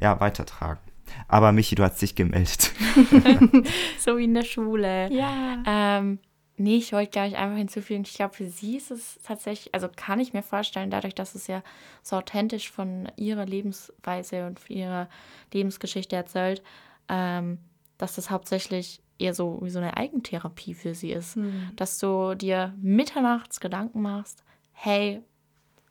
ja, 0.00 0.18
weitertragen. 0.18 0.80
Aber 1.28 1.52
Michi, 1.52 1.74
du 1.74 1.82
hast 1.82 2.00
dich 2.00 2.14
gemeldet. 2.14 2.72
So 3.98 4.16
wie 4.18 4.24
in 4.24 4.34
der 4.34 4.44
Schule. 4.44 5.12
Ja. 5.12 5.62
Ähm, 5.66 6.18
nee, 6.56 6.76
ich 6.76 6.92
wollte, 6.92 7.10
glaube 7.10 7.28
ich, 7.28 7.36
einfach 7.36 7.56
hinzufügen, 7.56 8.02
ich 8.06 8.14
glaube, 8.14 8.34
für 8.34 8.46
sie 8.46 8.76
ist 8.76 8.90
es 8.90 9.18
tatsächlich, 9.22 9.74
also 9.74 9.88
kann 9.94 10.20
ich 10.20 10.32
mir 10.32 10.42
vorstellen, 10.42 10.90
dadurch, 10.90 11.14
dass 11.14 11.34
es 11.34 11.46
ja 11.46 11.62
so 12.02 12.16
authentisch 12.16 12.70
von 12.70 13.10
ihrer 13.16 13.44
Lebensweise 13.44 14.46
und 14.46 14.60
von 14.60 14.76
ihrer 14.76 15.08
Lebensgeschichte 15.52 16.16
erzählt, 16.16 16.62
ähm, 17.08 17.58
dass 17.98 18.14
das 18.14 18.30
hauptsächlich 18.30 19.02
eher 19.18 19.34
so 19.34 19.58
wie 19.62 19.70
so 19.70 19.78
eine 19.78 19.96
Eigentherapie 19.96 20.74
für 20.74 20.94
sie 20.94 21.10
ist. 21.10 21.36
Hm. 21.36 21.70
Dass 21.76 21.98
du 21.98 22.34
dir 22.34 22.74
mitternachts 22.80 23.60
Gedanken 23.60 24.02
machst, 24.02 24.44
hey, 24.72 25.22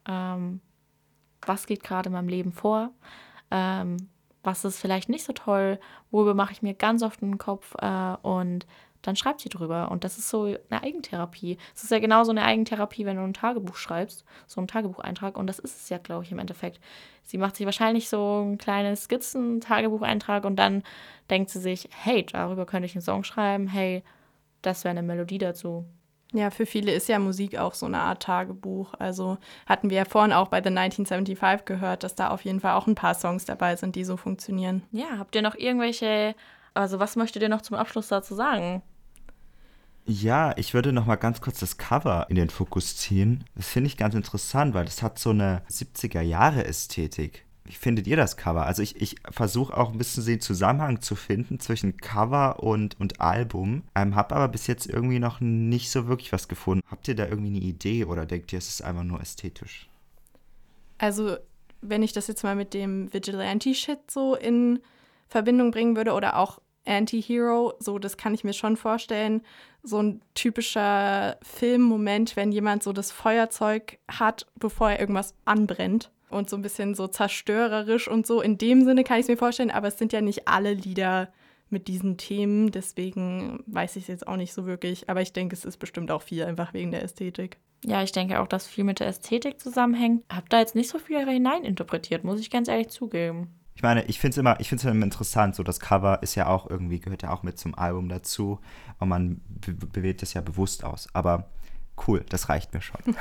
ähm, 0.07 0.61
was 1.45 1.65
geht 1.65 1.83
gerade 1.83 2.07
in 2.07 2.13
meinem 2.13 2.29
Leben 2.29 2.51
vor? 2.51 2.91
ähm, 3.51 3.97
was 4.45 4.65
ist 4.65 4.79
vielleicht 4.79 5.09
nicht 5.09 5.25
so 5.25 5.33
toll, 5.33 5.79
worüber 6.11 6.33
mache 6.33 6.53
ich 6.53 6.61
mir 6.61 6.73
ganz 6.73 7.03
oft 7.03 7.21
einen 7.23 7.37
Kopf 7.37 7.75
äh, 7.81 8.15
und 8.21 8.65
dann 9.05 9.15
schreibt 9.15 9.41
sie 9.41 9.49
drüber. 9.49 9.91
Und 9.91 10.03
das 10.03 10.17
ist 10.17 10.29
so 10.29 10.43
eine 10.43 10.83
Eigentherapie. 10.83 11.57
Es 11.75 11.83
ist 11.83 11.91
ja 11.91 11.99
genauso 11.99 12.31
eine 12.31 12.43
Eigentherapie, 12.43 13.05
wenn 13.05 13.17
du 13.17 13.23
ein 13.23 13.33
Tagebuch 13.33 13.75
schreibst, 13.75 14.25
so 14.47 14.59
ein 14.59 14.67
Tagebucheintrag. 14.67 15.37
Und 15.37 15.47
das 15.47 15.59
ist 15.59 15.79
es 15.79 15.89
ja, 15.89 15.97
glaube 15.99 16.23
ich, 16.23 16.31
im 16.31 16.39
Endeffekt. 16.39 16.79
Sie 17.23 17.37
macht 17.37 17.55
sich 17.55 17.65
wahrscheinlich 17.65 18.09
so 18.09 18.43
ein 18.43 18.57
kleines 18.57 19.03
Skizzen-Tagebucheintrag 19.03 20.45
und 20.45 20.55
dann 20.55 20.83
denkt 21.29 21.49
sie 21.51 21.59
sich, 21.59 21.89
hey, 21.91 22.25
darüber 22.25 22.65
könnte 22.65 22.87
ich 22.87 22.95
einen 22.95 23.01
Song 23.01 23.23
schreiben, 23.23 23.67
hey, 23.67 24.03
das 24.61 24.83
wäre 24.83 24.91
eine 24.91 25.03
Melodie 25.03 25.37
dazu. 25.37 25.85
Ja, 26.35 26.49
für 26.49 26.65
viele 26.65 26.91
ist 26.91 27.07
ja 27.07 27.17
Musik 27.17 27.57
auch 27.57 27.73
so 27.73 27.85
eine 27.85 28.01
Art 28.01 28.23
Tagebuch. 28.23 28.93
Also 28.99 29.37
hatten 29.65 29.89
wir 29.89 29.95
ja 29.95 30.05
vorhin 30.05 30.33
auch 30.33 30.49
bei 30.49 30.57
The 30.57 30.67
1975 30.67 31.65
gehört, 31.65 32.03
dass 32.03 32.15
da 32.15 32.27
auf 32.27 32.43
jeden 32.43 32.59
Fall 32.59 32.73
auch 32.73 32.87
ein 32.87 32.95
paar 32.95 33.13
Songs 33.13 33.45
dabei 33.45 33.77
sind, 33.77 33.95
die 33.95 34.03
so 34.03 34.17
funktionieren. 34.17 34.83
Ja, 34.91 35.17
habt 35.17 35.33
ihr 35.35 35.41
noch 35.41 35.55
irgendwelche, 35.55 36.35
also 36.73 36.99
was 36.99 37.15
möchtet 37.15 37.41
ihr 37.41 37.47
noch 37.47 37.61
zum 37.61 37.77
Abschluss 37.77 38.09
dazu 38.09 38.35
sagen? 38.35 38.83
Ja, 40.05 40.53
ich 40.57 40.73
würde 40.73 40.91
noch 40.91 41.05
mal 41.05 41.15
ganz 41.15 41.39
kurz 41.39 41.61
das 41.61 41.77
Cover 41.77 42.27
in 42.29 42.35
den 42.35 42.49
Fokus 42.49 42.97
ziehen. 42.97 43.45
Das 43.55 43.69
finde 43.69 43.87
ich 43.87 43.95
ganz 43.95 44.13
interessant, 44.13 44.73
weil 44.73 44.83
das 44.83 45.01
hat 45.01 45.17
so 45.17 45.29
eine 45.29 45.61
70er 45.69 46.21
Jahre 46.21 46.65
Ästhetik. 46.65 47.44
Wie 47.65 47.73
findet 47.73 48.05
ihr 48.05 48.15
das 48.15 48.37
Cover? 48.37 48.65
Also 48.65 48.83
ich, 48.83 49.01
ich 49.01 49.15
versuche 49.31 49.75
auch 49.75 49.91
ein 49.91 49.97
bisschen 49.97 50.23
den 50.23 50.39
Zusammenhang 50.39 51.01
zu 51.01 51.15
finden 51.15 51.59
zwischen 51.59 51.97
Cover 51.97 52.61
und, 52.61 52.99
und 52.99 53.19
Album, 53.19 53.81
ähm, 53.95 54.15
habe 54.15 54.35
aber 54.35 54.47
bis 54.49 54.67
jetzt 54.67 54.85
irgendwie 54.85 55.17
noch 55.17 55.39
nicht 55.39 55.89
so 55.89 56.07
wirklich 56.07 56.31
was 56.31 56.47
gefunden. 56.47 56.85
Habt 56.91 57.07
ihr 57.07 57.15
da 57.15 57.25
irgendwie 57.25 57.55
eine 57.55 57.65
Idee 57.65 58.05
oder 58.05 58.27
denkt 58.27 58.53
ihr, 58.53 58.59
es 58.59 58.69
ist 58.69 58.83
einfach 58.83 59.03
nur 59.03 59.19
ästhetisch? 59.19 59.89
Also 60.99 61.37
wenn 61.81 62.03
ich 62.03 62.13
das 62.13 62.27
jetzt 62.27 62.43
mal 62.43 62.55
mit 62.55 62.75
dem 62.75 63.11
Vigilante-Shit 63.11 64.11
so 64.11 64.35
in 64.35 64.79
Verbindung 65.27 65.71
bringen 65.71 65.95
würde 65.95 66.13
oder 66.13 66.37
auch 66.37 66.61
Anti-Hero, 66.85 67.73
so 67.79 67.97
das 67.97 68.15
kann 68.15 68.35
ich 68.35 68.43
mir 68.43 68.53
schon 68.53 68.77
vorstellen. 68.77 69.41
So 69.81 70.01
ein 70.01 70.21
typischer 70.35 71.37
Filmmoment, 71.41 72.35
wenn 72.35 72.51
jemand 72.51 72.83
so 72.83 72.93
das 72.93 73.11
Feuerzeug 73.11 73.97
hat, 74.07 74.45
bevor 74.55 74.91
er 74.91 74.99
irgendwas 74.99 75.33
anbrennt 75.45 76.11
und 76.29 76.49
so 76.49 76.55
ein 76.55 76.61
bisschen 76.61 76.95
so 76.95 77.07
zerstörerisch 77.07 78.07
und 78.07 78.25
so. 78.25 78.41
In 78.41 78.57
dem 78.57 78.83
Sinne 78.85 79.03
kann 79.03 79.17
ich 79.17 79.23
es 79.23 79.29
mir 79.29 79.37
vorstellen, 79.37 79.71
aber 79.71 79.87
es 79.87 79.97
sind 79.97 80.13
ja 80.13 80.21
nicht 80.21 80.47
alle 80.47 80.73
Lieder 80.73 81.29
mit 81.69 81.87
diesen 81.87 82.17
Themen, 82.17 82.71
deswegen 82.71 83.63
weiß 83.67 83.95
ich 83.95 84.03
es 84.03 84.07
jetzt 84.07 84.27
auch 84.27 84.37
nicht 84.37 84.53
so 84.53 84.65
wirklich. 84.65 85.09
Aber 85.09 85.21
ich 85.21 85.33
denke, 85.33 85.55
es 85.55 85.65
ist 85.65 85.77
bestimmt 85.77 86.11
auch 86.11 86.21
viel 86.21 86.43
einfach 86.43 86.73
wegen 86.73 86.91
der 86.91 87.03
Ästhetik. 87.03 87.57
Ja, 87.83 88.01
ich 88.01 88.11
denke 88.11 88.39
auch, 88.39 88.47
dass 88.47 88.67
viel 88.67 88.83
mit 88.83 88.99
der 88.99 89.07
Ästhetik 89.07 89.59
zusammenhängt. 89.59 90.23
Hab 90.29 90.49
da 90.49 90.59
jetzt 90.59 90.75
nicht 90.75 90.89
so 90.89 90.99
viel 90.99 91.27
hineininterpretiert, 91.27 92.23
muss 92.23 92.39
ich 92.39 92.49
ganz 92.49 92.67
ehrlich 92.67 92.89
zugeben. 92.89 93.49
Ich 93.75 93.83
meine, 93.83 94.05
ich 94.05 94.19
finde 94.19 94.31
es 94.31 94.37
immer, 94.37 94.59
ich 94.59 94.69
finde 94.69 94.89
immer 94.89 95.03
interessant, 95.03 95.55
so 95.55 95.61
das 95.61 95.79
Cover 95.79 96.23
ist 96.23 96.35
ja 96.35 96.47
auch 96.47 96.69
irgendwie, 96.69 96.99
gehört 96.99 97.23
ja 97.23 97.31
auch 97.31 97.43
mit 97.43 97.59
zum 97.59 97.75
Album 97.75 98.07
dazu 98.07 98.59
und 98.99 99.09
man 99.09 99.41
be 99.47 99.73
bewählt 99.73 100.21
das 100.21 100.33
ja 100.33 100.41
bewusst 100.41 100.85
aus. 100.85 101.09
Aber 101.13 101.49
cool, 102.07 102.25
das 102.29 102.47
reicht 102.47 102.73
mir 102.73 102.81
schon. 102.81 103.01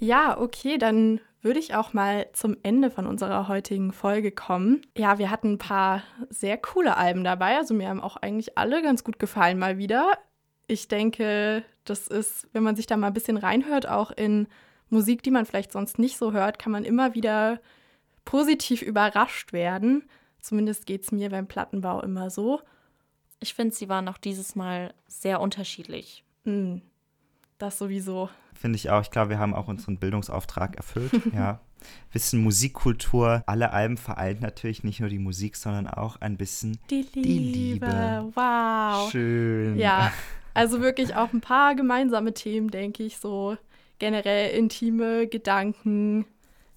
ja, 0.00 0.38
okay, 0.38 0.78
dann 0.78 1.20
würde 1.42 1.58
ich 1.58 1.74
auch 1.74 1.92
mal 1.92 2.26
zum 2.32 2.56
Ende 2.62 2.90
von 2.90 3.06
unserer 3.06 3.48
heutigen 3.48 3.92
Folge 3.92 4.30
kommen. 4.30 4.82
Ja, 4.96 5.18
wir 5.18 5.30
hatten 5.30 5.52
ein 5.52 5.58
paar 5.58 6.02
sehr 6.28 6.58
coole 6.58 6.96
Alben 6.96 7.24
dabei. 7.24 7.56
Also 7.56 7.74
mir 7.74 7.88
haben 7.88 8.00
auch 8.00 8.16
eigentlich 8.16 8.58
alle 8.58 8.82
ganz 8.82 9.04
gut 9.04 9.18
gefallen 9.18 9.58
mal 9.58 9.78
wieder. 9.78 10.18
Ich 10.66 10.88
denke, 10.88 11.64
das 11.84 12.08
ist, 12.08 12.48
wenn 12.52 12.62
man 12.62 12.76
sich 12.76 12.86
da 12.86 12.96
mal 12.96 13.08
ein 13.08 13.14
bisschen 13.14 13.36
reinhört, 13.36 13.88
auch 13.88 14.10
in 14.10 14.48
Musik, 14.90 15.22
die 15.22 15.30
man 15.30 15.46
vielleicht 15.46 15.72
sonst 15.72 15.98
nicht 15.98 16.18
so 16.18 16.32
hört, 16.32 16.58
kann 16.58 16.72
man 16.72 16.84
immer 16.84 17.14
wieder 17.14 17.60
positiv 18.24 18.82
überrascht 18.82 19.52
werden. 19.52 20.04
Zumindest 20.40 20.86
geht 20.86 21.04
es 21.04 21.12
mir 21.12 21.30
beim 21.30 21.46
Plattenbau 21.46 22.02
immer 22.02 22.30
so. 22.30 22.60
Ich 23.40 23.54
finde, 23.54 23.74
sie 23.74 23.88
waren 23.88 24.08
auch 24.08 24.18
dieses 24.18 24.56
Mal 24.56 24.92
sehr 25.06 25.40
unterschiedlich. 25.40 26.24
Mm, 26.44 26.78
das 27.58 27.78
sowieso. 27.78 28.28
Finde 28.60 28.76
ich 28.76 28.90
auch. 28.90 29.00
Ich 29.00 29.10
glaube, 29.10 29.30
wir 29.30 29.38
haben 29.38 29.54
auch 29.54 29.68
unseren 29.68 29.96
Bildungsauftrag 29.96 30.76
erfüllt. 30.76 31.12
ja. 31.34 31.60
Wissen 32.12 32.42
Musikkultur. 32.42 33.42
Alle 33.46 33.72
Alben 33.72 33.96
vereint 33.96 34.42
natürlich 34.42 34.84
nicht 34.84 35.00
nur 35.00 35.08
die 35.08 35.18
Musik, 35.18 35.56
sondern 35.56 35.86
auch 35.86 36.20
ein 36.20 36.36
bisschen 36.36 36.78
die 36.90 37.06
Liebe. 37.14 37.22
Die 37.22 37.38
Liebe. 37.38 38.30
Wow. 38.34 39.10
Schön. 39.10 39.78
Ja, 39.78 40.12
also 40.54 40.82
wirklich 40.82 41.14
auch 41.14 41.32
ein 41.32 41.40
paar 41.40 41.74
gemeinsame 41.74 42.34
Themen, 42.34 42.68
denke 42.68 43.02
ich. 43.02 43.16
So 43.16 43.56
generell 43.98 44.50
intime 44.50 45.26
Gedanken, 45.26 46.26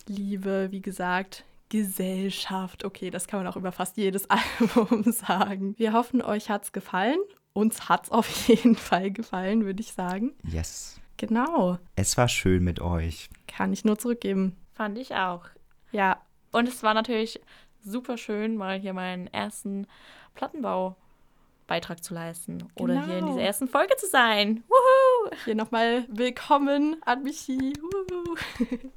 Liebe, 0.08 0.70
wie 0.72 0.82
gesagt, 0.82 1.44
Gesellschaft. 1.68 2.86
Okay, 2.86 3.10
das 3.10 3.28
kann 3.28 3.44
man 3.44 3.48
auch 3.52 3.58
über 3.58 3.74
fast 3.74 3.98
jedes 3.98 4.30
Album 4.30 5.04
sagen. 5.12 5.74
Wir 5.78 5.92
hoffen, 5.92 6.22
euch 6.22 6.50
hat 6.50 6.64
es 6.64 6.72
gefallen. 6.72 7.20
Uns 7.52 7.90
hat 7.90 8.06
es 8.06 8.12
auf 8.12 8.48
jeden 8.48 8.76
Fall 8.76 9.12
gefallen, 9.12 9.66
würde 9.66 9.82
ich 9.82 9.92
sagen. 9.92 10.32
Yes. 10.48 11.02
Genau. 11.18 11.78
Es 11.96 12.18
war 12.18 12.28
schön 12.28 12.64
mit 12.64 12.82
euch. 12.82 13.30
Kann 13.48 13.74
ich 13.74 13.86
nur 13.86 13.98
zurückgeben. 13.98 14.58
Fand 14.74 14.98
ich 14.98 15.16
auch. 15.16 15.46
Ja. 15.92 16.22
Und 16.52 16.68
es 16.68 16.84
war 16.84 16.94
natürlich 16.94 17.40
super 17.84 18.18
schön, 18.18 18.56
mal 18.56 18.80
hier 18.80 18.94
meinen 18.94 19.28
ersten 19.28 19.88
Plattenbau-Beitrag 20.36 22.04
zu 22.04 22.14
leisten. 22.14 22.60
Genau. 22.60 22.72
Oder 22.84 23.06
hier 23.06 23.18
in 23.18 23.26
dieser 23.28 23.42
ersten 23.42 23.68
Folge 23.68 23.96
zu 23.98 24.08
sein. 24.08 24.64
Wuhu! 24.68 25.32
Hier 25.46 25.56
nochmal 25.56 26.06
willkommen 26.10 26.98
an 27.04 27.24
Michi. 27.24 27.74
Wuhu. 27.80 28.36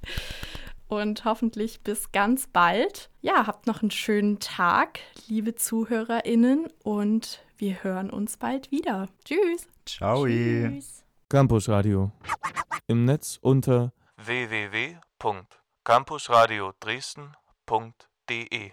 Und 0.88 1.24
hoffentlich 1.24 1.80
bis 1.80 2.12
ganz 2.12 2.46
bald. 2.46 3.10
Ja, 3.20 3.46
habt 3.46 3.66
noch 3.66 3.82
einen 3.82 3.90
schönen 3.90 4.38
Tag, 4.38 5.00
liebe 5.26 5.56
ZuhörerInnen. 5.56 6.68
Und 6.84 7.42
wir 7.58 7.82
hören 7.82 8.10
uns 8.10 8.36
bald 8.36 8.70
wieder. 8.70 9.08
Tschüss. 9.24 9.68
Ciao. 9.84 10.26
Tschüss. 10.26 11.05
Campus 11.28 11.68
Radio. 11.68 12.12
Im 12.86 13.04
Netz 13.04 13.38
unter 13.40 13.92
www.campusradio 14.16 16.72
Dresden.de 16.78 18.70